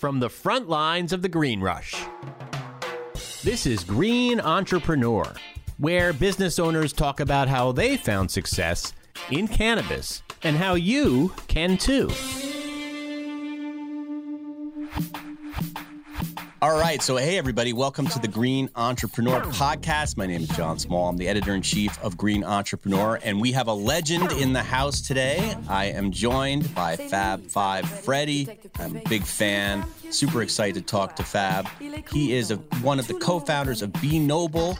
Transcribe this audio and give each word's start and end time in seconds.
from 0.00 0.18
the 0.18 0.30
front 0.30 0.66
lines 0.66 1.12
of 1.12 1.20
the 1.20 1.28
green 1.28 1.60
rush. 1.60 1.94
This 3.44 3.66
is 3.66 3.84
Green 3.84 4.40
Entrepreneur, 4.40 5.30
where 5.76 6.14
business 6.14 6.58
owners 6.58 6.94
talk 6.94 7.20
about 7.20 7.48
how 7.48 7.70
they 7.72 7.98
found 7.98 8.30
success 8.30 8.94
in 9.30 9.46
cannabis 9.46 10.22
and 10.42 10.56
how 10.56 10.72
you 10.72 11.34
can 11.48 11.76
too. 11.76 12.08
All 16.62 16.78
right. 16.78 17.00
So, 17.00 17.16
hey, 17.16 17.38
everybody. 17.38 17.72
Welcome 17.72 18.06
to 18.08 18.18
the 18.18 18.28
Green 18.28 18.68
Entrepreneur 18.76 19.40
Podcast. 19.40 20.18
My 20.18 20.26
name 20.26 20.42
is 20.42 20.48
John 20.48 20.78
Small. 20.78 21.08
I'm 21.08 21.16
the 21.16 21.26
editor 21.26 21.54
in 21.54 21.62
chief 21.62 21.98
of 22.02 22.18
Green 22.18 22.44
Entrepreneur, 22.44 23.18
and 23.24 23.40
we 23.40 23.52
have 23.52 23.66
a 23.66 23.72
legend 23.72 24.30
in 24.32 24.52
the 24.52 24.62
house 24.62 25.00
today. 25.00 25.54
I 25.70 25.86
am 25.86 26.10
joined 26.10 26.74
by 26.74 26.96
Fab 26.96 27.46
Five 27.46 27.88
Freddy. 27.88 28.46
I'm 28.78 28.94
a 28.94 29.00
big 29.08 29.22
fan. 29.22 29.86
Super 30.10 30.42
excited 30.42 30.74
to 30.74 30.82
talk 30.82 31.14
to 31.16 31.22
Fab. 31.22 31.68
He 32.10 32.34
is 32.34 32.50
a, 32.50 32.56
one 32.82 32.98
of 32.98 33.06
the 33.06 33.14
co 33.14 33.38
founders 33.38 33.80
of 33.80 33.92
Be 34.00 34.18
Noble, 34.18 34.76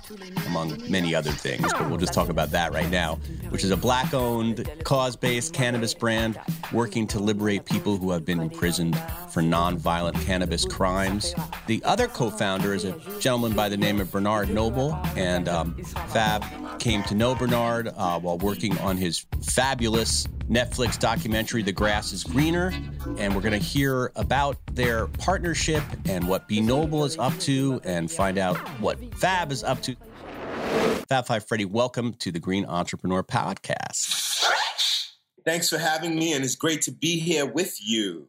among 0.49 0.91
many 0.91 1.15
other 1.15 1.31
things, 1.31 1.73
but 1.73 1.89
we'll 1.89 1.99
just 1.99 2.13
talk 2.13 2.29
about 2.29 2.51
that 2.51 2.73
right 2.73 2.91
now, 2.91 3.17
which 3.51 3.63
is 3.63 3.71
a 3.71 3.77
black 3.77 4.13
owned, 4.13 4.69
cause 4.85 5.17
based 5.17 5.55
cannabis 5.55 5.95
brand 5.95 6.39
working 6.73 7.07
to 7.09 7.19
liberate 7.19 7.65
people 7.65 7.97
who 7.97 8.11
have 8.11 8.25
been 8.25 8.41
imprisoned 8.41 9.01
for 9.31 9.41
non-violent 9.41 10.17
cannabis 10.23 10.65
crimes. 10.65 11.35
The 11.67 11.83
other 11.85 12.09
co-founder 12.09 12.75
is 12.75 12.85
a 12.85 12.93
gentleman 13.21 13.53
by 13.53 13.69
the 13.69 13.77
name 13.77 14.01
of 14.01 14.11
Bernard 14.11 14.51
Noble, 14.51 14.99
and 15.17 15.49
um, 15.49 15.75
Fab 16.09 16.45
came 16.81 17.03
to 17.05 17.15
know 17.15 17.35
Bernard 17.35 17.89
uh, 17.97 18.19
while 18.19 18.39
working 18.39 18.77
on 18.79 18.97
his 18.97 19.27
fabulous 19.43 20.27
Netflix 20.51 20.99
documentary, 20.99 21.63
The 21.63 21.71
Grass 21.71 22.13
is 22.13 22.25
Greener. 22.25 22.73
And 23.19 23.35
we're 23.35 23.41
going 23.41 23.53
to 23.53 23.59
hear 23.59 24.11
about 24.17 24.57
their 24.75 25.07
partnership 25.07 25.83
and 26.07 26.27
what 26.27 26.49
Be 26.49 26.61
Noble 26.61 27.05
is 27.05 27.19
up 27.19 27.37
to 27.41 27.81
and 27.85 28.11
find 28.11 28.39
out 28.39 28.57
what 28.81 28.99
Fab 29.17 29.53
is 29.53 29.65
up 29.65 29.83
to. 29.83 29.97
Fab 31.09 31.27
Five 31.27 31.47
Freddy, 31.47 31.65
welcome 31.65 32.15
to 32.15 32.31
the 32.31 32.39
Green 32.39 32.65
Entrepreneur 32.67 33.23
Podcast. 33.23 34.49
Thanks 35.45 35.69
for 35.69 35.79
having 35.79 36.15
me, 36.15 36.33
and 36.33 36.45
it's 36.45 36.55
great 36.55 36.83
to 36.83 36.93
be 36.93 37.19
here 37.19 37.47
with 37.47 37.77
you. 37.85 38.29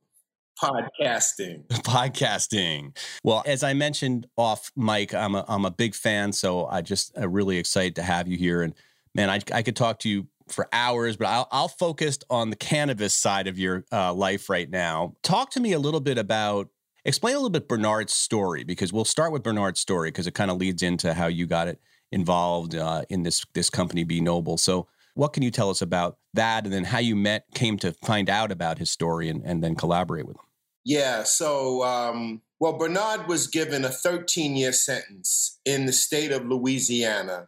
Podcasting. 0.62 1.68
Podcasting. 1.70 2.96
Well, 3.24 3.44
as 3.46 3.64
I 3.64 3.74
mentioned 3.74 4.28
off 4.38 4.72
mic, 4.76 5.14
I'm 5.14 5.36
a, 5.36 5.46
I'm 5.48 5.66
a 5.66 5.72
big 5.72 5.96
fan, 5.96 6.32
so 6.34 6.66
I 6.68 6.82
just 6.82 7.18
uh, 7.18 7.28
really 7.28 7.58
excited 7.58 7.96
to 7.96 8.04
have 8.04 8.28
you 8.28 8.38
here. 8.38 8.62
And 8.62 8.74
man, 9.16 9.30
I, 9.30 9.40
I 9.54 9.62
could 9.62 9.76
talk 9.76 10.00
to 10.00 10.10
you 10.10 10.28
for 10.48 10.68
hours, 10.72 11.18
but 11.18 11.28
I'll, 11.28 11.48
I'll 11.52 11.68
focus 11.68 12.20
on 12.30 12.50
the 12.50 12.56
cannabis 12.56 13.14
side 13.14 13.48
of 13.48 13.58
your 13.58 13.86
uh, 13.92 14.14
life 14.14 14.50
right 14.50 14.70
now. 14.70 15.16
Talk 15.24 15.52
to 15.52 15.60
me 15.60 15.74
a 15.74 15.80
little 15.80 16.00
bit 16.00 16.18
about, 16.18 16.70
explain 17.06 17.36
a 17.36 17.38
little 17.38 17.50
bit 17.50 17.68
Bernard's 17.68 18.14
story, 18.14 18.64
because 18.64 18.92
we'll 18.94 19.06
start 19.06 19.32
with 19.32 19.44
Bernard's 19.44 19.80
story 19.80 20.10
because 20.10 20.28
it 20.28 20.34
kind 20.34 20.52
of 20.52 20.58
leads 20.58 20.84
into 20.84 21.14
how 21.14 21.28
you 21.28 21.48
got 21.48 21.68
it 21.68 21.80
involved 22.12 22.76
uh, 22.76 23.04
in 23.10 23.24
this 23.24 23.46
this 23.54 23.70
company, 23.70 24.04
Be 24.04 24.22
Noble. 24.22 24.58
So, 24.58 24.88
what 25.14 25.34
can 25.34 25.44
you 25.44 25.52
tell 25.52 25.70
us 25.70 25.82
about 25.82 26.18
that, 26.34 26.66
and 26.66 26.74
then 26.74 26.86
how 26.86 27.00
you 27.00 27.16
met, 27.16 27.46
came 27.54 27.78
to 27.80 27.94
find 28.04 28.30
out 28.30 28.52
about 28.52 28.78
his 28.78 28.90
story, 28.90 29.30
and, 29.30 29.44
and 29.46 29.64
then 29.64 29.76
collaborate 29.76 30.26
with 30.26 30.38
him? 30.38 30.46
Yeah. 30.84 31.24
So, 31.24 31.84
um, 31.84 32.42
well, 32.60 32.74
Bernard 32.74 33.28
was 33.28 33.48
given 33.48 33.86
a 33.86 33.90
13 33.90 34.56
year 34.56 34.72
sentence 34.72 35.60
in 35.66 35.86
the 35.86 35.94
state 35.94 36.32
of 36.32 36.46
Louisiana 36.46 37.48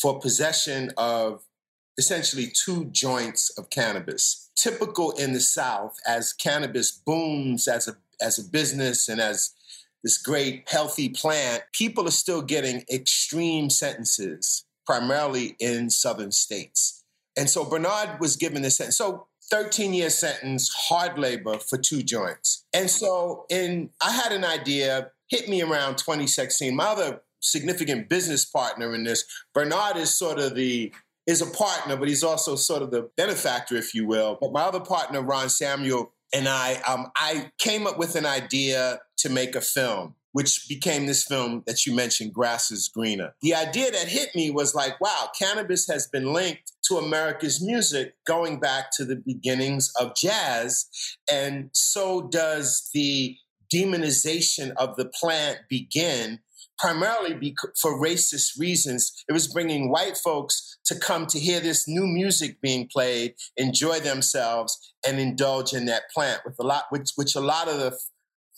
for 0.00 0.18
possession 0.20 0.92
of 0.96 1.42
essentially 1.98 2.46
two 2.46 2.86
joints 2.86 3.50
of 3.58 3.68
cannabis. 3.68 4.50
Typical 4.56 5.10
in 5.12 5.32
the 5.32 5.40
South, 5.40 5.98
as 6.06 6.32
cannabis 6.32 6.90
booms 6.90 7.68
as 7.68 7.88
a 7.88 7.96
as 8.20 8.38
a 8.38 8.48
business 8.48 9.08
and 9.08 9.20
as 9.20 9.52
this 10.02 10.18
great 10.18 10.68
healthy 10.68 11.08
plant, 11.08 11.62
people 11.72 12.06
are 12.06 12.12
still 12.12 12.42
getting 12.42 12.84
extreme 12.92 13.68
sentences, 13.68 14.64
primarily 14.86 15.56
in 15.58 15.90
southern 15.90 16.32
states. 16.32 17.04
And 17.36 17.50
so 17.50 17.64
Bernard 17.64 18.20
was 18.20 18.36
given 18.36 18.62
this 18.62 18.76
sentence. 18.76 18.96
So 18.96 19.26
13 19.50 19.94
year 19.94 20.10
sentence, 20.10 20.70
hard 20.88 21.18
labor 21.18 21.58
for 21.58 21.78
two 21.78 22.02
joints. 22.02 22.64
And 22.74 22.90
so 22.90 23.46
in 23.48 23.90
I 24.02 24.12
had 24.12 24.32
an 24.32 24.44
idea, 24.44 25.10
hit 25.28 25.48
me 25.48 25.62
around 25.62 25.98
2016. 25.98 26.74
My 26.74 26.86
other 26.86 27.22
significant 27.40 28.08
business 28.08 28.44
partner 28.44 28.94
in 28.94 29.04
this, 29.04 29.24
Bernard 29.54 29.96
is 29.96 30.16
sort 30.16 30.38
of 30.38 30.54
the 30.54 30.92
is 31.28 31.42
a 31.42 31.46
partner, 31.46 31.94
but 31.94 32.08
he's 32.08 32.24
also 32.24 32.56
sort 32.56 32.82
of 32.82 32.90
the 32.90 33.10
benefactor, 33.16 33.76
if 33.76 33.94
you 33.94 34.06
will. 34.06 34.38
But 34.40 34.50
my 34.50 34.62
other 34.62 34.80
partner, 34.80 35.20
Ron 35.20 35.50
Samuel, 35.50 36.14
and 36.34 36.48
I, 36.48 36.76
um, 36.88 37.12
I 37.16 37.50
came 37.58 37.86
up 37.86 37.98
with 37.98 38.16
an 38.16 38.24
idea 38.24 39.00
to 39.18 39.28
make 39.28 39.54
a 39.54 39.60
film, 39.60 40.14
which 40.32 40.66
became 40.70 41.04
this 41.04 41.24
film 41.24 41.64
that 41.66 41.84
you 41.84 41.94
mentioned, 41.94 42.32
Grass 42.32 42.70
is 42.70 42.88
Greener. 42.88 43.34
The 43.42 43.54
idea 43.54 43.90
that 43.90 44.08
hit 44.08 44.30
me 44.34 44.50
was 44.50 44.74
like, 44.74 44.98
wow, 45.02 45.28
cannabis 45.38 45.86
has 45.88 46.06
been 46.06 46.32
linked 46.32 46.72
to 46.88 46.96
America's 46.96 47.62
music 47.62 48.14
going 48.26 48.58
back 48.58 48.86
to 48.96 49.04
the 49.04 49.16
beginnings 49.16 49.92
of 50.00 50.16
jazz. 50.16 50.86
And 51.30 51.68
so 51.74 52.28
does 52.28 52.88
the 52.94 53.36
demonization 53.72 54.72
of 54.78 54.96
the 54.96 55.10
plant 55.20 55.58
begin 55.68 56.40
primarily 56.78 57.54
for 57.80 58.00
racist 58.00 58.58
reasons. 58.58 59.12
It 59.28 59.32
was 59.32 59.48
bringing 59.48 59.90
white 59.90 60.16
folks 60.16 60.78
to 60.86 60.98
come 60.98 61.26
to 61.26 61.38
hear 61.38 61.60
this 61.60 61.86
new 61.88 62.06
music 62.06 62.60
being 62.60 62.88
played, 62.92 63.34
enjoy 63.56 64.00
themselves, 64.00 64.78
and 65.06 65.18
indulge 65.18 65.72
in 65.72 65.86
that 65.86 66.04
plant. 66.14 66.42
With 66.44 66.56
a 66.60 66.66
lot, 66.66 66.84
which, 66.90 67.10
which 67.16 67.34
a 67.34 67.40
lot 67.40 67.68
of 67.68 67.78
the 67.78 67.98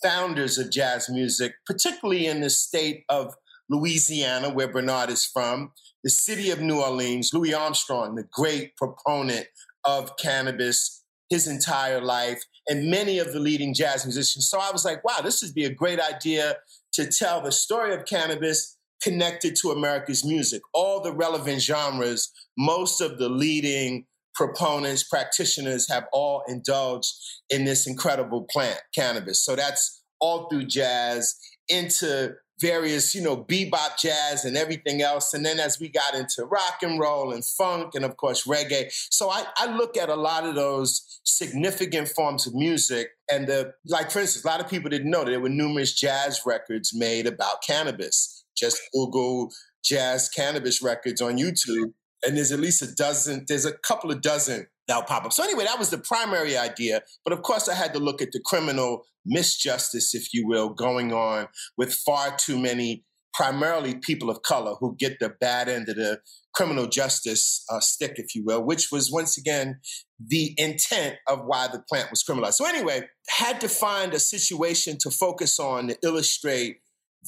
founders 0.03 0.57
of 0.57 0.71
jazz 0.71 1.09
music, 1.09 1.53
particularly 1.65 2.27
in 2.27 2.41
the 2.41 2.49
state 2.49 3.03
of 3.09 3.35
Louisiana, 3.69 4.49
where 4.49 4.71
Bernard 4.71 5.09
is 5.09 5.25
from, 5.25 5.71
the 6.03 6.09
city 6.09 6.49
of 6.49 6.59
New 6.59 6.81
Orleans, 6.81 7.31
Louis 7.33 7.53
Armstrong, 7.53 8.15
the 8.15 8.27
great 8.31 8.75
proponent 8.75 9.47
of 9.83 10.17
cannabis 10.17 11.01
his 11.31 11.47
entire 11.47 12.01
life, 12.01 12.43
and 12.67 12.91
many 12.91 13.17
of 13.17 13.31
the 13.31 13.39
leading 13.39 13.73
jazz 13.73 14.05
musicians. 14.05 14.49
So 14.49 14.59
I 14.59 14.69
was 14.71 14.83
like, 14.83 15.01
wow, 15.05 15.21
this 15.23 15.41
would 15.41 15.53
be 15.53 15.63
a 15.63 15.73
great 15.73 15.99
idea 15.99 16.57
to 16.93 17.05
tell 17.05 17.41
the 17.41 17.51
story 17.51 17.93
of 17.93 18.05
cannabis 18.05 18.77
connected 19.01 19.55
to 19.61 19.71
America's 19.71 20.23
music, 20.23 20.61
all 20.73 21.01
the 21.01 21.13
relevant 21.13 21.61
genres, 21.61 22.31
most 22.57 23.01
of 23.01 23.17
the 23.17 23.29
leading 23.29 24.05
proponents, 24.35 25.03
practitioners 25.03 25.89
have 25.89 26.05
all 26.13 26.43
indulged 26.47 27.11
in 27.49 27.65
this 27.65 27.87
incredible 27.87 28.45
plant, 28.49 28.79
cannabis. 28.95 29.43
So 29.43 29.55
that's 29.55 30.03
all 30.19 30.47
through 30.49 30.65
jazz 30.65 31.35
into 31.67 32.35
various, 32.61 33.15
you 33.15 33.21
know, 33.21 33.35
bebop 33.35 33.97
jazz 33.99 34.45
and 34.45 34.55
everything 34.55 35.01
else. 35.01 35.33
And 35.33 35.45
then 35.45 35.59
as 35.59 35.79
we 35.79 35.89
got 35.89 36.13
into 36.13 36.45
rock 36.45 36.79
and 36.81 36.99
roll 36.99 37.33
and 37.33 37.43
funk 37.43 37.95
and 37.95 38.05
of 38.05 38.15
course 38.17 38.45
reggae. 38.45 38.91
So 39.09 39.29
I, 39.29 39.45
I 39.57 39.75
look 39.75 39.97
at 39.97 40.09
a 40.09 40.15
lot 40.15 40.45
of 40.45 40.55
those 40.55 41.19
significant 41.23 42.07
forms 42.07 42.45
of 42.45 42.53
music 42.53 43.09
and 43.29 43.47
the 43.47 43.73
like 43.85 44.11
for 44.11 44.19
instance, 44.19 44.45
a 44.45 44.47
lot 44.47 44.61
of 44.61 44.69
people 44.69 44.89
didn't 44.89 45.09
know 45.09 45.23
that 45.23 45.31
there 45.31 45.39
were 45.39 45.49
numerous 45.49 45.93
jazz 45.93 46.41
records 46.45 46.93
made 46.93 47.25
about 47.25 47.63
cannabis. 47.65 48.45
Just 48.55 48.79
Google 48.93 49.49
jazz 49.83 50.29
cannabis 50.29 50.81
records 50.81 51.21
on 51.21 51.37
YouTube. 51.37 51.93
And 52.23 52.37
there's 52.37 52.51
at 52.51 52.59
least 52.59 52.83
a 52.83 52.93
dozen, 52.93 53.45
there's 53.47 53.65
a 53.65 53.73
couple 53.73 54.11
of 54.11 54.21
dozen 54.21 54.67
that'll 54.91 55.03
pop 55.03 55.25
up. 55.25 55.33
So 55.33 55.43
anyway, 55.43 55.63
that 55.65 55.79
was 55.79 55.89
the 55.89 55.97
primary 55.97 56.57
idea. 56.57 57.01
But 57.23 57.33
of 57.33 57.41
course, 57.41 57.69
I 57.69 57.75
had 57.75 57.93
to 57.93 57.99
look 57.99 58.21
at 58.21 58.33
the 58.33 58.41
criminal 58.45 59.05
misjustice, 59.25 60.13
if 60.13 60.33
you 60.33 60.45
will, 60.45 60.69
going 60.69 61.13
on 61.13 61.47
with 61.77 61.93
far 61.93 62.35
too 62.37 62.59
many, 62.59 63.05
primarily 63.33 63.95
people 63.95 64.29
of 64.29 64.41
color, 64.41 64.75
who 64.79 64.95
get 64.97 65.19
the 65.19 65.29
bad 65.29 65.69
end 65.69 65.87
of 65.87 65.95
the 65.95 66.19
criminal 66.53 66.87
justice 66.87 67.63
uh, 67.71 67.79
stick, 67.79 68.13
if 68.17 68.35
you 68.35 68.43
will, 68.45 68.61
which 68.61 68.89
was 68.91 69.09
once 69.09 69.37
again 69.37 69.79
the 70.19 70.53
intent 70.57 71.15
of 71.27 71.39
why 71.45 71.67
the 71.67 71.81
plant 71.89 72.09
was 72.09 72.23
criminalized. 72.23 72.55
So 72.55 72.65
anyway, 72.65 73.07
had 73.29 73.61
to 73.61 73.69
find 73.69 74.13
a 74.13 74.19
situation 74.19 74.97
to 74.99 75.09
focus 75.09 75.57
on 75.59 75.87
to 75.87 75.97
illustrate 76.03 76.81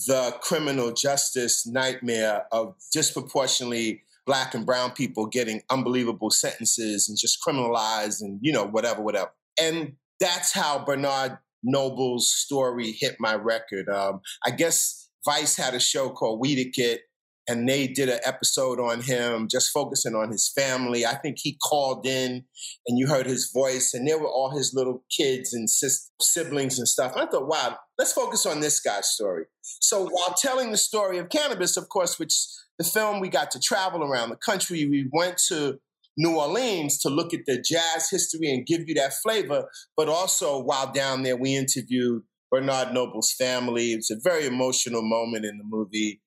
the 0.07 0.35
criminal 0.41 0.91
justice 0.91 1.65
nightmare 1.65 2.45
of 2.51 2.75
disproportionately 2.91 4.02
black 4.25 4.53
and 4.53 4.65
brown 4.65 4.91
people 4.91 5.27
getting 5.27 5.61
unbelievable 5.69 6.31
sentences 6.31 7.07
and 7.09 7.17
just 7.19 7.39
criminalized 7.45 8.21
and 8.21 8.39
you 8.41 8.51
know 8.51 8.65
whatever 8.65 9.01
whatever. 9.01 9.31
And 9.59 9.93
that's 10.19 10.53
how 10.53 10.83
bernard 10.83 11.37
noble's 11.63 12.29
story 12.29 12.91
hit 12.91 13.15
my 13.19 13.35
record. 13.35 13.89
Um, 13.89 14.21
i 14.45 14.51
guess 14.51 15.09
vice 15.25 15.55
had 15.55 15.73
a 15.73 15.79
show 15.79 16.09
called 16.09 16.43
Weediquette 16.43 16.99
and 17.47 17.67
they 17.67 17.87
did 17.87 18.09
an 18.09 18.19
episode 18.25 18.79
on 18.79 19.01
him 19.01 19.47
just 19.49 19.71
focusing 19.71 20.15
on 20.15 20.31
his 20.31 20.49
family. 20.55 21.05
I 21.05 21.15
think 21.15 21.37
he 21.39 21.57
called 21.61 22.05
in 22.05 22.45
and 22.87 22.97
you 22.97 23.07
heard 23.07 23.25
his 23.25 23.51
voice 23.53 23.93
and 23.93 24.07
there 24.07 24.19
were 24.19 24.29
all 24.29 24.51
his 24.55 24.73
little 24.73 25.03
kids 25.15 25.53
and 25.53 25.69
sis- 25.69 26.09
siblings 26.21 26.77
and 26.77 26.87
stuff. 26.87 27.13
And 27.13 27.21
i 27.21 27.25
thought 27.29 27.47
wow 27.47 27.77
let's 28.03 28.13
focus 28.13 28.45
on 28.45 28.59
this 28.59 28.79
guy's 28.79 29.07
story 29.07 29.45
so 29.61 30.05
while 30.09 30.35
telling 30.37 30.71
the 30.71 30.77
story 30.77 31.17
of 31.17 31.29
cannabis 31.29 31.77
of 31.77 31.87
course 31.89 32.19
which 32.19 32.33
the 32.77 32.83
film, 32.83 33.19
we 33.19 33.29
got 33.29 33.51
to 33.51 33.59
travel 33.59 34.03
around 34.03 34.29
the 34.29 34.35
country. 34.35 34.85
We 34.85 35.09
went 35.11 35.37
to 35.49 35.79
New 36.17 36.37
Orleans 36.37 36.99
to 36.99 37.09
look 37.09 37.33
at 37.33 37.41
the 37.45 37.61
jazz 37.61 38.09
history 38.09 38.51
and 38.51 38.65
give 38.65 38.87
you 38.87 38.95
that 38.95 39.13
flavor. 39.21 39.65
But 39.95 40.09
also, 40.09 40.61
while 40.61 40.91
down 40.91 41.23
there, 41.23 41.37
we 41.37 41.55
interviewed 41.55 42.23
Bernard 42.51 42.93
Noble's 42.93 43.33
family. 43.33 43.91
It's 43.91 44.11
a 44.11 44.19
very 44.23 44.45
emotional 44.45 45.01
moment 45.01 45.45
in 45.45 45.57
the 45.57 45.63
movie. 45.63 46.21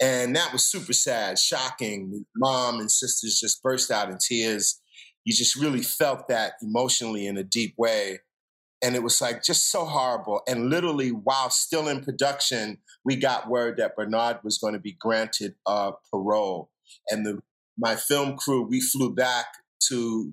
And 0.00 0.34
that 0.34 0.52
was 0.52 0.66
super 0.66 0.92
sad, 0.92 1.38
shocking. 1.38 2.26
Mom 2.36 2.80
and 2.80 2.90
sisters 2.90 3.38
just 3.40 3.62
burst 3.62 3.90
out 3.90 4.10
in 4.10 4.18
tears. 4.18 4.80
You 5.24 5.32
just 5.32 5.56
really 5.56 5.82
felt 5.82 6.28
that 6.28 6.54
emotionally 6.60 7.26
in 7.26 7.38
a 7.38 7.44
deep 7.44 7.74
way. 7.78 8.20
And 8.84 8.94
it 8.94 9.02
was 9.02 9.20
like 9.20 9.42
just 9.42 9.70
so 9.70 9.86
horrible. 9.86 10.42
And 10.46 10.68
literally, 10.68 11.08
while 11.08 11.48
still 11.48 11.88
in 11.88 12.04
production, 12.04 12.78
we 13.04 13.16
got 13.16 13.48
word 13.48 13.78
that 13.78 13.96
Bernard 13.96 14.40
was 14.44 14.58
going 14.58 14.74
to 14.74 14.78
be 14.78 14.92
granted 14.92 15.54
uh, 15.66 15.92
parole. 16.12 16.70
And 17.08 17.24
the 17.24 17.40
my 17.78 17.96
film 17.96 18.36
crew, 18.36 18.62
we 18.68 18.80
flew 18.80 19.14
back 19.14 19.46
to 19.88 20.32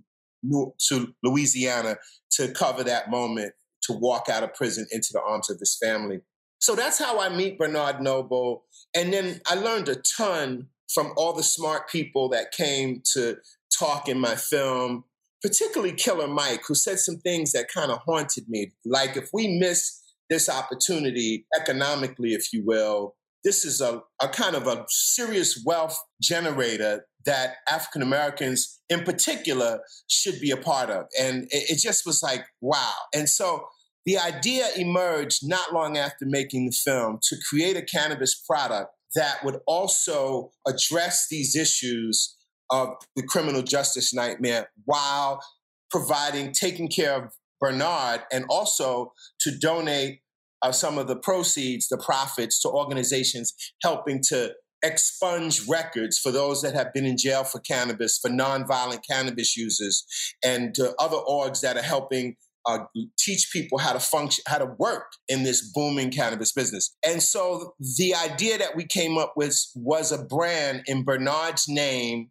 to 0.90 1.14
Louisiana 1.24 1.98
to 2.32 2.52
cover 2.52 2.84
that 2.84 3.10
moment 3.10 3.54
to 3.84 3.94
walk 3.94 4.28
out 4.30 4.44
of 4.44 4.54
prison 4.54 4.86
into 4.92 5.10
the 5.14 5.22
arms 5.22 5.50
of 5.50 5.60
his 5.60 5.78
family. 5.82 6.22
So 6.60 6.76
that's 6.76 7.00
how 7.00 7.20
I 7.20 7.30
meet 7.30 7.58
Bernard 7.58 8.02
Noble. 8.02 8.66
And 8.96 9.12
then 9.12 9.42
I 9.48 9.56
learned 9.56 9.90
a 9.90 9.96
ton 10.18 10.68
from 10.94 11.14
all 11.16 11.34
the 11.34 11.44
smart 11.44 11.90
people 11.90 12.30
that 12.30 12.52
came 12.52 13.02
to 13.14 13.38
talk 13.78 14.08
in 14.08 14.20
my 14.20 14.36
film, 14.36 15.06
particularly 15.42 15.94
Killer 15.94 16.28
Mike, 16.28 16.62
who 16.68 16.76
said 16.76 17.00
some 17.00 17.18
things 17.18 17.52
that 17.54 17.68
kind 17.74 17.92
of 17.92 18.00
haunted 18.00 18.46
me. 18.48 18.72
Like, 18.86 19.18
if 19.18 19.30
we 19.34 19.60
miss 19.60 20.00
this 20.30 20.50
opportunity 20.50 21.46
economically, 21.60 22.34
if 22.34 22.54
you 22.54 22.64
will, 22.66 23.16
this 23.44 23.66
is 23.66 23.82
a, 23.82 24.02
a 24.22 24.28
kind 24.28 24.56
of 24.56 24.68
a 24.68 24.86
serious 24.90 25.62
wealth 25.66 26.00
generator 26.22 27.06
that 27.26 27.56
African 27.68 28.02
Americans 28.02 28.80
in 28.90 29.04
particular 29.04 29.82
should 30.08 30.40
be 30.40 30.52
a 30.52 30.58
part 30.58 30.90
of. 30.90 31.06
And 31.20 31.44
it, 31.46 31.72
it, 31.72 31.80
just 31.80 32.06
was 32.06 32.22
like, 32.24 32.46
wow. 32.62 32.94
And 33.14 33.30
so 33.30 33.66
the 34.06 34.18
idea 34.18 34.68
emerged 34.76 35.42
not 35.44 35.74
long 35.74 35.98
after 35.98 36.26
making 36.26 36.68
the 36.68 36.72
film 36.72 37.20
to 37.24 37.38
create 37.50 37.78
a 37.78 37.82
cannabis 37.82 38.36
product 38.48 38.92
that 39.16 39.44
would 39.44 39.60
also 39.68 40.52
address 40.66 41.28
these 41.30 41.56
issues 41.56 42.38
of 42.72 42.96
the 43.16 43.24
criminal 43.24 43.62
justice 43.62 44.14
nightmare 44.14 44.70
while 44.86 45.42
providing, 45.90 46.54
taking 46.54 46.88
care 46.88 47.14
of 47.14 47.34
Bernard 47.60 48.22
and 48.32 48.46
also 48.50 49.14
to 49.42 49.52
donate 49.58 50.22
uh, 50.62 50.72
some 50.72 50.98
of 50.98 51.08
the 51.08 51.16
proceeds, 51.16 51.88
the 51.88 51.98
profits 51.98 52.62
to 52.62 52.70
organizations 52.70 53.54
helping 53.84 54.22
to 54.30 54.54
expunge 54.84 55.68
records 55.68 56.18
for 56.18 56.32
those 56.32 56.62
that 56.62 56.74
have 56.74 56.94
been 56.94 57.06
in 57.06 57.18
jail 57.18 57.44
for 57.44 57.60
cannabis, 57.60 58.18
for 58.18 58.30
nonviolent 58.30 59.02
cannabis 59.08 59.56
users, 59.56 60.06
and 60.44 60.80
uh, 60.80 60.94
other 60.98 61.18
orgs 61.18 61.62
that 61.62 61.78
are 61.78 61.84
helping 61.84 62.36
uh, 62.66 62.80
teach 63.18 63.50
people 63.52 63.80
how 63.80 63.94
to 63.94 64.00
function, 64.00 64.44
how 64.48 64.58
to 64.58 64.74
work 64.78 65.12
in 65.28 65.44
this 65.44 65.72
booming 65.74 66.12
cannabis 66.12 66.52
business. 66.52 66.96
And 67.06 67.22
so 67.22 67.74
the 67.98 68.14
idea 68.16 68.58
that 68.58 68.76
we 68.76 68.86
came 68.86 69.18
up 69.18 69.34
with 69.36 69.60
was 69.76 70.12
a 70.12 70.24
brand 70.24 70.84
in 70.86 71.04
Bernard's 71.04 71.66
name, 71.68 72.30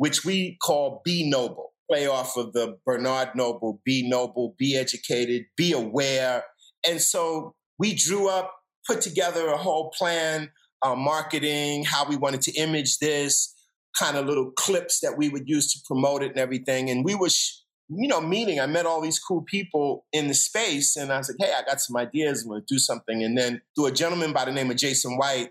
which 0.00 0.24
we 0.24 0.56
call 0.62 1.02
Be 1.04 1.28
Noble, 1.28 1.74
play 1.86 2.06
off 2.06 2.38
of 2.38 2.54
the 2.54 2.78
Bernard 2.86 3.34
Noble, 3.34 3.82
Be 3.84 4.08
Noble, 4.08 4.54
Be 4.58 4.74
Educated, 4.74 5.44
Be 5.58 5.72
Aware. 5.72 6.42
And 6.88 7.02
so 7.02 7.54
we 7.78 7.94
drew 7.94 8.26
up, 8.26 8.50
put 8.86 9.02
together 9.02 9.48
a 9.48 9.58
whole 9.58 9.90
plan, 9.90 10.52
uh, 10.80 10.94
marketing, 10.94 11.84
how 11.84 12.08
we 12.08 12.16
wanted 12.16 12.40
to 12.42 12.52
image 12.52 12.96
this, 12.96 13.54
kind 13.98 14.16
of 14.16 14.24
little 14.24 14.52
clips 14.52 15.00
that 15.00 15.18
we 15.18 15.28
would 15.28 15.46
use 15.46 15.70
to 15.74 15.80
promote 15.86 16.22
it 16.22 16.30
and 16.30 16.38
everything. 16.38 16.88
And 16.88 17.04
we 17.04 17.14
were, 17.14 17.28
you 17.90 18.08
know, 18.08 18.22
meeting. 18.22 18.58
I 18.58 18.64
met 18.64 18.86
all 18.86 19.02
these 19.02 19.18
cool 19.18 19.42
people 19.42 20.06
in 20.14 20.28
the 20.28 20.34
space, 20.34 20.96
and 20.96 21.12
I 21.12 21.18
was 21.18 21.28
like, 21.28 21.46
"Hey, 21.46 21.54
I 21.54 21.62
got 21.62 21.82
some 21.82 21.98
ideas. 21.98 22.44
I'm 22.44 22.48
going 22.48 22.62
to 22.62 22.74
do 22.74 22.78
something." 22.78 23.22
And 23.22 23.36
then 23.36 23.60
through 23.76 23.88
a 23.88 23.92
gentleman 23.92 24.32
by 24.32 24.46
the 24.46 24.52
name 24.52 24.70
of 24.70 24.78
Jason 24.78 25.18
White, 25.18 25.50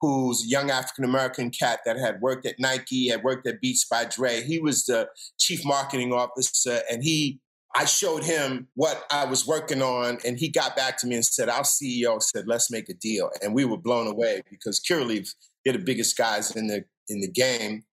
who's 0.00 0.44
a 0.44 0.48
young 0.48 0.70
African 0.70 1.04
American 1.04 1.50
cat 1.50 1.80
that 1.84 1.98
had 1.98 2.20
worked 2.20 2.46
at 2.46 2.58
Nike, 2.58 3.08
had 3.08 3.22
worked 3.22 3.46
at 3.46 3.60
Beats 3.60 3.84
by 3.84 4.04
Dre. 4.04 4.42
He 4.42 4.58
was 4.58 4.86
the 4.86 5.08
chief 5.38 5.64
marketing 5.64 6.12
officer, 6.12 6.80
and 6.90 7.02
he 7.02 7.40
I 7.74 7.84
showed 7.84 8.24
him 8.24 8.66
what 8.74 9.04
I 9.12 9.24
was 9.26 9.46
working 9.46 9.80
on, 9.80 10.18
and 10.26 10.38
he 10.38 10.48
got 10.48 10.74
back 10.74 10.96
to 10.98 11.06
me 11.06 11.14
and 11.14 11.24
said, 11.24 11.48
Our 11.48 11.62
CEO 11.62 12.20
said, 12.20 12.48
let's 12.48 12.70
make 12.70 12.88
a 12.88 12.94
deal. 12.94 13.30
And 13.42 13.54
we 13.54 13.64
were 13.64 13.76
blown 13.76 14.08
away 14.08 14.42
because 14.50 14.80
Curaleaf, 14.80 15.32
they're 15.64 15.74
the 15.74 15.78
biggest 15.78 16.16
guys 16.16 16.56
in 16.56 16.66
the 16.66 16.84
in 17.08 17.20
the 17.20 17.30
game. 17.30 17.84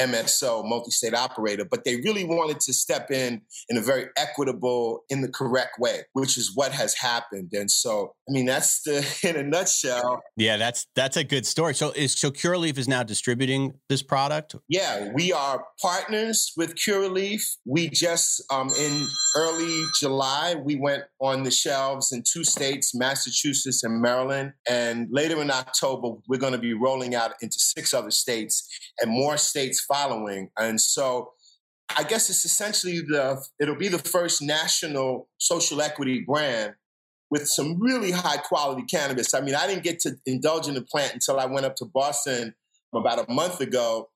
MSO, 0.00 0.66
multi-state 0.68 1.14
operator, 1.14 1.64
but 1.64 1.84
they 1.84 1.96
really 1.96 2.24
wanted 2.24 2.60
to 2.60 2.72
step 2.72 3.10
in 3.10 3.42
in 3.68 3.76
a 3.76 3.80
very 3.80 4.06
equitable, 4.16 5.04
in 5.08 5.20
the 5.20 5.28
correct 5.28 5.78
way, 5.78 6.02
which 6.12 6.38
is 6.38 6.52
what 6.54 6.72
has 6.72 6.94
happened. 6.94 7.50
And 7.52 7.70
so, 7.70 8.14
I 8.28 8.32
mean, 8.32 8.46
that's 8.46 8.82
the 8.82 9.06
in 9.28 9.36
a 9.36 9.42
nutshell. 9.42 10.22
Yeah, 10.36 10.56
that's 10.56 10.86
that's 10.94 11.16
a 11.16 11.24
good 11.24 11.46
story. 11.46 11.74
So, 11.74 11.92
is 11.92 12.18
so 12.18 12.30
Curaleaf 12.30 12.78
is 12.78 12.88
now 12.88 13.02
distributing 13.02 13.74
this 13.88 14.02
product? 14.02 14.56
Yeah, 14.68 15.10
we 15.12 15.32
are 15.32 15.64
partners 15.80 16.52
with 16.56 16.74
Curaleaf. 16.74 17.42
We 17.66 17.88
just 17.88 18.42
um, 18.50 18.70
in 18.78 19.06
early 19.36 19.82
July 20.00 20.54
we 20.54 20.76
went 20.76 21.04
on 21.20 21.42
the 21.42 21.50
shelves 21.50 22.12
in 22.12 22.22
two 22.30 22.44
states, 22.44 22.94
Massachusetts 22.94 23.84
and 23.84 24.00
Maryland, 24.00 24.52
and 24.68 25.08
later 25.10 25.40
in 25.42 25.50
October 25.50 26.16
we're 26.28 26.38
going 26.38 26.52
to 26.52 26.58
be 26.58 26.72
rolling 26.72 27.14
out 27.14 27.32
into 27.42 27.58
six 27.58 27.92
other 27.92 28.10
states 28.10 28.68
and 29.00 29.10
more 29.10 29.36
states 29.36 29.81
following. 29.84 30.50
And 30.58 30.80
so 30.80 31.32
I 31.96 32.04
guess 32.04 32.30
it's 32.30 32.44
essentially 32.44 33.00
the 33.00 33.42
it'll 33.60 33.76
be 33.76 33.88
the 33.88 33.98
first 33.98 34.42
national 34.42 35.28
social 35.38 35.82
equity 35.82 36.24
brand 36.26 36.74
with 37.30 37.48
some 37.48 37.80
really 37.80 38.10
high 38.10 38.36
quality 38.36 38.84
cannabis. 38.84 39.34
I 39.34 39.40
mean, 39.40 39.54
I 39.54 39.66
didn't 39.66 39.84
get 39.84 40.00
to 40.00 40.16
indulge 40.26 40.68
in 40.68 40.74
the 40.74 40.82
plant 40.82 41.14
until 41.14 41.40
I 41.40 41.46
went 41.46 41.66
up 41.66 41.76
to 41.76 41.86
Boston 41.86 42.54
about 42.94 43.26
a 43.26 43.32
month 43.32 43.60
ago. 43.60 44.10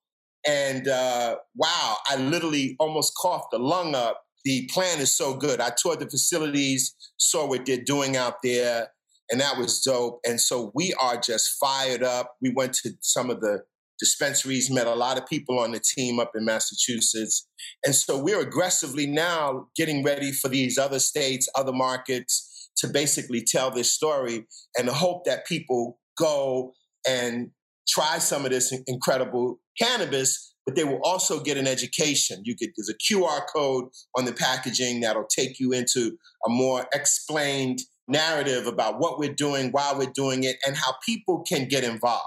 And 0.47 0.87
uh, 0.87 1.37
wow, 1.57 1.97
I 2.09 2.17
literally 2.17 2.77
almost 2.79 3.15
coughed 3.21 3.51
the 3.53 3.59
lung 3.59 3.95
up. 3.95 4.23
The 4.45 4.69
plant 4.73 5.01
is 5.01 5.17
so 5.17 5.35
good. 5.35 5.61
I 5.61 5.71
toured 5.71 5.99
the 6.01 6.09
facilities, 6.09 6.95
saw 7.17 7.49
what 7.49 7.67
they're 7.67 7.83
doing 7.83 8.17
out 8.17 8.43
there, 8.45 8.89
and 9.31 9.41
that 9.41 9.59
was 9.59 9.81
dope. 9.81 10.21
And 10.27 10.41
so 10.41 10.71
we 10.75 10.95
are 11.01 11.17
just 11.17 11.57
fired 11.59 12.03
up. 12.03 12.37
We 12.41 12.53
went 12.55 12.75
to 12.75 12.93
some 13.01 13.31
of 13.31 13.41
the 13.41 13.63
dispensaries, 13.99 14.71
met 14.71 14.87
a 14.87 14.95
lot 14.95 15.19
of 15.19 15.27
people 15.27 15.59
on 15.59 15.73
the 15.73 15.81
team 15.81 16.19
up 16.19 16.33
in 16.35 16.45
Massachusetts. 16.45 17.49
And 17.85 17.95
so 17.95 18.23
we're 18.23 18.41
aggressively 18.41 19.07
now 19.07 19.69
getting 19.77 20.05
ready 20.05 20.33
for 20.33 20.49
these 20.49 20.79
other 20.79 20.99
states, 20.99 21.49
other 21.55 21.73
markets 21.73 22.71
to 22.79 22.89
basically 22.89 23.43
tell 23.43 23.71
this 23.71 23.93
story 23.93 24.47
and 24.79 24.89
the 24.89 24.95
hope 24.95 25.25
that 25.25 25.47
people 25.47 25.99
go 26.19 26.73
and 27.09 27.51
try 27.89 28.19
some 28.19 28.45
of 28.45 28.51
this 28.51 28.73
incredible 28.87 29.61
cannabis, 29.81 30.55
but 30.65 30.75
they 30.75 30.85
will 30.85 31.01
also 31.03 31.41
get 31.41 31.57
an 31.57 31.67
education. 31.67 32.43
You 32.45 32.57
get 32.57 32.71
there's 32.77 32.91
a 32.91 33.13
QR 33.13 33.43
code 33.55 33.87
on 34.17 34.25
the 34.25 34.33
packaging 34.33 35.01
that'll 35.01 35.27
take 35.27 35.61
you 35.61 35.73
into 35.73 36.19
a 36.47 36.51
more 36.51 36.87
explained 36.93 37.81
narrative 38.09 38.67
about 38.67 38.99
what 38.99 39.19
we're 39.19 39.35
doing, 39.35 39.71
why 39.71 39.93
we're 39.97 40.13
doing 40.15 40.45
it, 40.45 40.57
and 40.67 40.77
how 40.77 40.95
people 41.05 41.43
can 41.47 41.69
get 41.69 41.85
involved. 41.85 42.25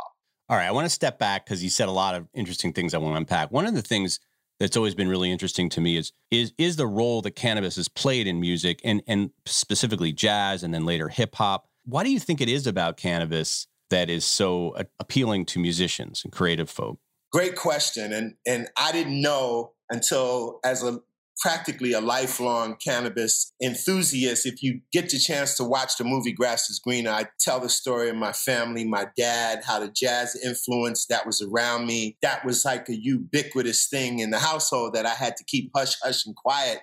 All 0.49 0.57
right, 0.57 0.65
I 0.65 0.71
want 0.71 0.85
to 0.85 0.89
step 0.89 1.19
back 1.19 1.45
because 1.45 1.63
you 1.63 1.69
said 1.69 1.89
a 1.89 1.91
lot 1.91 2.15
of 2.15 2.27
interesting 2.33 2.73
things 2.73 2.95
I 2.95 2.97
want 2.97 3.13
to 3.13 3.17
unpack. 3.17 3.51
One 3.51 3.67
of 3.67 3.75
the 3.75 3.83
things 3.83 4.19
that's 4.59 4.75
always 4.75 4.95
been 4.95 5.07
really 5.07 5.31
interesting 5.31 5.69
to 5.69 5.81
me 5.81 5.95
is 5.95 6.11
is 6.31 6.53
is 6.57 6.75
the 6.75 6.87
role 6.87 7.21
that 7.21 7.31
cannabis 7.31 7.75
has 7.75 7.87
played 7.87 8.25
in 8.25 8.39
music 8.39 8.81
and 8.83 9.03
and 9.07 9.29
specifically 9.45 10.11
jazz 10.11 10.63
and 10.63 10.73
then 10.73 10.85
later 10.85 11.09
hip 11.09 11.35
hop. 11.35 11.69
Why 11.85 12.03
do 12.03 12.11
you 12.11 12.19
think 12.19 12.41
it 12.41 12.49
is 12.49 12.65
about 12.65 12.97
cannabis 12.97 13.67
that 13.91 14.09
is 14.09 14.25
so 14.25 14.75
appealing 14.99 15.45
to 15.45 15.59
musicians 15.59 16.21
and 16.23 16.33
creative 16.33 16.69
folk? 16.69 16.99
Great 17.31 17.55
question, 17.55 18.11
and 18.11 18.33
and 18.47 18.67
I 18.75 18.91
didn't 18.91 19.21
know 19.21 19.73
until 19.91 20.59
as 20.63 20.83
a 20.83 20.99
practically 21.39 21.93
a 21.93 22.01
lifelong 22.01 22.75
cannabis 22.75 23.53
enthusiast. 23.63 24.45
If 24.45 24.61
you 24.61 24.81
get 24.91 25.09
the 25.09 25.17
chance 25.17 25.55
to 25.55 25.63
watch 25.63 25.97
the 25.97 26.03
movie 26.03 26.33
Grass 26.33 26.69
is 26.69 26.79
Greener, 26.79 27.11
I 27.11 27.27
tell 27.39 27.59
the 27.59 27.69
story 27.69 28.09
of 28.09 28.15
my 28.15 28.33
family, 28.33 28.85
my 28.85 29.07
dad, 29.17 29.63
how 29.65 29.79
the 29.79 29.89
jazz 29.89 30.39
influence 30.43 31.05
that 31.07 31.25
was 31.25 31.41
around 31.41 31.85
me. 31.85 32.17
That 32.21 32.45
was 32.45 32.65
like 32.65 32.89
a 32.89 32.99
ubiquitous 32.99 33.87
thing 33.87 34.19
in 34.19 34.31
the 34.31 34.39
household 34.39 34.93
that 34.93 35.05
I 35.05 35.13
had 35.13 35.37
to 35.37 35.43
keep 35.45 35.71
hush 35.75 35.95
hush 36.03 36.25
and 36.25 36.35
quiet 36.35 36.81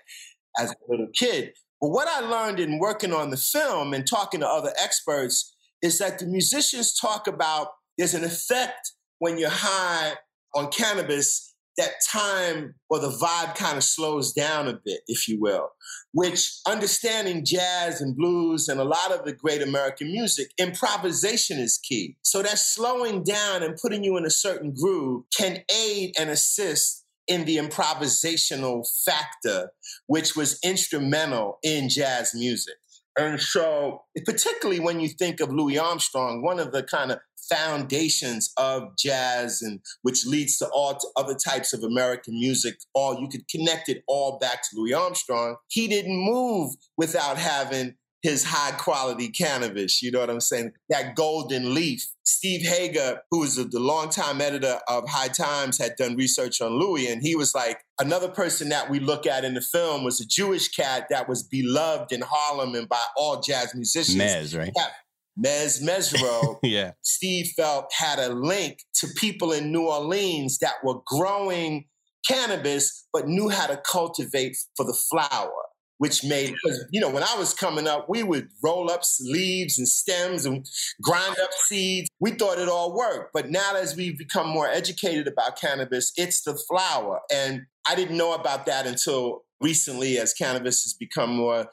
as 0.59 0.71
a 0.71 0.77
little 0.89 1.09
kid. 1.15 1.53
But 1.81 1.91
what 1.91 2.09
I 2.09 2.21
learned 2.21 2.59
in 2.59 2.79
working 2.79 3.13
on 3.13 3.31
the 3.31 3.37
film 3.37 3.93
and 3.93 4.07
talking 4.07 4.41
to 4.41 4.49
other 4.49 4.73
experts 4.83 5.55
is 5.83 5.99
that 5.99 6.19
the 6.19 6.27
musicians 6.27 6.99
talk 6.99 7.27
about 7.27 7.69
there's 7.99 8.15
an 8.15 8.25
effect 8.25 8.93
when 9.19 9.39
you're 9.39 9.51
high 9.51 10.15
on 10.55 10.71
cannabis 10.71 11.55
that 11.77 11.95
time 12.07 12.75
or 12.89 12.99
the 12.99 13.11
vibe 13.11 13.55
kind 13.55 13.77
of 13.77 13.85
slows 13.85 14.33
down 14.33 14.69
a 14.69 14.73
bit, 14.85 15.01
if 15.09 15.29
you 15.29 15.41
will, 15.41 15.69
which 16.13 16.59
understanding 16.67 17.45
jazz 17.45 18.01
and 18.01 18.17
blues 18.17 18.69
and 18.69 18.81
a 18.81 18.85
lot 18.85 19.13
of 19.13 19.25
the 19.25 19.33
great 19.33 19.63
American 19.63 20.11
music, 20.11 20.49
improvisation 20.59 21.59
is 21.59 21.79
key. 21.79 22.17
So 22.23 22.43
that 22.43 22.59
slowing 22.59 23.23
down 23.23 23.63
and 23.63 23.77
putting 23.77 24.05
you 24.05 24.17
in 24.17 24.25
a 24.25 24.31
certain 24.31 24.75
groove 24.75 25.25
can 25.37 25.59
aid 25.71 26.15
and 26.19 26.31
assist 26.31 27.05
in 27.27 27.45
the 27.45 27.57
improvisational 27.57 28.87
factor, 29.05 29.71
which 30.07 30.37
was 30.37 30.59
instrumental 30.65 31.59
in 31.63 31.89
jazz 31.89 32.33
music. 32.35 32.77
And 33.17 33.41
so, 33.41 34.03
particularly 34.25 34.81
when 34.81 35.01
you 35.01 35.09
think 35.09 35.41
of 35.41 35.51
Louis 35.51 35.79
Armstrong, 35.79 36.43
one 36.43 36.59
of 36.59 36.73
the 36.73 36.83
kind 36.83 37.11
of 37.11 37.19
foundations 37.49 38.53
of 38.57 38.97
jazz 38.99 39.63
and 39.63 39.81
which 40.03 40.27
leads 40.27 40.59
to 40.59 40.69
all 40.69 40.95
to 40.95 41.09
other 41.17 41.35
types 41.35 41.73
of 41.73 41.83
American 41.83 42.35
music, 42.39 42.77
all 42.95 43.21
you 43.21 43.29
could 43.29 43.49
connect 43.49 43.89
it 43.89 44.03
all 44.07 44.39
back 44.39 44.63
to 44.63 44.69
Louis 44.75 44.93
Armstrong. 44.93 45.57
He 45.69 45.89
didn't 45.89 46.17
move 46.17 46.75
without 46.97 47.39
having 47.39 47.95
his 48.27 48.43
high 48.43 48.73
quality 48.73 49.29
cannabis. 49.29 50.03
You 50.03 50.11
know 50.11 50.19
what 50.19 50.31
I'm 50.31 50.41
saying? 50.41 50.73
That 50.89 51.15
golden 51.15 51.75
leaf. 51.75 52.05
Steve 52.25 52.63
Hager, 52.63 53.21
who 53.31 53.45
is 53.45 53.55
the 53.55 53.79
longtime 53.79 54.41
editor 54.41 54.81
of 54.89 55.09
High 55.09 55.29
Times, 55.29 55.79
had 55.79 55.95
done 55.97 56.17
research 56.17 56.61
on 56.61 56.73
Louis, 56.73 57.07
and 57.07 57.23
he 57.23 57.37
was 57.37 57.55
like, 57.55 57.79
another 58.01 58.29
person 58.29 58.69
that 58.71 58.91
we 58.91 58.99
look 58.99 59.27
at 59.27 59.45
in 59.45 59.55
the 59.55 59.61
film 59.61 60.03
was 60.03 60.21
a 60.21 60.27
Jewish 60.27 60.69
cat 60.71 61.07
that 61.09 61.29
was 61.29 61.45
beloved 61.45 62.11
in 62.11 62.21
Harlem 62.21 62.75
and 62.75 62.89
by 62.89 63.01
all 63.17 63.41
jazz 63.41 63.77
musicians. 63.77 64.21
Mez, 64.21 64.59
right? 64.59 64.73
Yeah. 64.75 64.89
Mezz 65.39 65.81
Mezzrow, 65.81 66.59
yeah. 66.65 66.93
Steve 67.03 67.53
felt 67.57 67.93
had 67.93 68.19
a 68.19 68.35
link 68.35 68.81
to 68.95 69.07
people 69.17 69.53
in 69.53 69.71
New 69.71 69.87
Orleans 69.87 70.59
that 70.59 70.75
were 70.83 71.01
growing 71.07 71.85
cannabis 72.27 73.07
but 73.13 73.29
knew 73.29 73.49
how 73.49 73.69
to 73.69 73.77
cultivate 73.77 74.57
for 74.77 74.85
the 74.85 74.99
flower 75.09 75.66
which 75.99 76.25
made 76.25 76.53
because 76.53 76.85
you 76.91 77.01
know 77.01 77.11
when 77.11 77.23
I 77.23 77.37
was 77.37 77.55
coming 77.55 77.87
up, 77.87 78.09
we 78.09 78.23
would 78.23 78.49
roll 78.63 78.91
up 78.91 79.03
leaves 79.21 79.79
and 79.79 79.89
stems 79.89 80.45
and 80.45 80.67
grind 81.03 81.37
up 81.39 81.51
seeds. 81.67 82.09
We 82.21 82.33
thought 82.33 82.59
it 82.59 82.69
all 82.69 82.95
worked, 82.95 83.33
but 83.33 83.51
now 83.51 83.75
as 83.75 83.97
we've 83.97 84.19
become 84.19 84.49
more 84.49 84.69
educated 84.69 85.27
about 85.27 85.61
cannabis, 85.61 86.13
it's 86.17 86.43
the 86.43 86.55
flower, 86.69 87.21
and 87.33 87.67
I 87.89 87.95
didn't 87.95 88.17
know 88.17 88.35
about 88.35 88.67
that 88.67 88.87
until 88.87 89.45
recently, 89.61 90.19
as 90.19 90.35
cannabis 90.35 90.83
has 90.83 90.93
become 90.93 91.37
more 91.37 91.71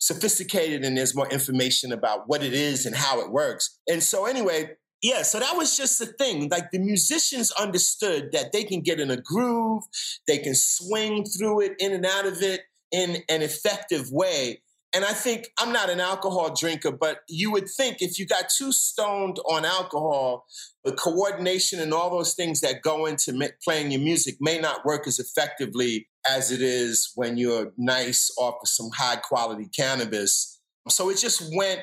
sophisticated 0.00 0.84
and 0.84 0.96
there's 0.96 1.14
more 1.14 1.28
information 1.28 1.92
about 1.92 2.24
what 2.26 2.42
it 2.42 2.52
is 2.52 2.86
and 2.86 2.96
how 2.96 3.20
it 3.20 3.30
works. 3.30 3.78
And 3.88 4.02
so 4.02 4.26
anyway. 4.26 4.76
Yeah, 5.02 5.22
so 5.22 5.40
that 5.40 5.56
was 5.56 5.78
just 5.78 5.98
the 5.98 6.04
thing. 6.04 6.50
Like 6.50 6.72
the 6.72 6.78
musicians 6.78 7.50
understood 7.52 8.32
that 8.32 8.52
they 8.52 8.64
can 8.64 8.82
get 8.82 9.00
in 9.00 9.10
a 9.10 9.16
groove, 9.16 9.84
they 10.28 10.36
can 10.36 10.54
swing 10.54 11.24
through 11.24 11.62
it, 11.62 11.72
in 11.78 11.92
and 11.92 12.04
out 12.04 12.26
of 12.26 12.42
it, 12.42 12.60
in 12.92 13.22
an 13.28 13.42
effective 13.42 14.10
way. 14.10 14.62
And 14.92 15.04
I 15.04 15.12
think 15.12 15.48
I'm 15.58 15.72
not 15.72 15.88
an 15.88 16.00
alcohol 16.00 16.52
drinker, 16.52 16.90
but 16.90 17.20
you 17.28 17.52
would 17.52 17.68
think 17.76 17.98
if 18.00 18.18
you 18.18 18.26
got 18.26 18.46
too 18.48 18.72
stoned 18.72 19.38
on 19.48 19.64
alcohol, 19.64 20.46
the 20.82 20.92
coordination 20.92 21.78
and 21.78 21.94
all 21.94 22.10
those 22.10 22.34
things 22.34 22.60
that 22.62 22.82
go 22.82 23.06
into 23.06 23.52
playing 23.62 23.92
your 23.92 24.00
music 24.00 24.36
may 24.40 24.58
not 24.58 24.84
work 24.84 25.06
as 25.06 25.20
effectively 25.20 26.08
as 26.28 26.50
it 26.50 26.60
is 26.60 27.12
when 27.14 27.38
you're 27.38 27.72
nice 27.78 28.30
off 28.36 28.56
of 28.62 28.68
some 28.68 28.90
high 28.96 29.16
quality 29.16 29.68
cannabis. 29.76 30.60
So 30.88 31.08
it 31.08 31.18
just 31.18 31.42
went 31.54 31.80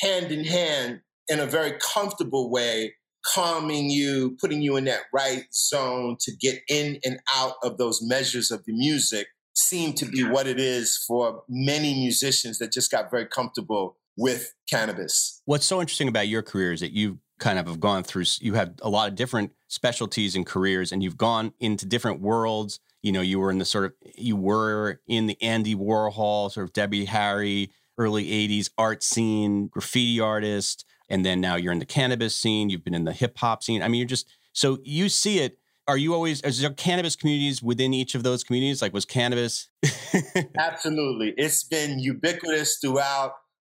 hand 0.00 0.30
in 0.30 0.44
hand 0.44 1.00
in 1.28 1.40
a 1.40 1.46
very 1.46 1.78
comfortable 1.80 2.50
way, 2.50 2.94
calming 3.34 3.88
you, 3.88 4.36
putting 4.38 4.60
you 4.60 4.76
in 4.76 4.84
that 4.84 5.02
right 5.14 5.44
zone 5.54 6.16
to 6.20 6.32
get 6.36 6.60
in 6.68 6.98
and 7.04 7.20
out 7.34 7.54
of 7.62 7.78
those 7.78 8.00
measures 8.02 8.50
of 8.50 8.64
the 8.66 8.72
music 8.74 9.28
seemed 9.54 9.96
to 9.98 10.06
be 10.06 10.22
what 10.22 10.46
it 10.46 10.58
is 10.58 11.02
for 11.06 11.42
many 11.48 11.94
musicians 11.94 12.58
that 12.58 12.72
just 12.72 12.90
got 12.90 13.10
very 13.10 13.26
comfortable 13.26 13.96
with 14.16 14.54
cannabis. 14.68 15.40
What's 15.44 15.66
so 15.66 15.80
interesting 15.80 16.08
about 16.08 16.28
your 16.28 16.42
career 16.42 16.72
is 16.72 16.80
that 16.80 16.92
you 16.92 17.18
kind 17.38 17.58
of 17.58 17.66
have 17.66 17.80
gone 17.80 18.02
through 18.02 18.24
you 18.40 18.54
have 18.54 18.74
a 18.82 18.88
lot 18.90 19.08
of 19.08 19.14
different 19.14 19.52
specialties 19.68 20.36
and 20.36 20.44
careers 20.44 20.92
and 20.92 21.02
you've 21.02 21.16
gone 21.16 21.54
into 21.58 21.86
different 21.86 22.20
worlds. 22.20 22.80
You 23.02 23.12
know 23.12 23.22
you 23.22 23.40
were 23.40 23.50
in 23.50 23.58
the 23.58 23.64
sort 23.64 23.86
of 23.86 23.92
you 24.16 24.36
were 24.36 25.00
in 25.06 25.26
the 25.26 25.40
andy 25.42 25.74
warhol 25.74 26.50
sort 26.50 26.64
of 26.64 26.74
debbie 26.74 27.06
harry 27.06 27.70
early 27.96 28.26
80s 28.26 28.68
art 28.76 29.02
scene 29.02 29.68
graffiti 29.68 30.20
artist 30.20 30.84
and 31.08 31.24
then 31.24 31.40
now 31.40 31.56
you're 31.56 31.72
in 31.72 31.78
the 31.78 31.86
cannabis 31.86 32.36
scene. 32.36 32.68
You've 32.68 32.84
been 32.84 32.94
in 32.94 33.04
the 33.04 33.12
hip 33.14 33.38
hop 33.38 33.62
scene. 33.62 33.82
I 33.82 33.88
mean 33.88 34.00
you're 34.00 34.06
just 34.06 34.28
so 34.52 34.78
you 34.84 35.08
see 35.08 35.38
it 35.38 35.59
are 35.88 35.96
you 35.96 36.14
always 36.14 36.40
is 36.42 36.60
there 36.60 36.70
cannabis 36.70 37.16
communities 37.16 37.62
within 37.62 37.92
each 37.92 38.14
of 38.14 38.22
those 38.22 38.44
communities? 38.44 38.82
Like 38.82 38.92
was 38.92 39.04
cannabis 39.04 39.68
absolutely. 40.58 41.34
It's 41.36 41.64
been 41.64 41.98
ubiquitous 41.98 42.78
throughout 42.80 43.32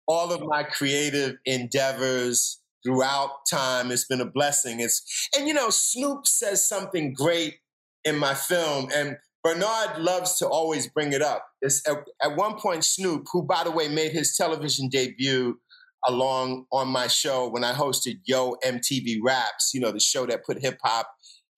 all 0.07 0.31
of 0.31 0.41
my 0.41 0.63
creative 0.63 1.35
endeavors 1.45 2.59
throughout 2.83 3.29
time. 3.49 3.91
It's 3.91 4.05
been 4.05 4.21
a 4.21 4.29
blessing. 4.29 4.79
It's 4.79 5.29
and 5.37 5.47
you 5.47 5.53
know 5.53 5.69
snoop 5.69 6.27
says 6.27 6.67
something 6.67 7.13
great 7.13 7.55
in 8.03 8.17
my 8.17 8.33
film 8.33 8.89
and 8.93 9.17
bernard 9.43 9.99
loves 9.99 10.37
to 10.39 10.47
always 10.47 10.87
bring 10.87 11.13
it 11.13 11.21
up. 11.21 11.47
It's 11.61 11.87
at, 11.87 12.03
at 12.21 12.35
one 12.35 12.55
point 12.55 12.83
snoop 12.83 13.27
who 13.31 13.43
by 13.43 13.63
the 13.63 13.71
way 13.71 13.87
made 13.87 14.11
his 14.11 14.35
television 14.35 14.89
debut 14.89 15.59
along 16.07 16.65
on 16.71 16.87
my 16.87 17.05
show 17.05 17.47
when 17.47 17.63
i 17.63 17.71
hosted 17.73 18.15
yo 18.25 18.55
mtv 18.65 19.19
raps 19.23 19.71
you 19.71 19.79
know 19.79 19.91
the 19.91 19.99
show 19.99 20.25
that 20.25 20.43
put 20.43 20.59
hip-hop 20.59 21.07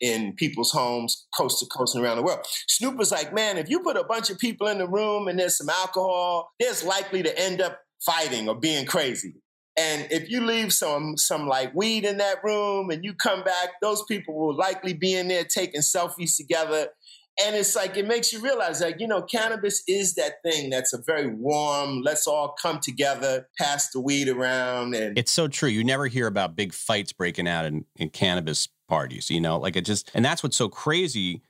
in 0.04 0.34
people's 0.34 0.72
homes, 0.72 1.26
coast 1.36 1.60
to 1.60 1.66
coast 1.66 1.96
and 1.96 2.04
around 2.04 2.18
the 2.18 2.24
world. 2.24 2.46
Snoop 2.68 2.98
was 2.98 3.12
like, 3.12 3.34
man, 3.34 3.58
if 3.58 3.70
you 3.70 3.80
put 3.80 3.96
a 3.96 4.04
bunch 4.04 4.30
of 4.30 4.38
people 4.38 4.68
in 4.68 4.78
the 4.78 4.88
room 4.88 5.30
and 5.30 5.40
there's 5.40 5.58
some 5.58 5.70
alcohol, 5.70 6.52
there's 6.60 6.84
likely 6.84 7.24
to 7.24 7.40
end 7.40 7.62
up 7.62 7.80
fighting 8.06 8.50
or 8.50 8.56
being 8.56 8.86
crazy. 8.86 9.36
And 9.78 10.06
if 10.12 10.30
you 10.30 10.42
leave 10.42 10.72
some 10.72 11.18
some 11.18 11.48
like 11.48 11.74
weed 11.74 12.06
in 12.06 12.18
that 12.18 12.44
room 12.44 12.92
and 12.92 13.04
you 13.04 13.14
come 13.14 13.44
back, 13.44 13.70
those 13.82 14.04
people 14.04 14.36
will 14.36 14.56
likely 14.56 14.94
be 14.94 15.16
in 15.16 15.30
there 15.30 15.46
taking 15.46 15.82
selfies 15.82 16.36
together. 16.38 16.90
And 17.44 17.56
it's 17.56 17.76
like 17.76 17.98
it 17.98 18.06
makes 18.06 18.32
you 18.32 18.42
realize 18.42 18.80
that, 18.82 19.00
you 19.00 19.08
know, 19.08 19.24
cannabis 19.24 19.82
is 19.88 20.14
that 20.16 20.44
thing 20.44 20.70
that's 20.70 20.94
a 20.94 21.02
very 21.04 21.34
warm, 21.34 22.02
let's 22.04 22.28
all 22.28 22.56
come 22.62 22.80
together, 22.80 23.48
pass 23.58 23.90
the 23.90 24.00
weed 24.00 24.30
around 24.30 24.94
and 24.94 25.18
it's 25.18 25.32
so 25.32 25.48
true. 25.48 25.70
You 25.70 25.84
never 25.84 26.06
hear 26.06 26.28
about 26.28 26.56
big 26.56 26.74
fights 26.74 27.12
breaking 27.12 27.48
out 27.48 27.66
in, 27.66 27.86
in 27.96 28.10
cannabis 28.10 28.68
parties, 28.88 29.30
you 29.30 29.40
know, 29.40 29.58
like 29.58 29.76
it 29.76 29.86
just, 29.86 30.12
and 30.14 30.24
that's 30.24 30.44
what's 30.44 30.58
so 30.58 30.70
crazy 30.70 31.42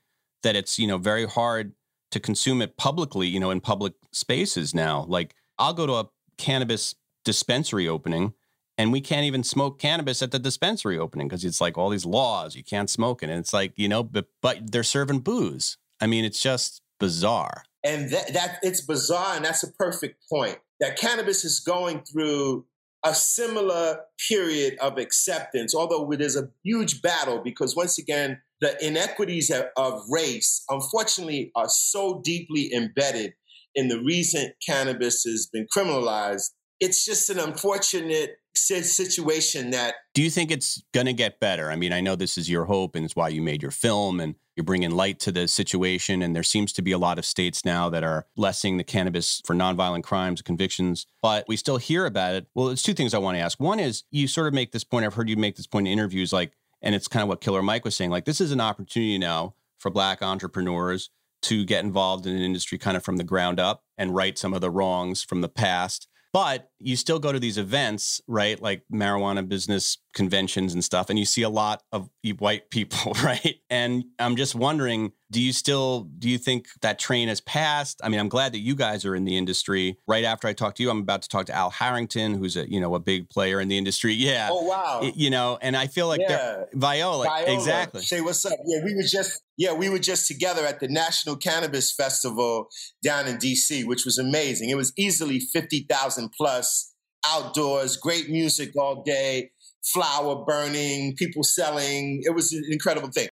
that 0.44 0.56
it's, 0.56 0.78
you 0.78 0.88
know, 0.88 0.98
very 0.98 1.26
hard 1.26 1.74
to 2.12 2.20
consume 2.20 2.62
it 2.62 2.78
publicly, 2.78 3.28
you 3.28 3.40
know, 3.40 3.50
in 3.50 3.60
public 3.60 3.94
spaces 4.12 4.76
now. 4.76 5.06
Like 5.08 5.36
I'll 5.58 5.74
go 5.74 5.88
to 5.88 5.94
a 5.94 6.10
cannabis 6.38 6.96
dispensary 7.26 7.88
opening 7.88 8.34
and 8.78 8.92
we 8.92 9.02
can't 9.02 9.26
even 9.26 9.44
smoke 9.44 9.80
cannabis 9.80 10.22
at 10.22 10.32
the 10.32 10.40
dispensary 10.40 10.98
opening 10.98 11.28
because 11.28 11.44
it's 11.44 11.62
like 11.62 11.78
all 11.78 11.90
these 11.90 12.06
laws 12.06 12.56
you 12.56 12.64
can't 12.64 12.90
smoke 12.90 13.24
it. 13.24 13.30
And 13.30 13.40
it's 13.40 13.54
like 13.54 13.74
you 13.78 13.88
know 13.88 14.04
but 14.04 14.28
but 14.42 14.72
they're 14.72 14.84
serving 14.84 15.20
booze. 15.20 15.78
I 16.00 16.08
mean 16.08 16.24
it's 16.24 16.42
just 16.42 16.82
bizarre. 17.00 17.64
And 17.84 18.12
that, 18.12 18.34
that 18.34 18.60
it's 18.62 18.82
bizarre 18.82 19.36
and 19.36 19.46
that's 19.46 19.64
a 19.64 19.72
perfect 19.72 20.24
point 20.30 20.60
that 20.80 20.98
cannabis 20.98 21.44
is 21.44 21.60
going 21.60 22.02
through 22.02 22.66
a 23.04 23.14
similar 23.14 24.00
period 24.30 24.78
of 24.80 24.98
acceptance, 24.98 25.76
although 25.76 26.10
it 26.12 26.22
is 26.22 26.38
a 26.38 26.50
huge 26.64 27.02
battle 27.02 27.42
because 27.44 27.76
once 27.76 27.98
again, 27.98 28.42
the 28.62 28.78
inequities 28.86 29.52
of 29.76 30.02
race, 30.10 30.64
unfortunately, 30.70 31.52
are 31.56 31.68
so 31.68 32.22
deeply 32.24 32.74
embedded 32.74 33.34
in 33.76 33.90
the 33.90 34.00
reason 34.00 34.54
cannabis 34.66 35.24
has 35.24 35.50
been 35.52 35.68
criminalized. 35.76 36.52
It's 36.84 37.06
just 37.06 37.30
an 37.30 37.40
unfortunate 37.40 38.40
situation 38.54 39.70
that. 39.70 39.96
Do 40.14 40.22
you 40.22 40.30
think 40.30 40.52
it's 40.52 40.84
going 40.94 41.06
to 41.06 41.14
get 41.14 41.40
better? 41.40 41.72
I 41.72 41.78
mean, 41.78 41.94
I 41.94 42.02
know 42.02 42.18
this 42.18 42.38
is 42.38 42.50
your 42.50 42.66
hope 42.66 42.98
and 42.98 43.06
it's 43.06 43.16
why 43.16 43.30
you 43.30 43.42
made 43.42 43.62
your 43.62 43.72
film 43.72 44.20
and 44.20 44.36
you're 44.58 44.66
bringing 44.66 44.92
light 44.92 45.18
to 45.22 45.32
the 45.32 45.48
situation. 45.48 46.22
And 46.22 46.36
there 46.36 46.44
seems 46.44 46.74
to 46.74 46.82
be 46.82 46.92
a 46.92 46.98
lot 46.98 47.18
of 47.18 47.26
states 47.26 47.64
now 47.64 47.88
that 47.88 48.04
are 48.04 48.28
lessening 48.36 48.76
the 48.76 48.84
cannabis 48.84 49.42
for 49.46 49.56
nonviolent 49.56 50.04
crimes, 50.04 50.42
convictions, 50.42 51.08
but 51.22 51.46
we 51.48 51.56
still 51.56 51.78
hear 51.78 52.06
about 52.06 52.36
it. 52.36 52.48
Well, 52.54 52.68
it's 52.68 52.84
two 52.84 52.94
things 52.94 53.14
I 53.14 53.18
want 53.18 53.38
to 53.38 53.42
ask. 53.42 53.62
One 53.62 53.80
is 53.80 54.04
you 54.12 54.28
sort 54.28 54.48
of 54.48 54.54
make 54.54 54.74
this 54.74 54.84
point, 54.84 55.06
I've 55.06 55.14
heard 55.14 55.30
you 55.30 55.38
make 55.38 55.56
this 55.56 55.68
point 55.68 55.88
in 55.88 55.94
interviews, 55.94 56.34
like, 56.34 56.52
and 56.82 56.94
it's 56.94 57.08
kind 57.08 57.24
of 57.24 57.30
what 57.30 57.40
Killer 57.40 57.64
Mike 57.64 57.86
was 57.86 57.96
saying, 57.96 58.12
like, 58.12 58.26
this 58.26 58.42
is 58.42 58.52
an 58.52 58.60
opportunity 58.60 59.18
now 59.18 59.56
for 59.80 59.90
Black 59.90 60.22
entrepreneurs 60.22 61.10
to 61.44 61.64
get 61.64 61.86
involved 61.86 62.26
in 62.26 62.36
an 62.36 62.42
industry 62.42 62.78
kind 62.78 62.98
of 62.98 63.06
from 63.06 63.16
the 63.16 63.24
ground 63.24 63.58
up 63.58 63.84
and 63.98 64.14
right 64.14 64.38
some 64.38 64.54
of 64.54 64.60
the 64.60 64.70
wrongs 64.70 65.24
from 65.24 65.40
the 65.40 65.50
past 65.50 66.10
but 66.34 66.72
you 66.80 66.96
still 66.96 67.20
go 67.20 67.32
to 67.32 67.40
these 67.40 67.60
events, 67.60 68.20
right? 68.28 68.60
Like 68.60 68.84
marijuana 68.92 69.48
business 69.48 70.00
conventions 70.14 70.74
and 70.74 70.84
stuff, 70.84 71.10
and 71.10 71.18
you 71.18 71.26
see 71.26 71.44
a 71.44 71.50
lot 71.50 71.84
of 71.92 72.10
white 72.40 72.72
people, 72.72 73.14
right? 73.24 73.56
And 73.70 74.04
I'm 74.20 74.36
just 74.36 74.56
wondering, 74.56 75.14
do 75.34 75.42
you 75.42 75.52
still 75.52 76.02
do 76.20 76.30
you 76.30 76.38
think 76.38 76.68
that 76.82 77.00
train 77.00 77.28
has 77.28 77.42
passed? 77.42 78.00
I 78.04 78.10
mean, 78.10 78.20
I'm 78.20 78.30
glad 78.30 78.54
that 78.54 78.60
you 78.60 78.76
guys 78.76 79.04
are 79.04 79.16
in 79.16 79.26
the 79.26 79.36
industry. 79.36 79.98
Right 80.08 80.24
after 80.24 80.48
I 80.48 80.54
talk 80.54 80.76
to 80.76 80.84
you, 80.84 80.90
I'm 80.90 81.00
about 81.00 81.24
to 81.24 81.30
talk 81.30 81.48
to 81.48 81.54
Al 81.54 81.72
Harrington, 81.72 82.36
who's 82.36 82.56
a 82.56 82.70
you 82.72 82.80
know 82.80 82.96
a 82.96 83.00
big 83.00 83.30
player 83.30 83.60
in 83.60 83.68
the 83.68 83.78
industry. 83.78 84.14
Yeah. 84.24 84.50
Oh 84.52 84.64
wow. 84.64 85.12
You 85.16 85.30
know, 85.30 85.58
and 85.62 85.76
I 85.76 85.88
feel 85.88 86.08
like 86.08 86.22
yeah. 86.22 86.64
Viola, 86.74 87.26
Viola, 87.26 87.54
exactly. 87.54 88.02
Say 88.04 88.22
what's 88.22 88.46
up? 88.46 88.54
Yeah, 88.66 88.80
we 88.86 88.96
were 88.96 89.02
just 89.02 89.42
yeah 89.58 89.74
we 89.74 89.90
were 89.90 90.00
just 90.00 90.28
together 90.28 90.66
at 90.66 90.80
the 90.80 90.88
National 90.88 91.36
Cannabis 91.36 91.92
Festival 91.92 92.68
down 93.04 93.28
in 93.28 93.38
D.C., 93.38 93.84
which 93.84 94.06
was 94.06 94.18
amazing. 94.18 94.70
It 94.70 94.78
was 94.78 94.94
easily 94.98 95.40
fifty 95.40 95.86
thousand 95.90 96.30
plus 96.38 96.94
outdoors, 97.28 97.98
great 97.98 98.30
music 98.30 98.72
all 98.78 99.04
day, 99.04 99.52
flower 99.84 100.46
burning, 100.46 101.16
people 101.18 101.44
selling. 101.44 102.22
It 102.24 102.34
was 102.34 102.54
an 102.54 102.64
incredible 102.70 103.10
thing. 103.10 103.28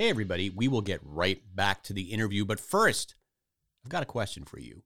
Hey, 0.00 0.08
everybody, 0.08 0.48
we 0.48 0.66
will 0.66 0.80
get 0.80 1.02
right 1.04 1.42
back 1.54 1.82
to 1.82 1.92
the 1.92 2.04
interview. 2.04 2.46
But 2.46 2.58
first, 2.58 3.16
I've 3.84 3.90
got 3.90 4.02
a 4.02 4.06
question 4.06 4.46
for 4.46 4.58
you. 4.58 4.82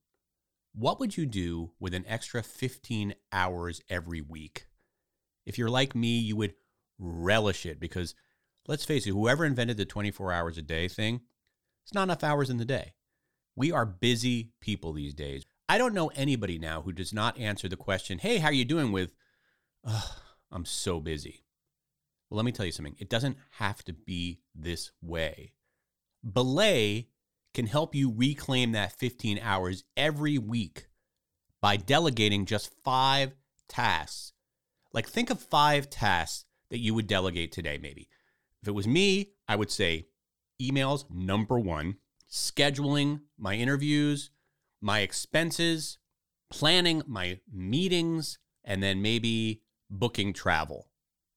What 0.75 0.99
would 0.99 1.17
you 1.17 1.25
do 1.25 1.71
with 1.79 1.95
an 1.95 2.05
extra 2.09 2.43
15 2.43 3.15
hours 3.33 3.81
every 3.89 4.21
week? 4.21 4.67
If 5.47 5.57
you're 5.57 5.71
like 5.71 5.95
me, 5.95 6.19
you 6.19 6.35
would 6.35 6.55
relish 6.99 7.65
it 7.65 7.79
because 7.79 8.17
let's 8.67 8.85
face 8.85 9.07
it, 9.07 9.11
whoever 9.11 9.45
invented 9.45 9.77
the 9.77 9.85
24 9.85 10.33
hours 10.33 10.59
a 10.59 10.63
day 10.63 10.89
thing, 10.89 11.21
it's 11.85 11.95
not 11.95 12.03
enough 12.03 12.25
hours 12.25 12.51
in 12.51 12.57
the 12.57 12.65
day. 12.65 12.95
We 13.55 13.71
are 13.71 13.87
busy 13.87 14.51
people 14.61 14.93
these 14.93 15.15
days. 15.15 15.45
I 15.69 15.79
don't 15.79 15.95
know 15.95 16.09
anybody 16.17 16.59
now 16.59 16.83
who 16.83 16.91
does 16.91 17.13
not 17.13 17.39
answer 17.39 17.69
the 17.69 17.77
question, 17.77 18.19
"Hey, 18.19 18.39
how 18.39 18.49
are 18.49 18.53
you 18.53 18.65
doing?" 18.65 18.91
with, 18.91 19.15
"I'm 20.51 20.65
so 20.65 20.99
busy." 20.99 21.44
Well, 22.29 22.37
let 22.37 22.45
me 22.45 22.53
tell 22.53 22.67
you 22.67 22.73
something. 22.73 22.97
It 22.99 23.11
doesn't 23.11 23.37
have 23.59 23.83
to 23.85 23.93
be 23.93 24.41
this 24.55 24.91
way. 25.03 25.53
Belay 26.25 27.09
can 27.53 27.67
help 27.67 27.95
you 27.95 28.13
reclaim 28.15 28.73
that 28.73 28.93
15 28.93 29.39
hours 29.43 29.85
every 29.97 30.39
week 30.39 30.87
by 31.61 31.77
delegating 31.77 32.47
just 32.47 32.73
five 32.83 33.35
tasks. 33.69 34.33
Like, 34.93 35.09
think 35.09 35.31
of 35.31 35.41
five 35.41 35.89
tasks 35.89 36.45
that 36.71 36.79
you 36.81 36.95
would 36.95 37.07
delegate 37.07 37.53
today, 37.53 37.79
maybe. 37.81 38.09
If 38.63 38.69
it 38.69 38.75
was 38.75 38.87
me, 38.87 39.33
I 39.47 39.57
would 39.57 39.71
say 39.71 40.07
emails, 40.61 41.05
number 41.11 41.59
one, 41.59 41.97
scheduling 42.31 43.21
my 43.39 43.55
interviews, 43.55 44.31
my 44.81 45.01
expenses, 45.01 45.99
planning 46.51 47.03
my 47.07 47.41
meetings, 47.53 48.39
and 48.65 48.83
then 48.83 49.03
maybe 49.03 49.63
booking 49.91 50.33
travel. 50.33 50.89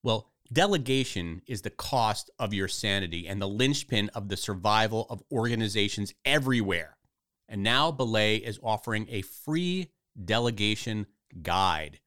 Well, 0.02 0.30
Delegation 0.50 1.42
is 1.46 1.60
the 1.60 1.70
cost 1.70 2.30
of 2.38 2.54
your 2.54 2.68
sanity 2.68 3.28
and 3.28 3.40
the 3.40 3.48
linchpin 3.48 4.08
of 4.14 4.28
the 4.28 4.36
survival 4.36 5.06
of 5.10 5.22
organizations 5.30 6.14
everywhere. 6.24 6.96
And 7.48 7.62
now 7.62 7.90
Belay 7.90 8.36
is 8.36 8.58
offering 8.62 9.06
a 9.10 9.22
free 9.22 9.90
delegation 10.24 11.06
guide. 11.42 12.00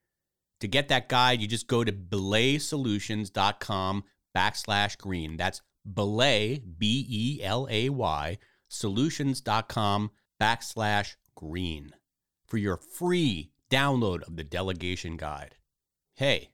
To 0.60 0.67
get 0.67 0.88
that 0.88 1.07
guide, 1.07 1.39
you 1.39 1.48
just 1.48 1.67
go 1.67 1.83
to 1.83 1.91
belaysolutions.com 1.91 4.03
backslash 4.36 4.98
green. 4.98 5.38
That's 5.38 5.62
belay, 5.91 6.60
B 6.60 7.05
E 7.07 7.43
L 7.43 7.67
A 7.69 7.89
Y, 7.89 8.38
solutions.com 8.69 10.12
backslash 10.41 11.15
green 11.36 11.91
for 12.48 12.57
your 12.57 12.77
free 12.77 13.51
download 13.69 14.24
of 14.24 14.36
the 14.36 14.43
delegation 14.43 15.15
guide. 15.15 15.57
Hey, 16.15 16.50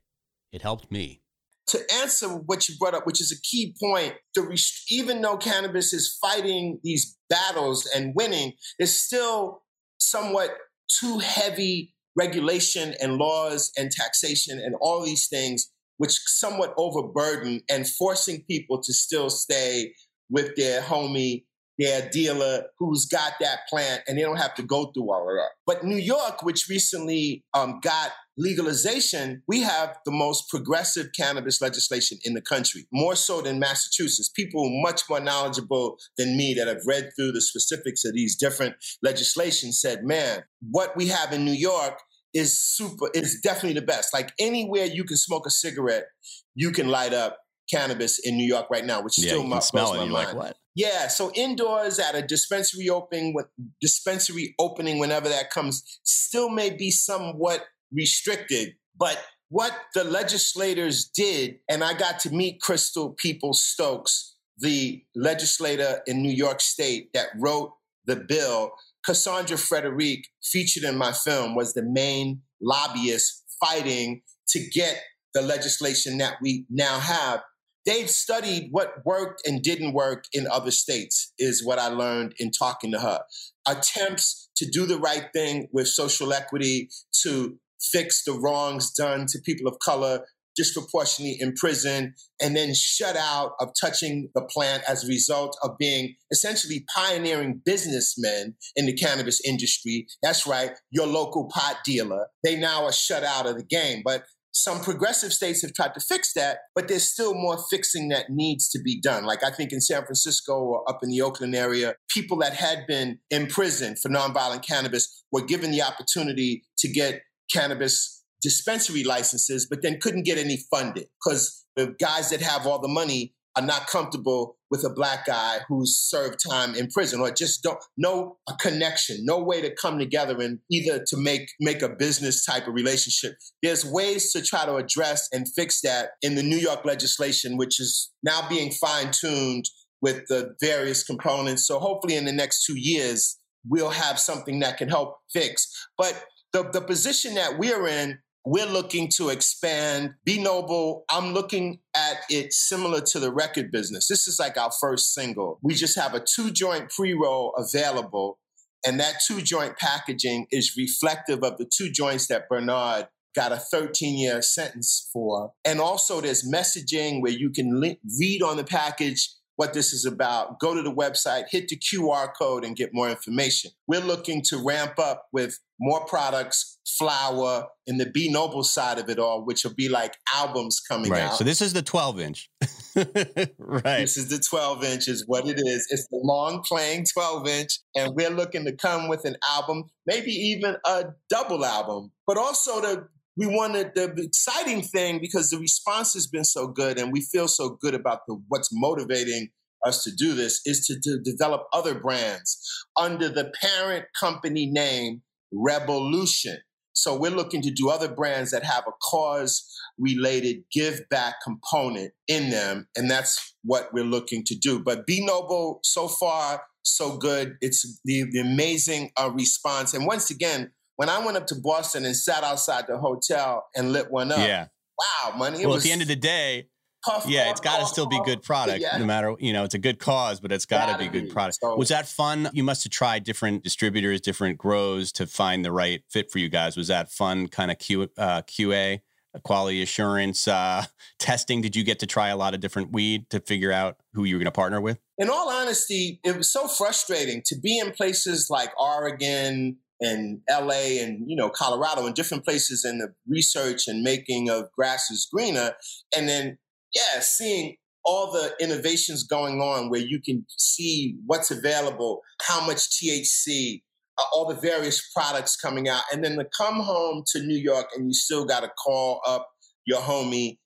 it 0.51 0.62
helped 0.62 0.91
me 0.91 1.22
to 1.67 1.79
answer 1.95 2.27
what 2.29 2.67
you 2.67 2.75
brought 2.79 2.93
up, 2.93 3.05
which 3.05 3.21
is 3.21 3.31
a 3.31 3.41
key 3.41 3.75
point, 3.81 4.13
the 4.36 4.62
even 4.89 5.21
though 5.21 5.38
cannabis 5.38 5.93
is 5.93 6.17
fighting 6.21 6.79
these 6.83 7.17
battles 7.29 7.89
and 7.93 8.15
winning, 8.15 8.53
there's 8.79 8.95
still 8.95 9.63
somewhat 10.00 10.51
too 11.00 11.19
heavy 11.19 11.93
regulation 12.15 12.95
and 13.01 13.17
laws 13.17 13.71
and 13.77 13.91
taxation 13.91 14.59
and 14.59 14.75
all 14.79 15.03
these 15.03 15.27
things, 15.27 15.71
which 15.97 16.17
somewhat 16.25 16.74
overburden 16.77 17.62
and 17.69 17.88
forcing 17.88 18.43
people 18.50 18.81
to 18.81 18.93
still 18.93 19.29
stay 19.29 19.93
with 20.29 20.55
their 20.55 20.81
homie 20.81 21.43
their 21.77 22.09
dealer 22.09 22.63
who's 22.79 23.05
got 23.05 23.33
that 23.39 23.59
plant 23.69 24.01
and 24.07 24.17
they 24.17 24.24
don't 24.24 24.38
have 24.38 24.55
to 24.55 24.63
go 24.63 24.86
through 24.88 25.12
all 25.12 25.29
of 25.29 25.36
that. 25.36 25.50
But 25.65 25.83
New 25.83 25.97
York, 25.97 26.43
which 26.43 26.67
recently 26.69 27.43
um, 27.53 27.79
got 27.81 28.12
legalization, 28.38 29.41
we 29.48 29.62
have 29.62 29.98
the 30.06 30.12
most 30.12 30.50
progressive 30.50 31.08
cannabis 31.17 31.62
legislation 31.62 32.20
in 32.24 32.34
the 32.34 32.41
country, 32.41 32.88
more 32.91 33.15
so 33.15 33.41
than 33.41 33.60
Massachusetts. 33.60 34.29
People 34.29 34.70
much 34.82 35.01
more 35.10 35.20
knowledgeable 35.20 35.98
than 36.17 36.38
me 36.38 36.53
that 36.53 36.67
have 36.67 36.82
read 36.86 37.10
through 37.15 37.32
the 37.32 37.41
specifics 37.41 38.06
of 38.06 38.13
these 38.13 38.36
different 38.36 38.75
legislations 39.01 39.82
said, 39.82 40.03
man, 40.03 40.44
what 40.70 40.96
we 40.96 41.08
have 41.08 41.34
in 41.34 41.44
New 41.46 41.51
York 41.51 42.00
is 42.34 42.60
super, 42.60 43.10
is 43.13 43.39
definitely 43.41 43.79
the 43.79 43.86
best. 43.86 44.13
Like 44.13 44.32
anywhere 44.39 44.86
you 44.86 45.03
can 45.03 45.17
smoke 45.17 45.48
a 45.48 45.51
cigarette, 45.51 46.06
you 46.53 46.72
can 46.72 46.88
light 46.88 47.13
up 47.13 47.40
cannabis 47.70 48.20
in 48.20 48.38
New 48.38 48.48
York 48.48 48.68
right 48.70 48.85
now, 48.85 49.01
which 49.01 49.18
yeah, 49.18 49.29
still 49.29 49.61
smell 49.61 49.94
it. 49.94 49.98
You're 49.98 50.07
mind. 50.07 50.27
like, 50.27 50.35
what? 50.35 50.57
Yeah, 50.75 51.07
so 51.07 51.31
indoors 51.33 51.98
at 51.98 52.14
a 52.14 52.22
dispensary 52.22 52.88
opening, 52.88 53.33
with 53.33 53.48
dispensary 53.81 54.53
opening 54.59 55.00
whenever 55.00 55.27
that 55.27 55.50
comes, 55.50 55.83
still 56.03 56.50
may 56.50 56.70
be 56.70 56.92
somewhat 56.92 57.66
restricted. 57.91 58.73
But 58.97 59.23
what 59.50 59.73
the 59.93 60.03
legislators 60.03 61.05
did, 61.05 61.59
and 61.69 61.83
I 61.83 61.93
got 61.93 62.19
to 62.21 62.29
meet 62.29 62.61
Crystal 62.61 63.11
Peoples 63.11 63.63
Stokes, 63.63 64.35
the 64.57 65.03
legislator 65.15 66.01
in 66.07 66.21
New 66.21 66.31
York 66.31 66.61
State 66.61 67.09
that 67.13 67.27
wrote 67.37 67.73
the 68.05 68.15
bill. 68.15 68.71
Cassandra 69.05 69.57
Frederique, 69.57 70.27
featured 70.43 70.83
in 70.83 70.97
my 70.97 71.11
film, 71.11 71.55
was 71.55 71.73
the 71.73 71.83
main 71.83 72.41
lobbyist 72.61 73.43
fighting 73.59 74.21
to 74.50 74.59
get 74.69 75.01
the 75.33 75.41
legislation 75.41 76.17
that 76.17 76.35
we 76.41 76.65
now 76.69 77.00
have 77.00 77.41
they've 77.87 78.09
studied 78.09 78.67
what 78.71 79.05
worked 79.05 79.47
and 79.47 79.63
didn't 79.63 79.93
work 79.93 80.25
in 80.33 80.45
other 80.45 80.71
states, 80.71 81.33
is 81.39 81.65
what 81.65 81.79
I 81.79 81.87
learned 81.87 82.35
in 82.37 82.51
talking 82.51 82.91
to 82.91 83.00
her. 83.00 83.21
Attempts 83.65 84.50
to 84.57 84.69
do 84.69 84.85
the 84.85 85.00
right 85.00 85.27
thing 85.33 85.69
with 85.71 85.87
social 85.87 86.33
equity, 86.33 86.89
to 87.23 87.57
fix 87.81 88.24
the 88.24 88.33
wrongs 88.33 88.92
done 88.92 89.25
to 89.27 89.40
people 89.40 89.68
of 89.68 89.79
color 89.79 90.25
disproportionately 90.57 91.37
in 91.40 91.53
prison 91.53 92.16
and 92.42 92.55
then 92.55 92.74
shut 92.74 93.16
out 93.16 93.51
of 93.61 93.70
touching 93.79 94.29
the 94.33 94.42
plant 94.42 94.83
as 94.87 95.03
a 95.03 95.07
result 95.07 95.55
of 95.63 95.77
being 95.77 96.16
essentially 96.31 96.83
pioneering 96.94 97.61
businessmen 97.63 98.55
in 98.75 98.87
the 98.87 98.94
cannabis 98.94 99.40
industry. 99.46 100.07
That's 100.24 100.48
right, 100.48 100.72
your 100.90 101.05
local 101.05 101.48
pot 101.48 101.77
dealer. 101.85 102.27
They 102.44 102.57
now 102.57 102.85
are 102.85 102.92
shut 102.92 103.24
out 103.24 103.46
of 103.46 103.55
the 103.55 103.63
game. 103.63 104.01
But 104.03 104.24
some 104.57 104.81
progressive 104.81 105.33
states 105.33 105.61
have 105.61 105.74
tried 105.74 105.94
to 105.94 106.00
fix 106.00 106.33
that, 106.33 106.57
but 106.74 106.87
there's 106.87 107.07
still 107.07 107.35
more 107.35 107.59
fixing 107.70 108.09
that 108.09 108.31
needs 108.31 108.68
to 108.70 108.79
be 108.81 109.00
done. 109.00 109.24
Like 109.24 109.44
I 109.44 109.51
think 109.51 109.72
in 109.72 109.81
San 109.81 110.03
Francisco 110.03 110.53
or 110.57 110.90
up 110.90 111.03
in 111.03 111.11
the 111.11 111.22
Oakland 111.22 111.53
area, 111.53 111.94
people 112.09 112.37
that 112.40 112.55
had 112.55 112.87
been 112.87 113.20
in 113.29 113.46
prison 113.46 113.96
for 113.96 114.09
nonviolent 114.09 114.66
cannabis 114.66 115.24
were 115.31 115.46
given 115.46 115.70
the 115.70 115.83
opportunity 115.83 116.63
to 116.79 116.87
get 116.87 117.22
cannabis 117.51 118.24
dispensary 118.42 119.03
licenses, 119.03 119.68
but 119.70 119.81
then 119.81 120.00
couldn't 120.00 120.25
get 120.25 120.38
any 120.38 120.57
funding 120.70 121.05
because 121.24 121.66
the 121.75 121.96
guys 122.00 122.29
that 122.29 122.42
have 122.42 122.68
all 122.68 122.79
the 122.79 122.88
money 122.88 123.33
are 123.55 123.66
not 123.66 123.88
comfortable 123.88 124.55
with 124.70 124.83
a 124.83 124.94
black 124.94 125.25
guy 125.25 125.57
who's 125.68 125.98
served 125.98 126.38
time 126.48 126.75
in 126.75 126.88
prison 126.90 127.20
or 127.20 127.31
just 127.31 127.64
don't 127.64 127.79
no 127.98 128.38
a 128.48 128.53
connection 128.60 129.18
no 129.22 129.42
way 129.42 129.62
to 129.62 129.74
come 129.81 129.98
together 129.98 130.40
and 130.40 130.60
either 130.70 131.03
to 131.07 131.18
make 131.18 131.50
make 131.60 131.81
a 131.81 131.90
business 131.90 132.46
type 132.46 132.68
of 132.68 132.75
relationship. 132.75 133.33
There's 133.64 133.83
ways 133.83 134.31
to 134.33 134.44
try 134.44 134.66
to 134.66 134.75
address 134.75 135.27
and 135.31 135.48
fix 135.55 135.81
that 135.81 136.10
in 136.22 136.36
the 136.36 136.44
new 136.44 136.57
york 136.57 136.86
legislation 136.86 137.57
which 137.57 137.79
is 137.79 138.12
now 138.22 138.48
being 138.48 138.72
fine-tuned 138.72 139.66
with 140.01 140.27
the 140.27 140.53
various 140.62 141.03
components. 141.03 141.66
So 141.66 141.79
hopefully 141.79 142.16
in 142.16 142.25
the 142.25 142.31
next 142.31 142.64
two 142.64 142.77
years 142.77 143.40
we'll 143.68 143.90
have 143.90 144.20
something 144.20 144.60
that 144.60 144.77
can 144.77 144.88
help 144.88 145.18
fix. 145.33 145.68
But 145.98 146.24
the, 146.53 146.64
the 146.72 146.81
position 146.81 147.36
that 147.36 147.57
we're 147.57 147.88
in 147.88 148.20
we're 148.48 148.66
looking 148.66 149.10
to 149.18 149.27
expand. 149.27 150.14
Be 150.24 150.42
Noble, 150.42 151.03
I'm 151.12 151.33
looking 151.33 151.79
at 151.94 152.20
it 152.29 152.53
similar 152.53 153.01
to 153.01 153.20
the 153.20 153.29
record 153.29 153.72
business. 153.72 154.07
This 154.07 154.25
is 154.25 154.40
like 154.40 154.57
our 154.57 154.72
first 154.72 155.14
single. 155.14 155.60
We 155.62 155.74
just 155.74 155.98
have 155.98 156.14
a 156.14 156.22
two 156.22 156.51
joint 156.51 156.90
pre 156.90 157.14
roll 157.14 157.53
available, 157.57 158.40
and 158.86 159.01
that 159.01 159.16
two 159.27 159.42
joint 159.42 159.75
packaging 159.77 160.48
is 160.50 160.77
reflective 160.77 161.44
of 161.44 161.57
the 161.57 161.66
two 161.66 161.92
joints 161.92 162.27
that 162.27 162.48
Bernard 162.48 163.10
got 163.36 163.51
a 163.51 163.57
13 163.57 164.18
year 164.18 164.42
sentence 164.42 165.10
for. 165.12 165.51
And 165.66 165.81
also, 165.81 166.22
there's 166.22 166.50
messaging 166.50 167.22
where 167.22 167.33
you 167.33 167.50
can 167.50 167.81
read 168.18 168.42
on 168.42 168.55
the 168.55 168.64
package 168.64 169.29
what 169.57 169.74
this 169.74 169.92
is 169.92 170.05
about, 170.05 170.60
go 170.60 170.74
to 170.74 170.83
the 170.83 170.94
website, 170.94 171.46
hit 171.50 171.68
the 171.68 171.77
QR 171.77 172.29
code, 172.40 172.64
and 172.64 172.75
get 172.75 172.94
more 172.94 173.10
information. 173.10 173.72
We're 173.88 174.00
looking 174.00 174.42
to 174.44 174.64
ramp 174.64 175.00
up 175.00 175.25
with 175.33 175.60
more 175.79 176.05
products, 176.05 176.79
flower, 176.98 177.68
and 177.85 178.00
the 178.00 178.09
B 178.09 178.29
Noble 178.31 178.63
side 178.63 178.98
of 178.98 179.09
it 179.09 179.20
all, 179.20 179.46
which 179.46 179.63
will 179.63 179.74
be 179.74 179.90
like 179.90 180.16
albums 180.33 180.79
coming 180.79 181.11
right. 181.11 181.24
out. 181.24 181.35
So 181.35 181.44
this 181.44 181.61
is 181.61 181.74
the 181.74 181.81
12 181.81 182.20
inch. 182.20 182.50
right. 182.96 184.00
This 184.00 184.18
is 184.18 184.29
the 184.29 184.44
12 184.50 184.83
inch, 184.83 185.07
is 185.07 185.24
what 185.27 185.48
it 185.48 185.59
is. 185.59 185.87
It's 185.90 186.07
the 186.07 186.20
long 186.24 186.63
playing 186.63 187.05
12 187.13 187.48
inch, 187.48 187.79
and 187.96 188.16
we're 188.16 188.29
looking 188.29 188.66
to 188.66 188.75
come 188.75 189.07
with 189.07 189.25
an 189.25 189.35
album, 189.50 189.83
maybe 190.05 190.31
even 190.31 190.77
a 190.85 191.05
double 191.29 191.66
album, 191.66 192.11
but 192.25 192.37
also 192.37 192.81
to 192.81 193.03
we 193.37 193.46
wanted 193.46 193.92
the 193.94 194.11
exciting 194.18 194.81
thing 194.81 195.20
because 195.22 195.51
the 195.51 195.59
response 195.59 196.13
has 196.16 196.25
been 196.25 196.44
so 196.44 196.68
good 196.68 196.98
and 196.98 197.13
we 197.13 197.22
feel 197.22 197.48
so 197.48 197.77
good 197.79 197.94
about 197.94 198.22
the 198.27 198.42
what's 198.48 198.70
motivating 198.74 199.50
us 199.85 200.03
to 200.03 200.11
do 200.11 200.33
this 200.33 200.59
is 200.66 200.85
to, 200.87 201.00
to 201.00 201.20
develop 201.20 201.68
other 201.72 202.00
brands 202.00 202.59
under 202.98 203.29
the 203.29 203.51
parent 203.61 204.05
company 204.20 204.66
name 204.66 205.22
Rebelution. 205.53 206.57
So 206.94 207.16
we're 207.16 207.31
looking 207.31 207.62
to 207.62 207.70
do 207.70 207.90
other 207.90 208.07
brands 208.07 208.50
that 208.51 208.64
have 208.64 208.86
a 208.88 208.92
cause 209.12 209.64
related 210.00 210.64
give 210.72 211.01
back 211.10 211.36
component 211.44 212.12
in 212.27 212.50
them. 212.50 212.88
And 212.96 213.10
that's 213.10 213.55
what 213.64 213.94
we're 213.94 214.03
looking 214.03 214.44
to 214.46 214.55
do. 214.55 214.79
But 214.79 215.05
Be 215.05 215.24
Noble 215.24 215.79
so 215.83 216.07
far 216.07 216.64
so 216.83 217.18
good. 217.18 217.57
It's 217.62 218.00
the, 218.05 218.25
the 218.31 218.40
amazing 218.40 219.12
uh, 219.16 219.29
response. 219.31 219.94
And 219.94 220.07
once 220.07 220.31
again, 220.31 220.72
when 220.96 221.10
I 221.10 221.24
went 221.24 221.38
up 221.38 221.46
to 221.48 221.55
Boston 221.55 222.05
and 222.05 222.16
sat 222.16 222.44
outside 222.44 222.86
the 222.88 222.98
hotel 222.98 223.68
and 223.75 223.92
lit 223.92 224.10
one 224.10 224.31
up, 224.31 224.40
yeah. 224.40 224.68
wow, 224.98 225.38
money. 225.38 225.66
well, 225.66 225.77
at 225.77 225.83
the 225.83 225.92
end 225.92 226.01
of 226.01 226.07
the 226.07 226.16
day, 226.16 226.68
puff, 227.03 227.25
yeah, 227.27 227.46
puff, 227.46 227.51
it's 227.51 227.62
got 227.62 227.79
to 227.79 227.86
still 227.86 228.05
be 228.05 228.20
good 228.24 228.42
product, 228.42 228.81
yeah. 228.81 228.98
no 228.98 229.05
matter 229.05 229.36
you 229.40 229.53
know, 229.53 229.64
it's 229.64 229.75
a 229.75 229.79
good 229.79 230.00
cause, 230.00 230.40
but 230.40 230.51
it's 230.51 230.66
got 230.66 230.92
to 230.92 230.98
be 230.98 231.07
good 231.07 231.29
product. 231.31 231.57
So, 231.62 231.75
was 231.75 231.90
that 231.90 232.07
fun? 232.07 232.50
You 232.53 232.64
must 232.64 232.83
have 232.83 232.92
tried 232.92 233.24
different 233.24 233.64
distributors, 233.64 234.22
different 234.22 234.57
grows 234.57 235.12
to 235.14 235.27
find 235.27 235.64
the 235.64 235.72
right 235.72 236.03
fit 236.10 236.31
for 236.31 236.40
you 236.40 236.50
guys. 236.50 236.77
Was 236.77 236.88
that 236.88 237.12
fun? 237.12 237.48
Kind 237.48 237.72
of 237.72 237.79
Q, 237.79 238.10
uh, 238.18 238.42
QA, 238.44 239.01
quality 239.44 239.81
assurance, 239.81 240.48
uh, 240.48 240.86
testing. 241.20 241.62
Did 241.62 241.75
you 241.75 241.83
get 241.83 242.00
to 242.00 242.07
try 242.07 242.29
a 242.29 242.38
lot 242.38 242.53
of 242.53 242.60
different 242.60 242.92
weed 242.92 243.29
to 243.29 243.40
figure 243.40 243.72
out 243.72 243.98
who 244.14 244.24
you 244.24 244.36
were 244.36 244.40
going 244.40 244.46
to 244.46 244.51
partner 244.51 244.81
with? 244.81 245.00
In 245.18 245.29
all 245.29 245.50
honesty, 245.50 246.20
it 246.24 246.38
was 246.38 246.51
so 246.51 246.68
frustrating 246.68 247.42
to 247.46 247.60
be 247.60 247.79
in 247.79 247.92
places 247.92 248.48
like 248.50 248.72
Oregon 248.79 249.77
and 250.00 250.42
LA 250.50 251.01
and 251.01 251.24
you 251.27 251.36
know 251.36 251.50
Colorado 251.50 252.05
and 252.05 252.16
different 252.16 252.46
places 252.46 252.86
in 252.86 253.00
the 253.00 253.14
research 253.27 253.88
and 253.88 254.03
making 254.03 254.50
of 254.50 254.72
Grass 254.72 255.10
is 255.10 255.27
Greener 255.31 255.74
and 256.16 256.29
then 256.29 256.57
yeah 256.93 257.19
seeing 257.19 257.75
all 258.05 258.31
the 258.31 258.53
innovations 258.61 259.23
going 259.23 259.59
on 259.59 259.89
where 259.89 260.00
you 260.00 260.21
can 260.21 260.45
see 260.57 261.17
what's 261.25 261.51
available 261.51 262.21
how 262.41 262.65
much 262.65 262.89
THC 262.89 263.81
uh, 264.17 264.23
all 264.33 264.47
the 264.47 264.59
various 264.59 265.11
products 265.13 265.55
coming 265.55 265.89
out 265.89 266.01
and 266.11 266.23
then 266.23 266.37
to 266.37 266.45
come 266.57 266.79
home 266.79 267.23
to 267.27 267.41
New 267.41 267.57
York 267.57 267.87
and 267.95 268.07
you 268.07 268.13
still 268.13 268.45
got 268.45 268.61
to 268.61 268.69
call 268.69 269.21
up 269.27 269.50
your 269.85 270.00
homie 270.00 270.57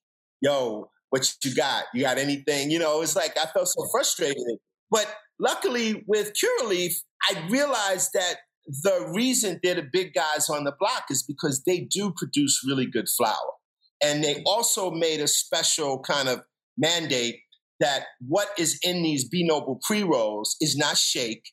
yo 0.42 0.88
what 1.10 1.30
you 1.44 1.54
got? 1.54 1.84
You 1.94 2.04
got 2.04 2.18
anything? 2.18 2.72
You 2.72 2.80
know 2.80 3.02
it's 3.02 3.16
like 3.16 3.38
I 3.38 3.46
felt 3.48 3.68
so 3.68 3.86
frustrated. 3.92 4.58
But 4.90 5.14
luckily 5.40 6.04
with 6.08 6.34
Curaleaf 6.34 6.94
I 7.30 7.48
realized 7.50 8.12
that 8.14 8.36
the 8.84 9.12
reason 9.14 9.60
they're 9.62 9.76
the 9.76 9.88
big 9.92 10.14
guys 10.14 10.50
on 10.50 10.64
the 10.64 10.74
block 10.80 11.06
is 11.10 11.24
because 11.24 11.64
they 11.66 11.80
do 11.80 12.14
produce 12.16 12.62
really 12.66 12.86
good 12.86 13.10
flower. 13.10 13.54
And 14.04 14.24
they 14.24 14.42
also 14.46 14.92
made 14.92 15.20
a 15.20 15.28
special 15.28 16.00
kind 16.00 16.28
of 16.28 16.42
mandate 16.78 17.40
that 17.80 18.06
what 18.28 18.50
is 18.58 18.80
in 18.84 19.04
these 19.04 19.28
B 19.28 19.44
Noble 19.44 19.80
pre 19.84 20.04
rolls 20.04 20.56
is 20.62 20.78
not 20.78 20.98
shake, 20.98 21.44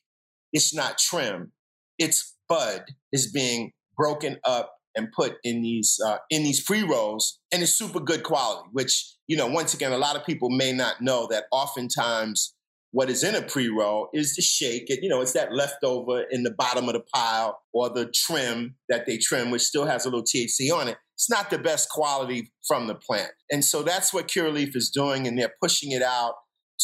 it's 0.53 0.73
not 0.73 0.97
trim, 0.97 1.51
it's 1.97 2.35
bud 2.47 2.83
is 3.11 3.31
being 3.31 3.71
broken 3.97 4.37
up 4.43 4.73
and 4.95 5.11
put 5.11 5.35
in 5.43 5.61
these 5.61 5.99
uh, 6.05 6.17
in 6.29 6.43
these 6.43 6.63
pre 6.63 6.83
rolls, 6.83 7.39
and 7.51 7.61
it's 7.61 7.77
super 7.77 7.99
good 7.99 8.23
quality. 8.23 8.67
Which 8.71 9.15
you 9.27 9.37
know, 9.37 9.47
once 9.47 9.73
again, 9.73 9.91
a 9.91 9.97
lot 9.97 10.15
of 10.15 10.25
people 10.25 10.49
may 10.49 10.71
not 10.71 11.01
know 11.01 11.27
that 11.27 11.45
oftentimes 11.51 12.55
what 12.91 13.09
is 13.09 13.23
in 13.23 13.35
a 13.35 13.41
pre-roll 13.41 14.09
is 14.13 14.35
the 14.35 14.41
shake 14.41 14.89
it. 14.89 15.03
You 15.03 15.09
know, 15.09 15.21
it's 15.21 15.33
that 15.33 15.53
leftover 15.53 16.23
in 16.31 16.43
the 16.43 16.51
bottom 16.51 16.87
of 16.87 16.93
the 16.93 17.03
pile 17.13 17.61
or 17.73 17.89
the 17.89 18.11
trim 18.13 18.75
that 18.89 19.05
they 19.05 19.17
trim, 19.17 19.51
which 19.51 19.61
still 19.61 19.85
has 19.85 20.05
a 20.05 20.09
little 20.09 20.23
THC 20.23 20.73
on 20.73 20.87
it. 20.87 20.97
It's 21.19 21.29
not 21.29 21.49
the 21.49 21.59
best 21.59 21.89
quality 21.89 22.53
from 22.65 22.87
the 22.87 22.95
plant. 22.95 23.31
And 23.51 23.65
so 23.65 23.83
that's 23.83 24.13
what 24.13 24.29
Curaleaf 24.29 24.73
is 24.73 24.89
doing, 24.89 25.27
and 25.27 25.37
they're 25.37 25.53
pushing 25.61 25.91
it 25.91 26.01
out 26.01 26.35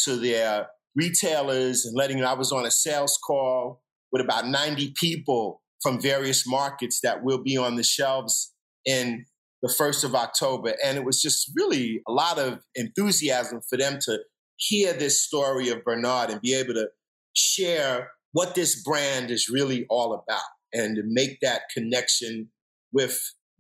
to 0.03 0.17
their 0.17 0.67
retailers 0.93 1.85
and 1.85 1.95
letting 1.95 2.21
I 2.21 2.33
was 2.33 2.51
on 2.51 2.65
a 2.65 2.71
sales 2.71 3.17
call 3.25 3.81
with 4.11 4.21
about 4.21 4.45
90 4.45 4.93
people 4.99 5.61
from 5.81 6.01
various 6.01 6.45
markets 6.45 6.99
that 7.01 7.23
will 7.23 7.41
be 7.41 7.55
on 7.55 7.77
the 7.77 7.83
shelves 7.83 8.53
in 8.85 9.25
the 9.61 9.73
1st 9.73 10.03
of 10.03 10.15
October. 10.15 10.73
And 10.83 10.97
it 10.97 11.05
was 11.05 11.21
just 11.21 11.49
really 11.55 12.01
a 12.05 12.11
lot 12.11 12.37
of 12.37 12.59
enthusiasm 12.75 13.61
for 13.69 13.77
them 13.77 13.99
to 14.01 14.19
hear 14.57 14.91
this 14.91 15.21
story 15.21 15.69
of 15.69 15.85
Bernard 15.85 16.29
and 16.29 16.41
be 16.41 16.55
able 16.55 16.73
to 16.73 16.89
share 17.33 18.11
what 18.33 18.53
this 18.53 18.83
brand 18.83 19.31
is 19.31 19.47
really 19.47 19.85
all 19.89 20.13
about 20.13 20.43
and 20.73 20.97
to 20.97 21.03
make 21.05 21.37
that 21.41 21.61
connection 21.73 22.49
with 22.91 23.17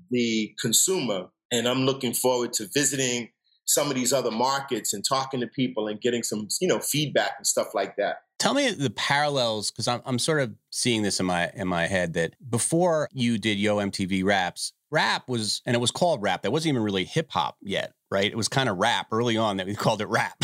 the 0.09 0.53
consumer. 0.59 1.27
And 1.51 1.67
I'm 1.67 1.85
looking 1.85 2.13
forward 2.13 2.53
to 2.53 2.67
visiting 2.73 3.29
some 3.65 3.89
of 3.89 3.95
these 3.95 4.13
other 4.13 4.31
markets 4.31 4.93
and 4.93 5.03
talking 5.07 5.39
to 5.39 5.47
people 5.47 5.87
and 5.87 5.99
getting 5.99 6.23
some, 6.23 6.47
you 6.61 6.67
know, 6.67 6.79
feedback 6.79 7.31
and 7.37 7.47
stuff 7.47 7.73
like 7.73 7.95
that. 7.97 8.17
Tell 8.37 8.53
me 8.53 8.69
the 8.71 8.89
parallels 8.89 9.71
because 9.71 9.87
I'm, 9.87 10.01
I'm 10.05 10.19
sort 10.19 10.41
of 10.41 10.53
seeing 10.69 11.03
this 11.03 11.19
in 11.19 11.25
my 11.25 11.49
in 11.55 11.67
my 11.67 11.87
head 11.87 12.13
that 12.13 12.35
before 12.47 13.09
you 13.13 13.37
did 13.37 13.57
Yo 13.57 13.77
MTV 13.77 14.23
Raps, 14.23 14.73
rap 14.91 15.29
was 15.29 15.61
and 15.65 15.75
it 15.75 15.79
was 15.79 15.91
called 15.91 16.21
rap. 16.21 16.43
That 16.43 16.51
wasn't 16.51 16.73
even 16.73 16.83
really 16.83 17.05
hip 17.05 17.31
hop 17.31 17.57
yet 17.61 17.93
right? 18.11 18.31
It 18.31 18.37
was 18.37 18.47
kind 18.47 18.69
of 18.69 18.77
rap 18.77 19.07
early 19.11 19.35
on 19.35 19.57
that 19.57 19.67
we 19.67 19.75
called 19.85 20.01
it 20.01 20.07
rap, 20.07 20.41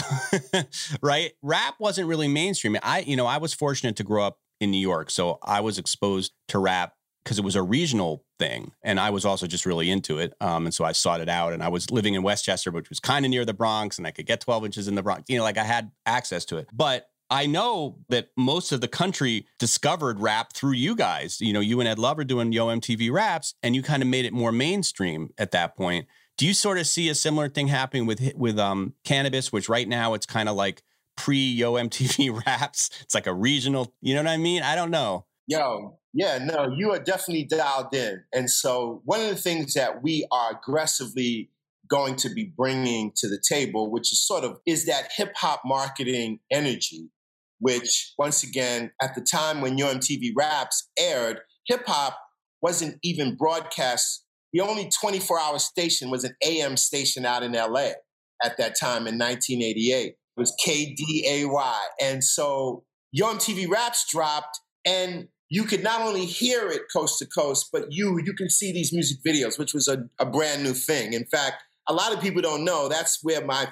right? 1.02 1.32
Rap 1.42 1.76
wasn't 1.80 2.08
really 2.08 2.28
mainstream. 2.28 2.78
I, 2.84 3.00
you 3.00 3.16
know, 3.16 3.26
I 3.26 3.38
was 3.38 3.54
fortunate 3.54 3.96
to 3.98 4.04
grow 4.04 4.26
up 4.26 4.40
in 4.60 4.72
New 4.72 4.78
York, 4.78 5.10
so 5.10 5.40
I 5.42 5.62
was 5.62 5.78
exposed 5.78 6.34
to 6.50 6.60
rap 6.60 6.94
because 7.24 7.38
it 7.38 7.46
was 7.46 7.56
a 7.56 7.62
regional 7.62 8.24
thing, 8.40 8.72
and 8.84 9.00
I 9.00 9.10
was 9.10 9.26
also 9.26 9.48
just 9.48 9.66
really 9.66 9.90
into 9.90 10.18
it. 10.18 10.34
Um, 10.42 10.66
and 10.66 10.74
so 10.74 10.84
I 10.84 10.92
sought 10.92 11.22
it 11.22 11.30
out. 11.30 11.54
And 11.54 11.64
I 11.64 11.70
was 11.70 11.92
living 11.92 12.14
in 12.14 12.24
Westchester, 12.24 12.72
which 12.72 12.90
was 12.90 13.00
kind 13.00 13.26
of 13.26 13.30
near 13.30 13.46
the 13.46 13.54
Bronx, 13.54 13.98
and 13.98 14.08
I 14.08 14.12
could 14.12 14.26
get 14.26 14.42
12 14.42 14.66
inches 14.66 14.88
in 14.88 14.96
the 14.96 15.04
Bronx. 15.04 15.24
You 15.28 15.38
know, 15.38 15.44
like 15.44 15.58
I 15.58 15.64
had 15.64 15.92
access 16.06 16.46
to 16.46 16.58
it, 16.58 16.70
but. 16.74 17.08
I 17.34 17.46
know 17.46 18.00
that 18.10 18.28
most 18.36 18.74
of 18.74 18.82
the 18.82 18.90
country 18.90 19.48
discovered 19.58 20.20
rap 20.20 20.52
through 20.52 20.74
you 20.74 20.98
guys. 20.98 21.40
You 21.40 21.54
know, 21.54 21.62
you 21.62 21.80
and 21.80 21.88
Ed 21.88 21.98
Lover 21.98 22.26
doing 22.26 22.52
Yo 22.52 22.68
MTV 22.68 23.10
Raps, 23.10 23.56
and 23.64 23.74
you 23.74 23.82
kind 23.82 24.04
of 24.04 24.10
made 24.10 24.26
it 24.26 24.34
more 24.34 24.52
mainstream 24.52 25.30
at 25.38 25.52
that 25.52 25.78
point. 25.78 26.08
Do 26.38 26.46
you 26.46 26.54
sort 26.54 26.78
of 26.78 26.88
see 26.88 27.08
a 27.08 27.16
similar 27.16 27.48
thing 27.48 27.68
happening 27.68 28.06
with 28.06 28.34
with 28.36 28.60
um, 28.60 28.96
cannabis, 29.06 29.52
which 29.52 29.70
right 29.70 29.88
now 29.88 30.14
it's 30.14 30.26
kind 30.26 30.50
of 30.50 30.58
like 30.58 30.84
pre 31.16 31.38
Yo 31.38 31.76
MTV 31.76 32.44
raps? 32.46 32.90
It's 33.02 33.16
like 33.16 33.28
a 33.28 33.34
regional. 33.34 33.94
You 34.02 34.16
know 34.16 34.24
what 34.24 34.32
I 34.32 34.38
mean? 34.38 34.62
I 34.62 34.76
don't 34.76 34.92
know. 34.92 35.26
Yo, 35.52 36.00
yeah, 36.14 36.38
no, 36.38 36.74
you 36.78 36.94
are 36.94 37.04
definitely 37.04 37.44
dialed 37.44 37.94
in. 37.94 38.24
And 38.32 38.50
so 38.50 39.02
one 39.04 39.20
of 39.20 39.28
the 39.28 39.36
things 39.36 39.74
that 39.74 40.02
we 40.02 40.26
are 40.32 40.52
aggressively 40.52 41.50
going 41.90 42.16
to 42.16 42.30
be 42.30 42.54
bringing 42.56 43.12
to 43.18 43.28
the 43.28 43.42
table, 43.50 43.92
which 43.92 44.14
is 44.14 44.26
sort 44.26 44.46
of 44.46 44.60
is 44.66 44.86
that 44.86 45.10
hip 45.18 45.34
hop 45.36 45.64
marketing 45.66 46.40
energy, 46.50 47.10
which 47.60 48.14
once 48.18 48.44
again, 48.44 48.92
at 49.02 49.14
the 49.14 49.20
time 49.20 49.60
when 49.60 49.78
Yo 49.78 49.94
MTV 49.94 50.30
Raps 50.38 50.90
aired, 50.98 51.42
hip 51.68 51.84
hop 51.86 52.18
wasn't 52.62 52.98
even 53.04 53.36
broadcast 53.36 54.24
the 54.54 54.62
only 54.62 54.90
24 55.02 55.38
hour 55.38 55.60
station 55.60 56.10
was 56.10 56.24
an 56.24 56.36
AM 56.46 56.78
station 56.78 57.26
out 57.26 57.44
in 57.44 57.52
LA 57.52 57.92
at 58.42 58.58
that 58.58 58.80
time 58.80 59.06
in 59.06 59.18
1988. 59.18 60.08
It 60.08 60.16
was 60.38 60.56
KDAY. 60.66 61.80
And 62.02 62.24
so 62.24 62.86
Yo 63.12 63.34
MTV 63.34 63.70
Raps 63.70 64.10
dropped, 64.10 64.62
and 64.86 65.28
you 65.52 65.66
could 65.66 65.84
not 65.84 66.00
only 66.02 66.26
hear 66.26 66.70
it 66.70 66.84
coast 66.96 67.20
to 67.20 67.26
coast, 67.28 67.70
but 67.74 67.92
you 67.92 68.18
you 68.26 68.34
can 68.34 68.50
see 68.50 68.72
these 68.72 68.94
music 68.94 69.18
videos, 69.28 69.60
which 69.60 69.74
was 69.74 69.88
a, 69.90 70.06
a 70.18 70.26
brand 70.26 70.64
new 70.64 70.74
thing. 70.74 71.12
In 71.12 71.26
fact, 71.26 71.64
a 71.90 71.94
lot 71.94 72.14
of 72.14 72.22
people 72.22 72.42
don't 72.42 72.64
know 72.64 72.88
that's 72.88 73.20
where 73.22 73.46
my 73.46 73.68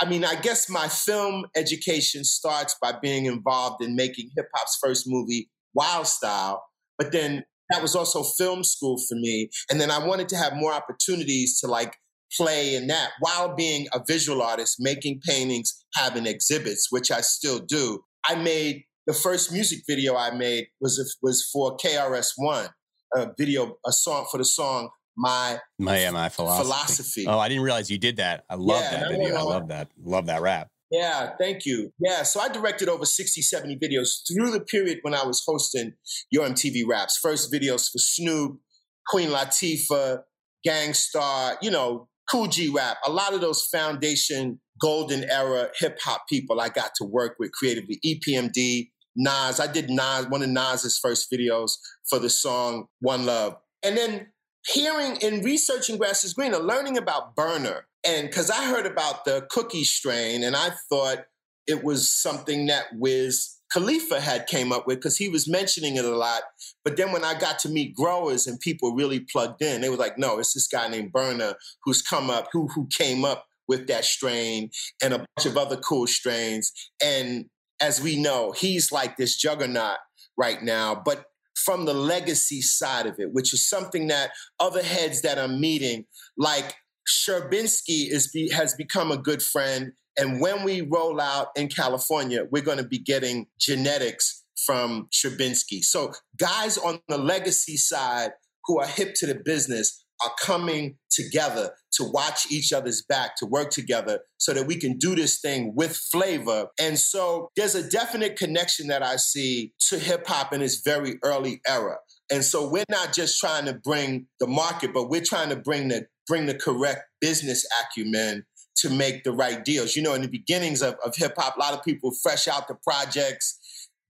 I 0.00 0.06
mean, 0.06 0.24
I 0.24 0.34
guess 0.34 0.68
my 0.68 0.88
film 0.88 1.46
education 1.56 2.24
starts 2.24 2.76
by 2.80 2.92
being 3.00 3.26
involved 3.26 3.82
in 3.82 3.96
making 3.96 4.30
hip 4.36 4.46
hop's 4.54 4.76
first 4.82 5.04
movie, 5.06 5.48
Wild 5.72 6.06
Style. 6.06 6.64
But 6.98 7.12
then 7.12 7.44
that 7.70 7.80
was 7.80 7.94
also 7.94 8.22
film 8.22 8.62
school 8.62 8.98
for 9.08 9.14
me. 9.14 9.48
And 9.70 9.80
then 9.80 9.90
I 9.90 10.04
wanted 10.04 10.28
to 10.30 10.36
have 10.36 10.56
more 10.56 10.72
opportunities 10.72 11.60
to 11.60 11.68
like 11.68 11.96
play 12.36 12.74
in 12.74 12.88
that 12.88 13.12
while 13.20 13.54
being 13.54 13.86
a 13.94 14.00
visual 14.06 14.42
artist, 14.42 14.76
making 14.78 15.20
paintings, 15.24 15.84
having 15.94 16.26
exhibits, 16.26 16.88
which 16.90 17.10
I 17.10 17.20
still 17.20 17.60
do. 17.60 18.00
I 18.28 18.34
made 18.34 18.84
the 19.06 19.14
first 19.14 19.52
music 19.52 19.80
video 19.88 20.16
I 20.16 20.30
made 20.30 20.68
was 20.80 21.16
was 21.22 21.48
for 21.52 21.76
KRS 21.76 22.32
One, 22.36 22.68
a 23.14 23.30
video, 23.38 23.76
a 23.86 23.92
song 23.92 24.26
for 24.30 24.38
the 24.38 24.44
song 24.44 24.90
my 25.16 25.60
my 25.78 26.10
my 26.10 26.28
philosophy. 26.28 26.64
philosophy. 26.64 27.26
Oh, 27.26 27.38
I 27.38 27.48
didn't 27.48 27.62
realize 27.62 27.90
you 27.90 27.98
did 27.98 28.16
that. 28.16 28.44
I 28.48 28.56
love 28.56 28.82
yeah, 28.82 29.00
that 29.00 29.10
video. 29.10 29.34
I 29.36 29.42
love 29.42 29.68
that. 29.68 29.88
Love 30.02 30.26
that 30.26 30.42
rap. 30.42 30.68
Yeah, 30.90 31.30
thank 31.38 31.66
you. 31.66 31.90
Yeah, 31.98 32.22
so 32.22 32.40
I 32.40 32.48
directed 32.48 32.88
over 32.88 33.04
60, 33.04 33.42
70 33.42 33.78
videos 33.78 34.20
through 34.28 34.52
the 34.52 34.60
period 34.60 34.98
when 35.02 35.14
I 35.14 35.24
was 35.24 35.42
hosting 35.44 35.94
Yo 36.30 36.42
MTV 36.42 36.86
Raps. 36.86 37.18
First 37.20 37.52
videos 37.52 37.90
for 37.90 37.98
Snoop, 37.98 38.60
Queen 39.08 39.30
Latifah, 39.30 40.20
Gang 40.62 40.94
Starr, 40.94 41.56
you 41.60 41.70
know, 41.70 42.08
Kool 42.30 42.46
G 42.46 42.68
Rap. 42.68 42.98
A 43.06 43.10
lot 43.10 43.34
of 43.34 43.40
those 43.40 43.64
foundation 43.66 44.60
golden 44.80 45.24
era 45.24 45.70
hip 45.78 45.98
hop 46.02 46.22
people 46.28 46.60
I 46.60 46.68
got 46.68 46.92
to 46.96 47.04
work 47.04 47.36
with 47.38 47.52
creatively. 47.52 47.98
EPMD, 48.04 48.90
Nas. 49.16 49.60
I 49.60 49.66
did 49.66 49.90
Nas, 49.90 50.26
one 50.28 50.42
of 50.42 50.48
Nas's 50.48 50.98
first 50.98 51.30
videos 51.30 51.72
for 52.08 52.18
the 52.18 52.30
song 52.30 52.86
One 53.00 53.26
Love. 53.26 53.56
And 53.82 53.96
then 53.96 54.28
hearing 54.66 55.18
and 55.22 55.44
researching 55.44 55.98
Grass 55.98 56.24
is 56.24 56.34
Greener, 56.34 56.58
learning 56.58 56.96
about 56.96 57.36
Berner. 57.36 57.86
and 58.06 58.28
because 58.28 58.50
I 58.50 58.66
heard 58.66 58.86
about 58.86 59.24
the 59.24 59.46
cookie 59.50 59.84
strain, 59.84 60.42
and 60.42 60.54
I 60.56 60.70
thought 60.90 61.26
it 61.66 61.82
was 61.82 62.10
something 62.10 62.66
that 62.66 62.86
Wiz 62.94 63.56
Khalifa 63.72 64.20
had 64.20 64.46
came 64.46 64.70
up 64.72 64.86
with 64.86 64.98
because 64.98 65.16
he 65.16 65.28
was 65.28 65.48
mentioning 65.48 65.96
it 65.96 66.04
a 66.04 66.16
lot. 66.16 66.42
But 66.84 66.96
then 66.96 67.12
when 67.12 67.24
I 67.24 67.34
got 67.38 67.58
to 67.60 67.68
meet 67.68 67.94
growers 67.94 68.46
and 68.46 68.60
people 68.60 68.94
really 68.94 69.20
plugged 69.20 69.62
in, 69.62 69.80
they 69.80 69.88
were 69.88 69.96
like, 69.96 70.18
"No, 70.18 70.38
it's 70.38 70.52
this 70.52 70.68
guy 70.68 70.88
named 70.88 71.12
Berner 71.12 71.54
who's 71.84 72.02
come 72.02 72.30
up, 72.30 72.48
who 72.52 72.68
who 72.68 72.86
came 72.88 73.24
up 73.24 73.46
with 73.66 73.86
that 73.88 74.04
strain 74.04 74.70
and 75.02 75.14
a 75.14 75.18
bunch 75.18 75.46
of 75.46 75.56
other 75.56 75.76
cool 75.76 76.06
strains." 76.06 76.72
And 77.02 77.46
as 77.80 78.00
we 78.00 78.20
know, 78.20 78.52
he's 78.52 78.92
like 78.92 79.16
this 79.16 79.36
juggernaut 79.36 79.98
right 80.36 80.62
now. 80.62 81.00
But 81.04 81.24
from 81.56 81.84
the 81.84 81.94
legacy 81.94 82.60
side 82.60 83.06
of 83.06 83.18
it, 83.18 83.32
which 83.32 83.52
is 83.54 83.68
something 83.68 84.08
that 84.08 84.30
other 84.60 84.82
heads 84.82 85.22
that 85.22 85.38
I'm 85.38 85.60
meeting, 85.60 86.04
like 86.36 86.74
Sherbinski, 87.08 88.10
is 88.10 88.30
be, 88.32 88.50
has 88.50 88.74
become 88.74 89.10
a 89.10 89.16
good 89.16 89.42
friend. 89.42 89.92
And 90.16 90.40
when 90.40 90.62
we 90.64 90.80
roll 90.80 91.20
out 91.20 91.48
in 91.56 91.68
California, 91.68 92.44
we're 92.50 92.62
going 92.62 92.78
to 92.78 92.86
be 92.86 92.98
getting 92.98 93.46
genetics 93.58 94.44
from 94.66 95.08
Sherbinski. 95.12 95.82
So 95.82 96.12
guys 96.38 96.78
on 96.78 97.00
the 97.08 97.18
legacy 97.18 97.76
side 97.76 98.30
who 98.66 98.80
are 98.80 98.86
hip 98.86 99.14
to 99.16 99.26
the 99.26 99.34
business 99.34 100.04
are 100.24 100.32
coming 100.40 100.96
together 101.14 101.72
to 101.92 102.04
watch 102.04 102.50
each 102.50 102.72
other's 102.72 103.02
back, 103.02 103.36
to 103.36 103.46
work 103.46 103.70
together 103.70 104.20
so 104.38 104.52
that 104.52 104.66
we 104.66 104.76
can 104.76 104.98
do 104.98 105.14
this 105.14 105.40
thing 105.40 105.72
with 105.74 105.96
flavor. 105.96 106.68
And 106.78 106.98
so 106.98 107.50
there's 107.56 107.74
a 107.74 107.88
definite 107.88 108.36
connection 108.36 108.88
that 108.88 109.02
I 109.02 109.16
see 109.16 109.72
to 109.88 109.98
hip 109.98 110.26
hop 110.26 110.52
in 110.52 110.62
its 110.62 110.80
very 110.80 111.18
early 111.22 111.60
era. 111.66 111.96
And 112.30 112.44
so 112.44 112.68
we're 112.68 112.84
not 112.88 113.12
just 113.12 113.38
trying 113.38 113.66
to 113.66 113.74
bring 113.74 114.26
the 114.40 114.46
market, 114.46 114.92
but 114.92 115.08
we're 115.08 115.22
trying 115.24 115.50
to 115.50 115.56
bring 115.56 115.88
the 115.88 116.06
bring 116.26 116.46
the 116.46 116.54
correct 116.54 117.02
business 117.20 117.66
acumen 117.82 118.44
to 118.76 118.88
make 118.90 119.24
the 119.24 119.32
right 119.32 119.64
deals. 119.64 119.94
You 119.94 120.02
know, 120.02 120.14
in 120.14 120.22
the 120.22 120.28
beginnings 120.28 120.82
of, 120.82 120.96
of 121.04 121.14
hip 121.14 121.34
hop, 121.36 121.56
a 121.56 121.60
lot 121.60 121.74
of 121.74 121.84
people 121.84 122.12
fresh 122.22 122.48
out 122.48 122.66
the 122.66 122.76
projects, 122.82 123.58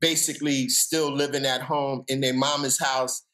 basically 0.00 0.68
still 0.68 1.12
living 1.12 1.44
at 1.44 1.62
home 1.62 2.04
in 2.08 2.20
their 2.20 2.34
mama's 2.34 2.78
house 2.78 3.24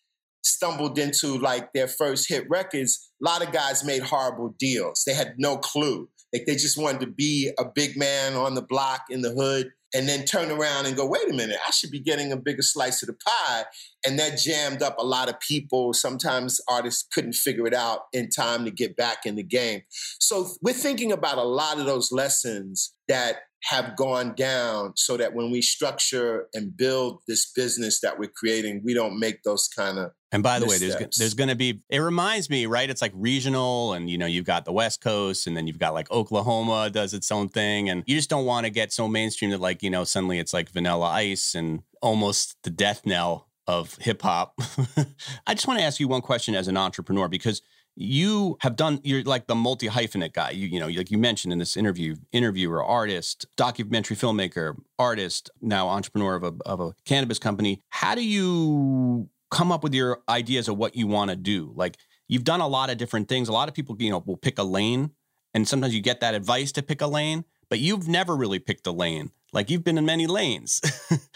stumbled 0.42 0.98
into 0.98 1.38
like 1.38 1.72
their 1.72 1.88
first 1.88 2.28
hit 2.28 2.48
records, 2.48 3.10
a 3.22 3.24
lot 3.24 3.46
of 3.46 3.52
guys 3.52 3.84
made 3.84 4.02
horrible 4.02 4.54
deals. 4.58 5.02
They 5.06 5.14
had 5.14 5.34
no 5.38 5.56
clue. 5.56 6.08
Like 6.32 6.46
they 6.46 6.54
just 6.54 6.78
wanted 6.78 7.00
to 7.00 7.06
be 7.08 7.50
a 7.58 7.64
big 7.64 7.96
man 7.96 8.34
on 8.34 8.54
the 8.54 8.62
block 8.62 9.04
in 9.10 9.22
the 9.22 9.30
hood 9.30 9.72
and 9.92 10.08
then 10.08 10.24
turn 10.24 10.50
around 10.50 10.86
and 10.86 10.96
go, 10.96 11.06
wait 11.06 11.28
a 11.28 11.34
minute, 11.34 11.56
I 11.66 11.70
should 11.72 11.90
be 11.90 12.00
getting 12.00 12.30
a 12.30 12.36
bigger 12.36 12.62
slice 12.62 13.02
of 13.02 13.08
the 13.08 13.14
pie. 13.14 13.64
And 14.06 14.18
that 14.18 14.38
jammed 14.38 14.82
up 14.82 14.96
a 14.98 15.04
lot 15.04 15.28
of 15.28 15.40
people. 15.40 15.92
Sometimes 15.92 16.60
artists 16.68 17.06
couldn't 17.12 17.34
figure 17.34 17.66
it 17.66 17.74
out 17.74 18.02
in 18.12 18.28
time 18.28 18.64
to 18.64 18.70
get 18.70 18.96
back 18.96 19.26
in 19.26 19.34
the 19.34 19.42
game. 19.42 19.82
So 20.20 20.48
we're 20.62 20.74
thinking 20.74 21.10
about 21.10 21.38
a 21.38 21.42
lot 21.42 21.80
of 21.80 21.86
those 21.86 22.12
lessons 22.12 22.94
that 23.08 23.38
have 23.64 23.96
gone 23.96 24.34
down 24.34 24.92
so 24.96 25.16
that 25.16 25.34
when 25.34 25.50
we 25.50 25.60
structure 25.60 26.46
and 26.54 26.76
build 26.76 27.20
this 27.26 27.50
business 27.54 28.00
that 28.00 28.18
we're 28.18 28.30
creating, 28.34 28.82
we 28.84 28.94
don't 28.94 29.18
make 29.18 29.42
those 29.42 29.68
kind 29.68 29.98
of 29.98 30.12
and 30.32 30.42
by 30.42 30.58
the 30.60 30.66
way, 30.66 30.78
there's 30.78 31.18
there's 31.18 31.34
going 31.34 31.48
to 31.48 31.56
be. 31.56 31.82
It 31.88 31.98
reminds 31.98 32.48
me, 32.48 32.66
right? 32.66 32.88
It's 32.88 33.02
like 33.02 33.12
regional, 33.14 33.94
and 33.94 34.08
you 34.08 34.16
know, 34.16 34.26
you've 34.26 34.44
got 34.44 34.64
the 34.64 34.72
West 34.72 35.00
Coast, 35.00 35.46
and 35.46 35.56
then 35.56 35.66
you've 35.66 35.78
got 35.78 35.92
like 35.92 36.10
Oklahoma 36.10 36.88
does 36.90 37.14
its 37.14 37.32
own 37.32 37.48
thing, 37.48 37.88
and 37.88 38.04
you 38.06 38.16
just 38.16 38.30
don't 38.30 38.44
want 38.44 38.64
to 38.64 38.70
get 38.70 38.92
so 38.92 39.08
mainstream 39.08 39.50
that 39.50 39.60
like 39.60 39.82
you 39.82 39.90
know 39.90 40.04
suddenly 40.04 40.38
it's 40.38 40.54
like 40.54 40.70
Vanilla 40.70 41.06
Ice 41.06 41.54
and 41.54 41.82
almost 42.00 42.56
the 42.62 42.70
death 42.70 43.04
knell 43.04 43.48
of 43.66 43.96
hip 43.96 44.22
hop. 44.22 44.54
I 45.46 45.54
just 45.54 45.66
want 45.66 45.80
to 45.80 45.84
ask 45.84 45.98
you 45.98 46.06
one 46.06 46.22
question 46.22 46.54
as 46.54 46.68
an 46.68 46.76
entrepreneur 46.76 47.28
because 47.28 47.62
you 47.96 48.56
have 48.60 48.76
done 48.76 49.00
you're 49.02 49.22
like 49.24 49.48
the 49.48 49.54
multi 49.54 49.88
hyphenate 49.88 50.32
guy 50.32 50.50
you, 50.50 50.68
you 50.68 50.78
know 50.78 50.86
like 50.86 51.10
you 51.10 51.18
mentioned 51.18 51.52
in 51.52 51.58
this 51.58 51.76
interview 51.76 52.14
interviewer 52.32 52.82
artist 52.82 53.46
documentary 53.56 54.16
filmmaker 54.16 54.76
artist 54.98 55.50
now 55.60 55.88
entrepreneur 55.88 56.36
of 56.36 56.44
a, 56.44 56.54
of 56.64 56.80
a 56.80 56.92
cannabis 57.04 57.38
company 57.38 57.82
how 57.88 58.14
do 58.14 58.24
you 58.24 59.28
come 59.50 59.72
up 59.72 59.82
with 59.82 59.94
your 59.94 60.22
ideas 60.28 60.68
of 60.68 60.76
what 60.76 60.96
you 60.96 61.06
want 61.06 61.30
to 61.30 61.36
do 61.36 61.72
like 61.74 61.96
you've 62.28 62.44
done 62.44 62.60
a 62.60 62.68
lot 62.68 62.90
of 62.90 62.98
different 62.98 63.28
things 63.28 63.48
a 63.48 63.52
lot 63.52 63.68
of 63.68 63.74
people 63.74 63.96
you 63.98 64.10
know 64.10 64.22
will 64.26 64.36
pick 64.36 64.58
a 64.58 64.62
lane 64.62 65.10
and 65.54 65.66
sometimes 65.66 65.94
you 65.94 66.00
get 66.00 66.20
that 66.20 66.34
advice 66.34 66.72
to 66.72 66.82
pick 66.82 67.00
a 67.00 67.06
lane 67.06 67.44
but 67.68 67.78
you've 67.78 68.08
never 68.08 68.36
really 68.36 68.58
picked 68.58 68.86
a 68.86 68.92
lane 68.92 69.30
like 69.52 69.70
you've 69.70 69.84
been 69.84 69.98
in 69.98 70.04
many 70.04 70.26
lanes 70.26 70.80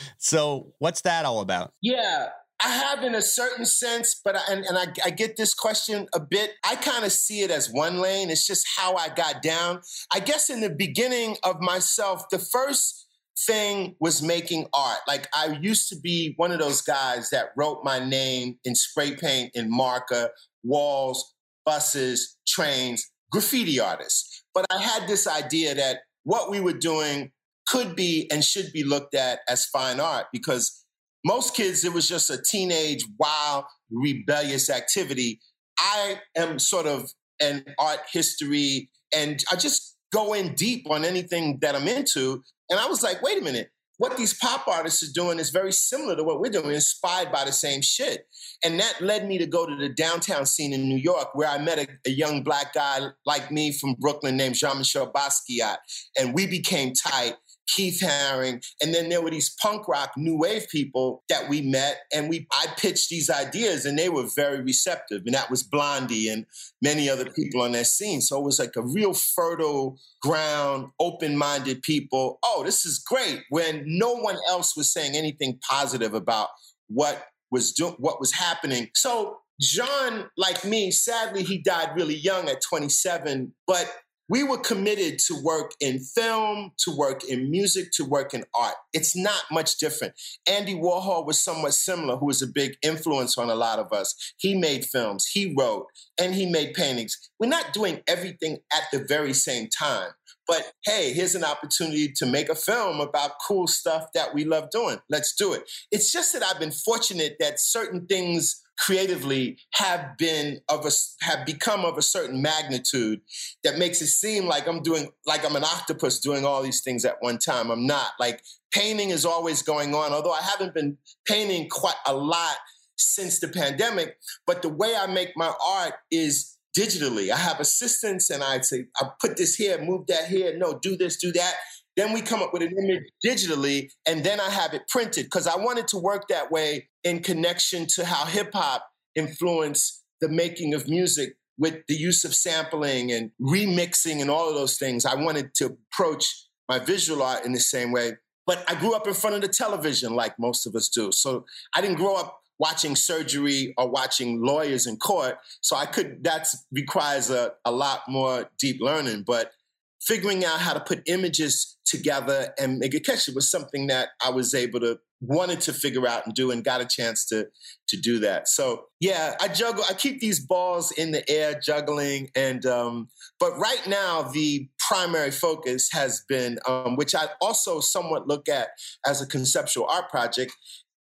so 0.18 0.72
what's 0.78 1.02
that 1.02 1.24
all 1.24 1.40
about 1.40 1.72
yeah 1.82 2.28
I 2.64 2.68
have 2.68 3.02
in 3.02 3.14
a 3.14 3.20
certain 3.20 3.66
sense, 3.66 4.18
but 4.24 4.36
I, 4.36 4.40
and, 4.50 4.64
and 4.64 4.78
I, 4.78 4.86
I 5.04 5.10
get 5.10 5.36
this 5.36 5.52
question 5.52 6.06
a 6.14 6.20
bit. 6.20 6.52
I 6.64 6.76
kind 6.76 7.04
of 7.04 7.12
see 7.12 7.42
it 7.42 7.50
as 7.50 7.68
one 7.70 8.00
lane. 8.00 8.30
It's 8.30 8.46
just 8.46 8.64
how 8.76 8.94
I 8.94 9.08
got 9.08 9.42
down. 9.42 9.80
I 10.12 10.20
guess 10.20 10.48
in 10.48 10.60
the 10.60 10.70
beginning 10.70 11.36
of 11.42 11.60
myself, 11.60 12.28
the 12.30 12.38
first 12.38 13.06
thing 13.46 13.96
was 14.00 14.22
making 14.22 14.66
art. 14.74 15.00
Like 15.08 15.28
I 15.34 15.58
used 15.60 15.88
to 15.90 15.96
be 15.96 16.34
one 16.36 16.52
of 16.52 16.58
those 16.58 16.82
guys 16.82 17.30
that 17.30 17.48
wrote 17.56 17.80
my 17.82 17.98
name 17.98 18.58
in 18.64 18.74
spray 18.74 19.16
paint 19.16 19.52
in 19.54 19.70
marker, 19.70 20.30
walls, 20.62 21.34
buses, 21.64 22.36
trains, 22.46 23.10
graffiti 23.30 23.80
artists. 23.80 24.44
But 24.54 24.66
I 24.70 24.78
had 24.78 25.08
this 25.08 25.26
idea 25.26 25.74
that 25.74 25.98
what 26.22 26.50
we 26.50 26.60
were 26.60 26.72
doing 26.72 27.32
could 27.66 27.96
be 27.96 28.28
and 28.30 28.44
should 28.44 28.72
be 28.72 28.84
looked 28.84 29.14
at 29.14 29.40
as 29.48 29.64
fine 29.66 30.00
art 30.00 30.26
because 30.32 30.84
most 31.24 31.56
kids, 31.56 31.84
it 31.84 31.92
was 31.92 32.06
just 32.06 32.28
a 32.30 32.42
teenage, 32.50 33.04
wild, 33.18 33.64
rebellious 33.90 34.68
activity. 34.68 35.40
I 35.78 36.20
am 36.36 36.58
sort 36.58 36.86
of 36.86 37.10
an 37.40 37.64
art 37.78 38.00
history, 38.12 38.90
and 39.14 39.42
I 39.50 39.56
just 39.56 39.93
go 40.14 40.32
in 40.32 40.54
deep 40.54 40.88
on 40.88 41.04
anything 41.04 41.58
that 41.60 41.74
I'm 41.74 41.88
into. 41.88 42.42
And 42.70 42.78
I 42.78 42.86
was 42.86 43.02
like, 43.02 43.20
wait 43.20 43.38
a 43.38 43.44
minute, 43.44 43.68
what 43.98 44.16
these 44.16 44.34
pop 44.34 44.66
artists 44.66 45.02
are 45.02 45.12
doing 45.12 45.38
is 45.38 45.50
very 45.50 45.72
similar 45.72 46.16
to 46.16 46.24
what 46.24 46.40
we're 46.40 46.50
doing, 46.50 46.70
inspired 46.70 47.30
by 47.30 47.44
the 47.44 47.52
same 47.52 47.80
shit. 47.80 48.26
And 48.64 48.80
that 48.80 49.00
led 49.00 49.28
me 49.28 49.38
to 49.38 49.46
go 49.46 49.66
to 49.66 49.76
the 49.76 49.88
downtown 49.88 50.46
scene 50.46 50.72
in 50.72 50.88
New 50.88 50.96
York, 50.96 51.28
where 51.34 51.48
I 51.48 51.58
met 51.58 51.78
a, 51.78 51.86
a 52.06 52.10
young 52.10 52.42
black 52.42 52.72
guy 52.74 53.00
like 53.24 53.52
me 53.52 53.72
from 53.72 53.94
Brooklyn 53.94 54.36
named 54.36 54.56
Jean 54.56 54.78
Michel 54.78 55.12
Basquiat. 55.12 55.76
And 56.18 56.34
we 56.34 56.46
became 56.46 56.92
tight. 56.92 57.34
Keith 57.68 58.00
Haring, 58.02 58.64
and 58.80 58.94
then 58.94 59.08
there 59.08 59.22
were 59.22 59.30
these 59.30 59.54
punk 59.60 59.88
rock 59.88 60.12
new 60.16 60.36
wave 60.36 60.66
people 60.70 61.22
that 61.28 61.48
we 61.48 61.62
met, 61.62 62.02
and 62.12 62.28
we 62.28 62.46
I 62.52 62.66
pitched 62.76 63.08
these 63.08 63.30
ideas, 63.30 63.84
and 63.84 63.98
they 63.98 64.08
were 64.08 64.26
very 64.34 64.60
receptive, 64.62 65.22
and 65.26 65.34
that 65.34 65.50
was 65.50 65.62
Blondie 65.62 66.28
and 66.28 66.46
many 66.82 67.08
other 67.08 67.30
people 67.30 67.62
on 67.62 67.72
that 67.72 67.86
scene. 67.86 68.20
So 68.20 68.38
it 68.38 68.44
was 68.44 68.58
like 68.58 68.76
a 68.76 68.82
real 68.82 69.14
fertile 69.14 69.98
ground, 70.22 70.88
open-minded 71.00 71.82
people. 71.82 72.38
Oh, 72.44 72.62
this 72.64 72.84
is 72.84 72.98
great. 72.98 73.42
When 73.50 73.84
no 73.86 74.14
one 74.14 74.36
else 74.48 74.76
was 74.76 74.92
saying 74.92 75.14
anything 75.16 75.58
positive 75.68 76.14
about 76.14 76.48
what 76.88 77.26
was 77.50 77.72
doing, 77.72 77.94
what 77.98 78.20
was 78.20 78.32
happening. 78.32 78.90
So 78.94 79.38
Jean, 79.60 80.24
like 80.36 80.64
me, 80.64 80.90
sadly, 80.90 81.44
he 81.44 81.58
died 81.58 81.90
really 81.94 82.16
young 82.16 82.48
at 82.48 82.60
27, 82.60 83.54
but 83.66 83.90
we 84.28 84.42
were 84.42 84.58
committed 84.58 85.18
to 85.26 85.40
work 85.42 85.72
in 85.80 85.98
film, 85.98 86.72
to 86.78 86.96
work 86.96 87.24
in 87.24 87.50
music, 87.50 87.90
to 87.92 88.04
work 88.04 88.32
in 88.32 88.44
art. 88.54 88.74
It's 88.92 89.16
not 89.16 89.42
much 89.50 89.76
different. 89.76 90.14
Andy 90.48 90.74
Warhol 90.74 91.26
was 91.26 91.40
somewhat 91.40 91.74
similar, 91.74 92.16
who 92.16 92.26
was 92.26 92.42
a 92.42 92.46
big 92.46 92.76
influence 92.82 93.36
on 93.36 93.50
a 93.50 93.54
lot 93.54 93.78
of 93.78 93.92
us. 93.92 94.14
He 94.38 94.54
made 94.54 94.84
films, 94.84 95.26
he 95.26 95.54
wrote, 95.56 95.86
and 96.18 96.34
he 96.34 96.46
made 96.46 96.74
paintings. 96.74 97.30
We're 97.38 97.48
not 97.48 97.72
doing 97.72 98.00
everything 98.06 98.58
at 98.72 98.84
the 98.92 99.04
very 99.06 99.34
same 99.34 99.68
time. 99.68 100.10
But 100.46 100.72
hey, 100.84 101.12
here's 101.12 101.34
an 101.34 101.44
opportunity 101.44 102.12
to 102.16 102.26
make 102.26 102.48
a 102.50 102.54
film 102.54 103.00
about 103.00 103.32
cool 103.46 103.66
stuff 103.66 104.08
that 104.14 104.34
we 104.34 104.44
love 104.44 104.70
doing. 104.70 104.98
Let's 105.08 105.34
do 105.34 105.54
it. 105.54 105.62
It's 105.90 106.12
just 106.12 106.32
that 106.34 106.42
I've 106.42 106.60
been 106.60 106.70
fortunate 106.70 107.36
that 107.40 107.60
certain 107.60 108.06
things 108.06 108.62
creatively 108.78 109.58
have 109.74 110.16
been 110.18 110.60
of 110.68 110.84
a 110.84 110.90
have 111.24 111.46
become 111.46 111.84
of 111.84 111.96
a 111.96 112.02
certain 112.02 112.42
magnitude 112.42 113.20
that 113.62 113.78
makes 113.78 114.02
it 114.02 114.08
seem 114.08 114.46
like 114.46 114.66
I'm 114.66 114.82
doing 114.82 115.10
like 115.26 115.44
I'm 115.44 115.56
an 115.56 115.64
octopus 115.64 116.20
doing 116.20 116.44
all 116.44 116.62
these 116.62 116.82
things 116.82 117.04
at 117.04 117.16
one 117.20 117.38
time. 117.38 117.70
I'm 117.70 117.86
not. 117.86 118.12
Like 118.18 118.42
painting 118.72 119.10
is 119.10 119.24
always 119.24 119.62
going 119.62 119.94
on, 119.94 120.12
although 120.12 120.32
I 120.32 120.42
haven't 120.42 120.74
been 120.74 120.98
painting 121.26 121.68
quite 121.68 121.94
a 122.06 122.14
lot 122.14 122.56
since 122.96 123.40
the 123.40 123.48
pandemic. 123.48 124.16
But 124.46 124.62
the 124.62 124.68
way 124.68 124.94
I 124.96 125.06
make 125.06 125.30
my 125.36 125.52
art 125.64 125.94
is 126.10 126.56
digitally. 126.76 127.30
I 127.30 127.36
have 127.36 127.60
assistants 127.60 128.30
and 128.30 128.42
I 128.42 128.60
say, 128.60 128.86
I 129.00 129.08
put 129.20 129.36
this 129.36 129.54
here, 129.54 129.80
move 129.80 130.06
that 130.08 130.26
here, 130.26 130.56
no, 130.58 130.78
do 130.78 130.96
this, 130.96 131.16
do 131.16 131.32
that. 131.32 131.54
Then 131.96 132.12
we 132.12 132.20
come 132.22 132.42
up 132.42 132.52
with 132.52 132.62
an 132.62 132.74
image 132.76 133.04
digitally, 133.24 133.88
and 134.04 134.24
then 134.24 134.40
I 134.40 134.50
have 134.50 134.74
it 134.74 134.88
printed 134.88 135.26
because 135.26 135.46
I 135.46 135.56
wanted 135.56 135.86
to 135.88 135.98
work 135.98 136.26
that 136.28 136.50
way 136.50 136.88
in 137.04 137.20
connection 137.20 137.86
to 137.94 138.04
how 138.04 138.24
hip 138.24 138.50
hop 138.54 138.88
influenced 139.14 140.02
the 140.20 140.28
making 140.28 140.74
of 140.74 140.88
music 140.88 141.36
with 141.58 141.86
the 141.86 141.94
use 141.94 142.24
of 142.24 142.34
sampling 142.34 143.12
and 143.12 143.30
remixing 143.40 144.20
and 144.20 144.30
all 144.30 144.48
of 144.48 144.54
those 144.54 144.76
things. 144.78 145.04
I 145.04 145.14
wanted 145.14 145.54
to 145.56 145.76
approach 145.92 146.48
my 146.68 146.78
visual 146.78 147.22
art 147.22 147.44
in 147.44 147.52
the 147.52 147.60
same 147.60 147.92
way. 147.92 148.14
But 148.46 148.64
I 148.68 148.74
grew 148.74 148.94
up 148.94 149.06
in 149.06 149.14
front 149.14 149.36
of 149.36 149.42
the 149.42 149.48
television 149.48 150.14
like 150.14 150.38
most 150.38 150.66
of 150.66 150.74
us 150.74 150.88
do. 150.88 151.12
So 151.12 151.46
I 151.74 151.80
didn't 151.80 151.96
grow 151.96 152.16
up 152.16 152.40
watching 152.58 152.96
surgery 152.96 153.74
or 153.76 153.88
watching 153.88 154.42
lawyers 154.42 154.86
in 154.86 154.96
court. 154.96 155.38
So 155.60 155.76
I 155.76 155.86
could, 155.86 156.24
that 156.24 156.46
requires 156.72 157.30
a, 157.30 157.52
a 157.64 157.72
lot 157.72 158.02
more 158.08 158.50
deep 158.58 158.80
learning. 158.80 159.24
But 159.26 159.52
figuring 160.00 160.44
out 160.44 160.60
how 160.60 160.74
to 160.74 160.80
put 160.80 161.02
images 161.06 161.76
together 161.84 162.52
and 162.58 162.78
make 162.78 162.94
a 162.94 163.00
catch 163.00 163.28
it 163.28 163.34
was 163.34 163.50
something 163.50 163.86
that 163.86 164.10
I 164.24 164.30
was 164.30 164.54
able 164.54 164.80
to 164.80 164.98
wanted 165.20 165.60
to 165.62 165.72
figure 165.72 166.06
out 166.06 166.26
and 166.26 166.34
do 166.34 166.50
and 166.50 166.64
got 166.64 166.80
a 166.80 166.84
chance 166.84 167.24
to 167.26 167.46
to 167.88 167.96
do 167.96 168.18
that. 168.18 168.48
So 168.48 168.86
yeah, 169.00 169.36
I 169.40 169.48
juggle 169.48 169.84
I 169.88 169.94
keep 169.94 170.20
these 170.20 170.44
balls 170.44 170.90
in 170.92 171.12
the 171.12 171.28
air 171.30 171.58
juggling 171.64 172.30
and 172.34 172.64
um 172.66 173.08
but 173.38 173.58
right 173.58 173.86
now 173.86 174.22
the 174.22 174.68
primary 174.88 175.30
focus 175.30 175.88
has 175.92 176.24
been, 176.28 176.58
um, 176.66 176.96
which 176.96 177.14
I 177.14 177.28
also 177.40 177.80
somewhat 177.80 178.28
look 178.28 178.48
at 178.48 178.68
as 179.06 179.20
a 179.20 179.26
conceptual 179.26 179.86
art 179.86 180.10
project, 180.10 180.52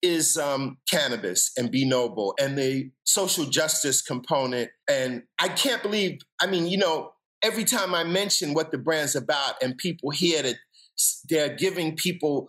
is 0.02 0.36
um, 0.36 0.78
cannabis 0.90 1.52
and 1.56 1.70
be 1.70 1.84
noble 1.84 2.34
and 2.40 2.58
the 2.58 2.90
social 3.04 3.44
justice 3.44 4.02
component. 4.02 4.70
And 4.90 5.22
I 5.38 5.48
can't 5.48 5.82
believe, 5.82 6.18
I 6.40 6.46
mean, 6.46 6.66
you 6.66 6.76
know, 6.76 7.12
every 7.42 7.64
time 7.64 7.94
I 7.94 8.02
mention 8.02 8.52
what 8.52 8.72
the 8.72 8.78
brand's 8.78 9.14
about 9.14 9.62
and 9.62 9.78
people 9.78 10.10
hear 10.10 10.42
that 10.42 10.56
they're 11.28 11.54
giving 11.54 11.94
people 11.96 12.48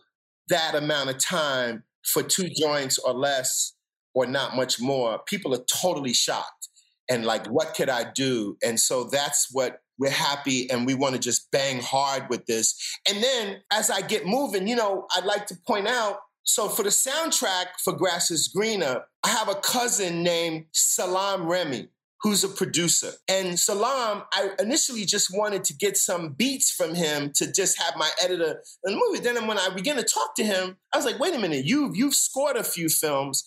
that 0.49 0.75
amount 0.75 1.09
of 1.09 1.17
time 1.17 1.83
for 2.05 2.23
two 2.23 2.49
joints 2.49 2.99
or 2.99 3.13
less 3.13 3.73
or 4.13 4.25
not 4.25 4.55
much 4.55 4.79
more, 4.79 5.19
people 5.25 5.53
are 5.53 5.63
totally 5.81 6.13
shocked 6.13 6.69
and 7.09 7.25
like, 7.25 7.47
what 7.47 7.73
could 7.75 7.89
I 7.89 8.11
do? 8.11 8.57
And 8.63 8.79
so 8.79 9.05
that's 9.05 9.47
what 9.51 9.79
we're 9.97 10.09
happy 10.09 10.69
and 10.69 10.85
we 10.85 10.95
want 10.95 11.15
to 11.15 11.19
just 11.19 11.51
bang 11.51 11.81
hard 11.81 12.29
with 12.29 12.45
this. 12.45 12.75
And 13.07 13.23
then 13.23 13.57
as 13.71 13.89
I 13.89 14.01
get 14.01 14.25
moving, 14.25 14.67
you 14.67 14.75
know, 14.75 15.07
I'd 15.15 15.25
like 15.25 15.45
to 15.47 15.55
point 15.67 15.87
out 15.87 16.17
so 16.45 16.67
for 16.67 16.83
the 16.83 16.89
soundtrack 16.89 17.67
for 17.83 17.93
Grass 17.93 18.29
is 18.29 18.49
Greener, 18.49 19.03
I 19.23 19.29
have 19.29 19.47
a 19.47 19.55
cousin 19.55 20.23
named 20.23 20.65
Salaam 20.73 21.47
Remi 21.47 21.87
who's 22.23 22.43
a 22.43 22.47
producer. 22.47 23.11
And 23.27 23.59
Salaam, 23.59 24.23
I 24.33 24.51
initially 24.57 25.03
just 25.03 25.27
wanted 25.35 25.65
to 25.65 25.75
get 25.75 25.97
some 25.97 26.29
beats 26.29 26.71
from 26.71 26.95
him 26.95 27.31
to 27.35 27.51
just 27.51 27.81
have 27.81 27.95
my 27.97 28.09
editor 28.23 28.63
in 28.85 28.93
the 28.93 29.01
movie. 29.07 29.19
Then 29.19 29.45
when 29.45 29.59
I 29.59 29.69
began 29.69 29.97
to 29.97 30.03
talk 30.03 30.33
to 30.37 30.43
him, 30.43 30.77
I 30.93 30.97
was 30.97 31.05
like, 31.05 31.19
wait 31.19 31.35
a 31.35 31.39
minute, 31.39 31.65
you've 31.65 31.95
you've 31.95 32.15
scored 32.15 32.55
a 32.55 32.63
few 32.63 32.87
films. 32.87 33.43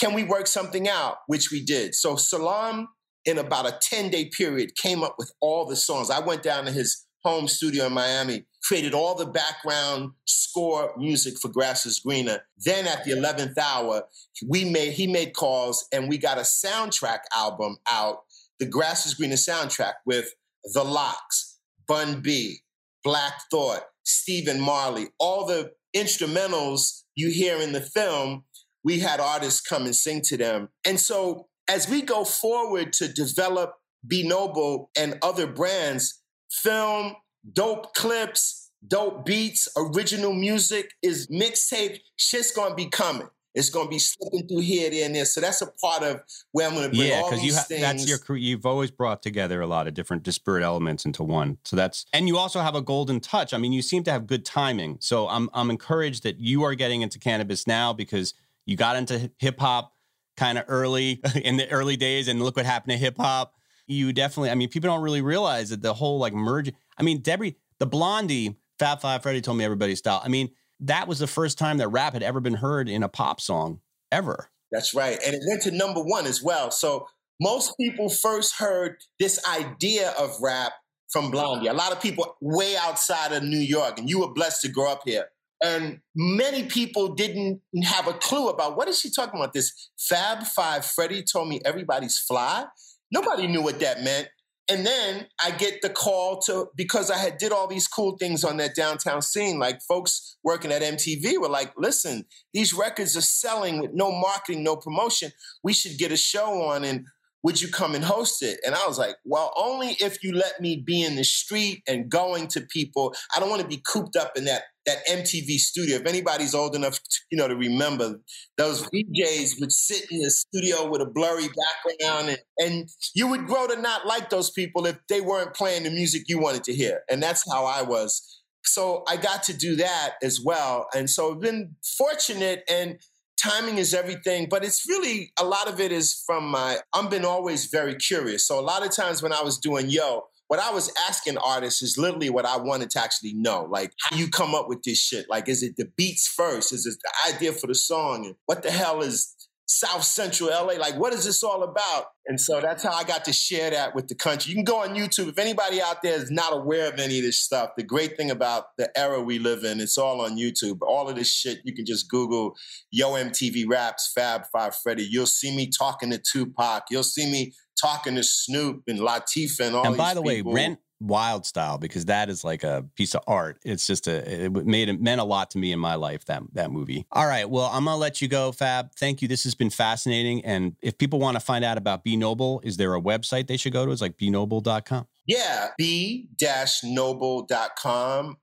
Can 0.00 0.14
we 0.14 0.24
work 0.24 0.48
something 0.48 0.88
out? 0.88 1.18
Which 1.28 1.50
we 1.50 1.64
did. 1.64 1.94
So 1.94 2.16
Salaam, 2.16 2.88
in 3.24 3.38
about 3.38 3.66
a 3.66 3.78
10-day 3.92 4.30
period, 4.36 4.70
came 4.80 5.02
up 5.02 5.14
with 5.18 5.32
all 5.40 5.66
the 5.66 5.76
songs. 5.76 6.10
I 6.10 6.20
went 6.20 6.42
down 6.42 6.64
to 6.64 6.72
his 6.72 7.04
home 7.28 7.46
studio 7.46 7.86
in 7.86 7.92
Miami, 7.92 8.44
created 8.62 8.94
all 8.94 9.14
the 9.14 9.26
background 9.26 10.12
score 10.24 10.94
music 10.96 11.38
for 11.38 11.48
Grass 11.48 11.84
is 11.84 12.00
Greener. 12.00 12.40
Then 12.64 12.86
at 12.86 13.04
the 13.04 13.12
11th 13.12 13.58
hour, 13.58 14.04
we 14.46 14.64
made 14.64 14.94
he 14.94 15.06
made 15.06 15.34
calls 15.34 15.86
and 15.92 16.08
we 16.08 16.16
got 16.16 16.38
a 16.38 16.42
soundtrack 16.42 17.20
album 17.36 17.76
out, 17.90 18.20
the 18.58 18.66
Grass 18.66 19.04
is 19.04 19.14
Greener 19.14 19.36
soundtrack 19.36 19.94
with 20.06 20.34
The 20.72 20.82
LOX, 20.82 21.58
Bun 21.86 22.22
B, 22.22 22.60
Black 23.04 23.34
Thought, 23.50 23.82
Stephen 24.04 24.58
Marley, 24.58 25.08
all 25.18 25.44
the 25.46 25.72
instrumentals 25.94 27.02
you 27.14 27.30
hear 27.30 27.58
in 27.60 27.72
the 27.72 27.80
film, 27.80 28.44
we 28.82 29.00
had 29.00 29.20
artists 29.20 29.60
come 29.60 29.84
and 29.84 29.94
sing 29.94 30.22
to 30.22 30.36
them. 30.38 30.70
And 30.86 30.98
so 30.98 31.48
as 31.68 31.90
we 31.90 32.00
go 32.00 32.24
forward 32.24 32.94
to 32.94 33.12
develop 33.12 33.74
Be 34.06 34.26
Noble 34.26 34.90
and 34.96 35.18
other 35.20 35.46
brands, 35.46 36.17
film, 36.50 37.14
dope 37.52 37.94
clips, 37.94 38.70
dope 38.86 39.24
beats, 39.24 39.68
original 39.76 40.32
music 40.32 40.90
is 41.02 41.26
mixtape. 41.28 41.98
Shit's 42.16 42.52
gonna 42.52 42.74
be 42.74 42.86
coming. 42.86 43.28
It's 43.54 43.70
gonna 43.70 43.88
be 43.88 43.98
slipping 43.98 44.46
through 44.46 44.60
here, 44.60 44.90
there, 44.90 45.06
and 45.06 45.14
there. 45.14 45.24
So 45.24 45.40
that's 45.40 45.62
a 45.62 45.66
part 45.66 46.02
of 46.02 46.20
where 46.52 46.68
I'm 46.68 46.74
gonna 46.74 46.90
bring 46.90 47.08
yeah, 47.08 47.22
all 47.22 47.30
these 47.30 47.42
you 47.42 47.54
ha- 47.54 47.62
things. 47.62 47.80
That's 47.80 48.28
your 48.28 48.36
you've 48.36 48.66
always 48.66 48.90
brought 48.90 49.22
together 49.22 49.60
a 49.60 49.66
lot 49.66 49.88
of 49.88 49.94
different 49.94 50.22
disparate 50.22 50.62
elements 50.62 51.04
into 51.04 51.24
one. 51.24 51.58
So 51.64 51.74
that's 51.74 52.06
and 52.12 52.28
you 52.28 52.38
also 52.38 52.60
have 52.60 52.74
a 52.74 52.82
golden 52.82 53.20
touch. 53.20 53.52
I 53.52 53.58
mean, 53.58 53.72
you 53.72 53.82
seem 53.82 54.04
to 54.04 54.12
have 54.12 54.26
good 54.26 54.44
timing. 54.44 54.98
So 55.00 55.28
I'm 55.28 55.50
I'm 55.54 55.70
encouraged 55.70 56.22
that 56.22 56.38
you 56.38 56.62
are 56.62 56.74
getting 56.74 57.02
into 57.02 57.18
cannabis 57.18 57.66
now 57.66 57.92
because 57.92 58.34
you 58.64 58.76
got 58.76 58.96
into 58.96 59.30
hip 59.38 59.58
hop 59.58 59.92
kind 60.36 60.56
of 60.58 60.64
early 60.68 61.20
in 61.42 61.56
the 61.56 61.68
early 61.70 61.96
days, 61.96 62.28
and 62.28 62.40
look 62.40 62.56
what 62.56 62.66
happened 62.66 62.92
to 62.92 62.98
hip 62.98 63.16
hop 63.16 63.54
you 63.88 64.12
definitely, 64.12 64.50
I 64.50 64.54
mean, 64.54 64.68
people 64.68 64.88
don't 64.88 65.02
really 65.02 65.22
realize 65.22 65.70
that 65.70 65.82
the 65.82 65.94
whole 65.94 66.18
like 66.18 66.34
merge. 66.34 66.72
I 66.96 67.02
mean, 67.02 67.20
Debbie, 67.20 67.56
the 67.80 67.86
Blondie, 67.86 68.58
Fab 68.78 69.00
Five 69.00 69.22
Freddy 69.22 69.40
told 69.40 69.58
me 69.58 69.64
everybody's 69.64 69.98
style. 69.98 70.20
I 70.22 70.28
mean, 70.28 70.50
that 70.80 71.08
was 71.08 71.18
the 71.18 71.26
first 71.26 71.58
time 71.58 71.78
that 71.78 71.88
rap 71.88 72.12
had 72.12 72.22
ever 72.22 72.40
been 72.40 72.54
heard 72.54 72.88
in 72.88 73.02
a 73.02 73.08
pop 73.08 73.40
song 73.40 73.80
ever. 74.12 74.50
That's 74.70 74.94
right. 74.94 75.18
And 75.26 75.34
it 75.34 75.40
went 75.48 75.62
to 75.62 75.70
number 75.70 76.00
one 76.00 76.26
as 76.26 76.42
well. 76.42 76.70
So 76.70 77.08
most 77.40 77.72
people 77.80 78.08
first 78.08 78.56
heard 78.56 78.98
this 79.18 79.44
idea 79.48 80.12
of 80.18 80.36
rap 80.40 80.72
from 81.10 81.30
Blondie. 81.30 81.68
A 81.68 81.72
lot 81.72 81.90
of 81.90 82.00
people 82.00 82.36
way 82.40 82.76
outside 82.76 83.32
of 83.32 83.42
New 83.42 83.58
York, 83.58 83.98
and 83.98 84.08
you 84.08 84.20
were 84.20 84.32
blessed 84.32 84.62
to 84.62 84.68
grow 84.68 84.92
up 84.92 85.02
here. 85.04 85.26
And 85.64 86.00
many 86.14 86.64
people 86.66 87.14
didn't 87.14 87.60
have 87.82 88.06
a 88.06 88.12
clue 88.12 88.48
about 88.48 88.76
what 88.76 88.88
is 88.88 89.00
she 89.00 89.10
talking 89.10 89.40
about? 89.40 89.54
This 89.54 89.90
Fab 89.98 90.44
Five 90.44 90.84
Freddy 90.84 91.24
told 91.24 91.48
me 91.48 91.60
everybody's 91.64 92.18
fly. 92.18 92.66
Nobody 93.10 93.46
knew 93.46 93.62
what 93.62 93.80
that 93.80 94.02
meant. 94.02 94.28
And 94.70 94.84
then 94.84 95.26
I 95.42 95.50
get 95.52 95.80
the 95.80 95.88
call 95.88 96.40
to 96.42 96.66
because 96.76 97.10
I 97.10 97.16
had 97.16 97.38
did 97.38 97.52
all 97.52 97.66
these 97.66 97.88
cool 97.88 98.18
things 98.18 98.44
on 98.44 98.58
that 98.58 98.74
downtown 98.74 99.22
scene. 99.22 99.58
Like 99.58 99.80
folks 99.80 100.36
working 100.44 100.70
at 100.70 100.82
MTV 100.82 101.38
were 101.38 101.48
like, 101.48 101.72
"Listen, 101.78 102.26
these 102.52 102.74
records 102.74 103.16
are 103.16 103.22
selling 103.22 103.80
with 103.80 103.92
no 103.94 104.12
marketing, 104.12 104.62
no 104.62 104.76
promotion. 104.76 105.32
We 105.62 105.72
should 105.72 105.96
get 105.96 106.12
a 106.12 106.18
show 106.18 106.62
on 106.64 106.84
and 106.84 107.06
would 107.42 107.60
you 107.60 107.68
come 107.68 107.94
and 107.94 108.04
host 108.04 108.42
it? 108.42 108.58
And 108.66 108.74
I 108.74 108.86
was 108.86 108.98
like, 108.98 109.16
well, 109.24 109.52
only 109.56 109.96
if 110.00 110.22
you 110.24 110.32
let 110.32 110.60
me 110.60 110.82
be 110.84 111.02
in 111.02 111.16
the 111.16 111.24
street 111.24 111.82
and 111.86 112.10
going 112.10 112.48
to 112.48 112.60
people. 112.62 113.14
I 113.34 113.40
don't 113.40 113.48
want 113.48 113.62
to 113.62 113.68
be 113.68 113.82
cooped 113.86 114.16
up 114.16 114.32
in 114.36 114.44
that 114.46 114.64
that 114.88 115.06
MTV 115.06 115.58
studio. 115.58 115.96
If 115.96 116.06
anybody's 116.06 116.54
old 116.54 116.74
enough, 116.74 116.94
to, 116.94 117.20
you 117.30 117.38
know, 117.38 117.48
to 117.48 117.56
remember, 117.56 118.20
those 118.56 118.82
DJs 118.88 119.60
would 119.60 119.72
sit 119.72 120.10
in 120.10 120.22
the 120.22 120.30
studio 120.30 120.88
with 120.88 121.02
a 121.02 121.06
blurry 121.06 121.48
background, 121.48 122.30
and, 122.30 122.38
and 122.58 122.88
you 123.14 123.28
would 123.28 123.46
grow 123.46 123.66
to 123.66 123.80
not 123.80 124.06
like 124.06 124.30
those 124.30 124.50
people 124.50 124.86
if 124.86 124.98
they 125.08 125.20
weren't 125.20 125.54
playing 125.54 125.84
the 125.84 125.90
music 125.90 126.22
you 126.26 126.38
wanted 126.38 126.64
to 126.64 126.74
hear. 126.74 127.00
And 127.10 127.22
that's 127.22 127.44
how 127.50 127.66
I 127.66 127.82
was. 127.82 128.40
So 128.64 129.04
I 129.08 129.16
got 129.16 129.42
to 129.44 129.52
do 129.52 129.76
that 129.76 130.14
as 130.22 130.40
well. 130.40 130.88
And 130.94 131.08
so 131.08 131.32
I've 131.32 131.40
been 131.40 131.76
fortunate 131.96 132.64
and 132.68 132.98
timing 133.42 133.78
is 133.78 133.94
everything, 133.94 134.48
but 134.50 134.64
it's 134.64 134.86
really 134.88 135.32
a 135.40 135.44
lot 135.44 135.68
of 135.68 135.80
it 135.80 135.92
is 135.92 136.22
from 136.26 136.48
my, 136.48 136.78
I've 136.92 137.10
been 137.10 137.24
always 137.24 137.66
very 137.66 137.94
curious. 137.94 138.46
So 138.46 138.58
a 138.58 138.62
lot 138.62 138.84
of 138.84 138.94
times 138.94 139.22
when 139.22 139.32
I 139.32 139.42
was 139.42 139.58
doing 139.58 139.88
Yo, 139.88 140.24
what 140.48 140.58
I 140.58 140.70
was 140.70 140.92
asking 141.08 141.38
artists 141.38 141.82
is 141.82 141.96
literally 141.96 142.30
what 142.30 142.44
I 142.44 142.56
wanted 142.56 142.90
to 142.90 143.00
actually 143.00 143.34
know. 143.34 143.68
Like, 143.70 143.92
how 144.02 144.16
you 144.16 144.28
come 144.28 144.54
up 144.54 144.68
with 144.68 144.82
this 144.82 144.98
shit? 144.98 145.26
Like, 145.28 145.48
is 145.48 145.62
it 145.62 145.76
the 145.76 145.90
beats 145.96 146.26
first? 146.26 146.72
Is 146.72 146.86
it 146.86 146.98
the 147.02 147.34
idea 147.34 147.52
for 147.52 147.66
the 147.66 147.74
song? 147.74 148.26
And 148.26 148.34
what 148.46 148.62
the 148.62 148.70
hell 148.70 149.02
is 149.02 149.34
South 149.68 150.02
Central 150.02 150.48
LA. 150.48 150.74
Like, 150.74 150.96
what 150.96 151.12
is 151.12 151.24
this 151.24 151.42
all 151.42 151.62
about? 151.62 152.06
And 152.26 152.40
so 152.40 152.60
that's 152.60 152.82
how 152.82 152.92
I 152.92 153.04
got 153.04 153.24
to 153.26 153.32
share 153.34 153.70
that 153.70 153.94
with 153.94 154.08
the 154.08 154.14
country. 154.14 154.50
You 154.50 154.56
can 154.56 154.64
go 154.64 154.82
on 154.82 154.94
YouTube. 154.94 155.28
If 155.28 155.38
anybody 155.38 155.80
out 155.80 156.02
there 156.02 156.14
is 156.14 156.30
not 156.30 156.54
aware 156.54 156.90
of 156.90 156.98
any 156.98 157.18
of 157.18 157.24
this 157.24 157.40
stuff, 157.40 157.70
the 157.76 157.82
great 157.82 158.16
thing 158.16 158.30
about 158.30 158.76
the 158.78 158.90
era 158.98 159.20
we 159.20 159.38
live 159.38 159.64
in, 159.64 159.78
it's 159.80 159.98
all 159.98 160.22
on 160.22 160.38
YouTube. 160.38 160.78
All 160.80 161.08
of 161.08 161.16
this 161.16 161.30
shit, 161.30 161.60
you 161.64 161.74
can 161.74 161.84
just 161.84 162.08
Google 162.08 162.56
Yo 162.90 163.10
MTV 163.10 163.68
Raps, 163.68 164.10
Fab 164.14 164.44
Five 164.50 164.74
Freddy. 164.74 165.04
You'll 165.04 165.26
see 165.26 165.54
me 165.54 165.68
talking 165.68 166.10
to 166.10 166.18
Tupac. 166.18 166.84
You'll 166.90 167.02
see 167.02 167.30
me 167.30 167.52
talking 167.80 168.14
to 168.16 168.22
Snoop 168.22 168.82
and 168.86 168.98
Latifah 168.98 169.60
and 169.60 169.76
all 169.76 169.86
And 169.86 169.96
by 169.96 170.14
the 170.14 170.22
people. 170.22 170.52
way, 170.52 170.62
Rent 170.62 170.78
wild 171.00 171.46
style 171.46 171.78
because 171.78 172.06
that 172.06 172.28
is 172.28 172.42
like 172.44 172.64
a 172.64 172.84
piece 172.96 173.14
of 173.14 173.22
art. 173.26 173.58
It's 173.64 173.86
just 173.86 174.06
a 174.08 174.44
it 174.46 174.52
made 174.66 174.88
it 174.88 175.00
meant 175.00 175.20
a 175.20 175.24
lot 175.24 175.50
to 175.52 175.58
me 175.58 175.72
in 175.72 175.78
my 175.78 175.94
life 175.94 176.24
that 176.26 176.42
that 176.54 176.70
movie. 176.70 177.06
All 177.12 177.26
right, 177.26 177.48
well 177.48 177.70
I'm 177.72 177.84
gonna 177.84 177.96
let 177.96 178.20
you 178.20 178.28
go, 178.28 178.52
Fab. 178.52 178.90
Thank 178.96 179.22
you. 179.22 179.28
This 179.28 179.44
has 179.44 179.54
been 179.54 179.70
fascinating. 179.70 180.44
And 180.44 180.76
if 180.82 180.98
people 180.98 181.20
want 181.20 181.36
to 181.36 181.40
find 181.40 181.64
out 181.64 181.78
about 181.78 182.04
Be 182.04 182.16
Noble, 182.16 182.60
is 182.64 182.76
there 182.76 182.94
a 182.94 183.00
website 183.00 183.46
they 183.46 183.56
should 183.56 183.72
go 183.72 183.86
to? 183.86 183.92
It's 183.92 184.00
like 184.00 184.18
benoble.com. 184.18 185.06
Yeah, 185.26 185.68
b-noble.com 185.76 186.26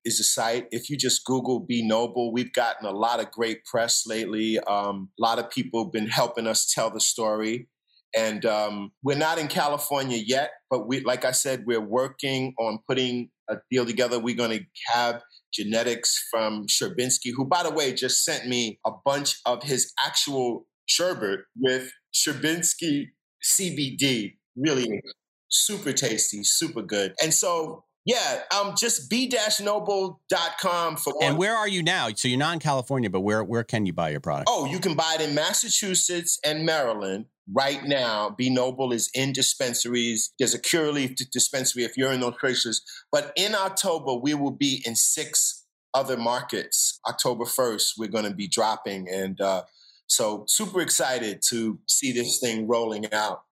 is 0.06 0.20
the 0.20 0.24
site. 0.24 0.68
If 0.70 0.88
you 0.88 0.98
just 0.98 1.26
Google 1.26 1.60
Be 1.60 1.84
Noble, 1.84 2.32
we've 2.32 2.54
gotten 2.54 2.86
a 2.86 2.92
lot 2.92 3.20
of 3.20 3.32
great 3.32 3.66
press 3.66 4.04
lately. 4.06 4.60
Um, 4.60 5.10
a 5.20 5.22
lot 5.22 5.40
of 5.40 5.50
people 5.50 5.84
have 5.84 5.92
been 5.92 6.06
helping 6.06 6.46
us 6.46 6.72
tell 6.72 6.92
the 6.92 7.00
story. 7.00 7.70
And 8.16 8.46
um, 8.46 8.92
we're 9.04 9.18
not 9.18 9.38
in 9.38 9.48
California 9.48 10.18
yet, 10.18 10.52
but 10.70 10.88
we, 10.88 11.02
like 11.02 11.26
I 11.26 11.32
said, 11.32 11.64
we're 11.66 11.82
working 11.82 12.54
on 12.60 12.80
putting 12.88 13.30
a 13.50 13.58
deal 13.70 13.86
together. 13.86 14.20
We're 14.20 14.36
going 14.36 14.60
to 14.60 14.66
have 14.88 15.22
genetics 15.54 16.28
from 16.32 16.66
Sherbinski, 16.68 17.32
who, 17.36 17.46
by 17.46 17.64
the 17.64 17.72
way, 17.72 17.94
just 17.94 18.24
sent 18.24 18.48
me 18.48 18.80
a 18.86 18.92
bunch 19.04 19.40
of 19.46 19.64
his 19.64 19.92
actual 20.06 20.66
sherbet 20.86 21.42
with 21.58 21.92
Sherbinski 22.14 23.08
CBD. 23.44 24.36
Really 24.56 25.02
super 25.50 25.92
tasty, 25.92 26.44
super 26.44 26.82
good. 26.82 27.14
And 27.22 27.34
so 27.34 27.84
yeah, 28.06 28.42
um, 28.56 28.76
just 28.78 29.10
b-noble.com 29.10 30.96
for 30.98 31.14
And 31.24 31.38
where 31.40 31.56
are 31.56 31.68
you 31.68 31.82
now? 31.82 32.10
So 32.16 32.28
you're 32.28 32.38
not 32.38 32.54
in 32.54 32.60
California, 32.60 33.10
but 33.10 33.22
where 33.22 33.44
where 33.44 33.64
can 33.64 33.88
you 33.88 33.94
buy 33.94 34.10
your 34.10 34.20
product? 34.20 34.48
Oh, 34.48 34.66
you 34.66 34.80
can 34.80 34.94
buy 34.94 35.18
it 35.20 35.28
in 35.28 35.34
Massachusetts 35.34 36.40
and 36.46 36.66
Maryland 36.66 37.26
right 37.52 37.84
now. 37.84 38.30
Be 38.30 38.50
Noble 38.50 38.92
is 38.92 39.10
in 39.14 39.34
dispensaries. 39.34 40.32
There's 40.40 40.54
a 40.54 40.60
Curaleaf 40.60 41.16
dispensary 41.32 41.84
if 41.84 41.98
you're 41.98 42.12
in 42.12 42.22
those 42.22 42.38
places. 42.40 42.82
But 43.12 43.32
in 43.36 43.56
October, 43.56 44.14
we 44.16 44.34
will 44.34 44.52
be 44.52 44.84
in 44.86 44.96
six 44.96 45.66
other 45.94 46.18
markets. 46.18 47.00
October 47.08 47.46
1st, 47.46 47.94
we're 47.98 48.10
going 48.10 48.26
to 48.26 48.36
be 48.36 48.48
dropping. 48.48 49.10
And 49.10 49.40
uh, 49.40 49.64
so 50.08 50.46
super 50.48 50.82
excited 50.82 51.42
to 51.50 51.80
see 51.88 52.12
this 52.12 52.40
thing 52.40 52.68
rolling 52.68 53.12
out. 53.14 53.44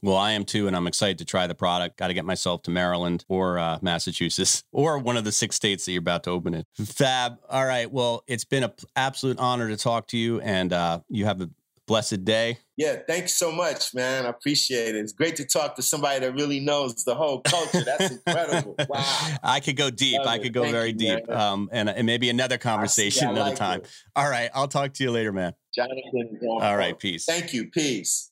Well, 0.00 0.16
I 0.16 0.32
am 0.32 0.44
too, 0.44 0.68
and 0.68 0.76
I'm 0.76 0.86
excited 0.86 1.18
to 1.18 1.24
try 1.24 1.48
the 1.48 1.56
product. 1.56 1.96
Got 1.96 2.06
to 2.08 2.14
get 2.14 2.24
myself 2.24 2.62
to 2.62 2.70
Maryland 2.70 3.24
or 3.28 3.58
uh, 3.58 3.78
Massachusetts 3.82 4.62
or 4.72 4.98
one 4.98 5.16
of 5.16 5.24
the 5.24 5.32
six 5.32 5.56
states 5.56 5.84
that 5.84 5.92
you're 5.92 5.98
about 5.98 6.22
to 6.24 6.30
open 6.30 6.54
in. 6.54 6.64
Fab. 6.74 7.38
All 7.48 7.66
right. 7.66 7.90
Well, 7.90 8.22
it's 8.28 8.44
been 8.44 8.62
an 8.62 8.70
absolute 8.94 9.40
honor 9.40 9.68
to 9.68 9.76
talk 9.76 10.06
to 10.08 10.16
you, 10.16 10.40
and 10.40 10.72
uh, 10.72 11.00
you 11.08 11.24
have 11.24 11.40
a 11.40 11.50
blessed 11.88 12.24
day. 12.24 12.58
Yeah, 12.76 12.98
thanks 13.08 13.34
so 13.34 13.50
much, 13.50 13.92
man. 13.92 14.26
I 14.26 14.28
appreciate 14.28 14.94
it. 14.94 14.98
It's 14.98 15.12
great 15.12 15.34
to 15.36 15.44
talk 15.44 15.74
to 15.76 15.82
somebody 15.82 16.20
that 16.20 16.32
really 16.34 16.60
knows 16.60 17.02
the 17.02 17.16
whole 17.16 17.40
culture. 17.40 17.82
That's 17.84 18.12
incredible. 18.26 18.76
Wow. 18.88 19.36
I 19.42 19.58
could 19.58 19.76
go 19.76 19.90
deep. 19.90 20.18
Love 20.18 20.28
I 20.28 20.38
could 20.38 20.46
it. 20.46 20.50
go 20.50 20.62
Thank 20.62 20.72
very 20.72 20.90
you, 20.90 20.94
deep. 20.94 21.28
Um, 21.28 21.68
and, 21.72 21.90
and 21.90 22.06
maybe 22.06 22.30
another 22.30 22.58
conversation 22.58 23.30
another 23.30 23.50
like 23.50 23.58
time. 23.58 23.80
It. 23.80 23.90
All 24.14 24.30
right. 24.30 24.50
I'll 24.54 24.68
talk 24.68 24.94
to 24.94 25.02
you 25.02 25.10
later, 25.10 25.32
man. 25.32 25.52
Jonathan. 25.74 26.38
All 26.48 26.76
right. 26.76 26.96
Peace. 26.96 27.24
Thank 27.24 27.52
you. 27.52 27.68
Peace. 27.70 28.30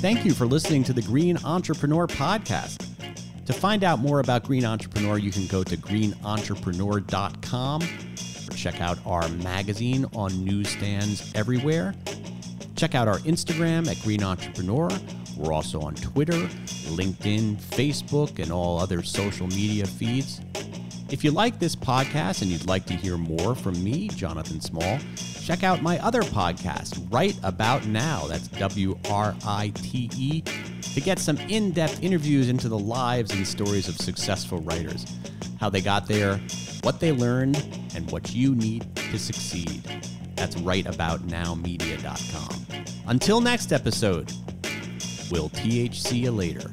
Thank 0.00 0.24
you 0.24 0.32
for 0.32 0.46
listening 0.46 0.84
to 0.84 0.92
the 0.92 1.02
Green 1.02 1.36
Entrepreneur 1.44 2.06
Podcast. 2.06 2.86
To 3.46 3.52
find 3.52 3.82
out 3.82 3.98
more 3.98 4.20
about 4.20 4.44
Green 4.44 4.64
Entrepreneur, 4.64 5.18
you 5.18 5.32
can 5.32 5.48
go 5.48 5.64
to 5.64 5.76
greenentrepreneur.com 5.76 7.82
or 7.82 7.86
check 8.60 8.82
out 8.82 8.98
our 9.06 9.26
magazine 9.28 10.04
on 10.14 10.44
newsstands 10.44 11.32
everywhere. 11.34 11.94
Check 12.76 12.94
out 12.94 13.08
our 13.08 13.18
Instagram 13.20 13.88
at 13.88 13.98
Green 14.02 14.22
Entrepreneur. 14.22 14.90
We're 15.38 15.54
also 15.54 15.80
on 15.80 15.94
Twitter, 15.94 16.46
LinkedIn, 16.90 17.56
Facebook, 17.56 18.38
and 18.38 18.52
all 18.52 18.78
other 18.78 19.02
social 19.02 19.46
media 19.46 19.86
feeds. 19.86 20.42
If 21.08 21.24
you 21.24 21.30
like 21.30 21.58
this 21.58 21.74
podcast 21.74 22.42
and 22.42 22.50
you'd 22.50 22.66
like 22.66 22.84
to 22.86 22.92
hear 22.94 23.16
more 23.16 23.54
from 23.54 23.82
me, 23.82 24.08
Jonathan 24.08 24.60
Small, 24.60 24.98
check 25.42 25.64
out 25.64 25.82
my 25.82 25.98
other 26.00 26.20
podcast, 26.20 27.10
Right 27.10 27.36
About 27.42 27.86
Now. 27.86 28.26
That's 28.28 28.48
W 28.48 28.98
R 29.08 29.34
I 29.46 29.72
T 29.74 30.10
E, 30.14 30.42
to 30.42 31.00
get 31.00 31.18
some 31.18 31.38
in 31.38 31.72
depth 31.72 32.02
interviews 32.02 32.50
into 32.50 32.68
the 32.68 32.78
lives 32.78 33.32
and 33.32 33.46
stories 33.46 33.88
of 33.88 33.96
successful 33.96 34.60
writers, 34.60 35.06
how 35.60 35.68
they 35.68 35.82
got 35.82 36.08
there, 36.08 36.40
what 36.82 37.00
they 37.00 37.12
learned, 37.12 37.62
and 37.94 38.10
what 38.10 38.34
you 38.34 38.54
need 38.54 38.96
to 38.96 39.18
succeed. 39.18 39.82
That's 40.34 40.56
rightaboutnowmedia.com. 40.56 42.66
Until 43.06 43.42
next 43.42 43.70
episode, 43.70 44.32
we'll 45.30 45.50
THC 45.50 46.22
you 46.22 46.30
later. 46.30 46.70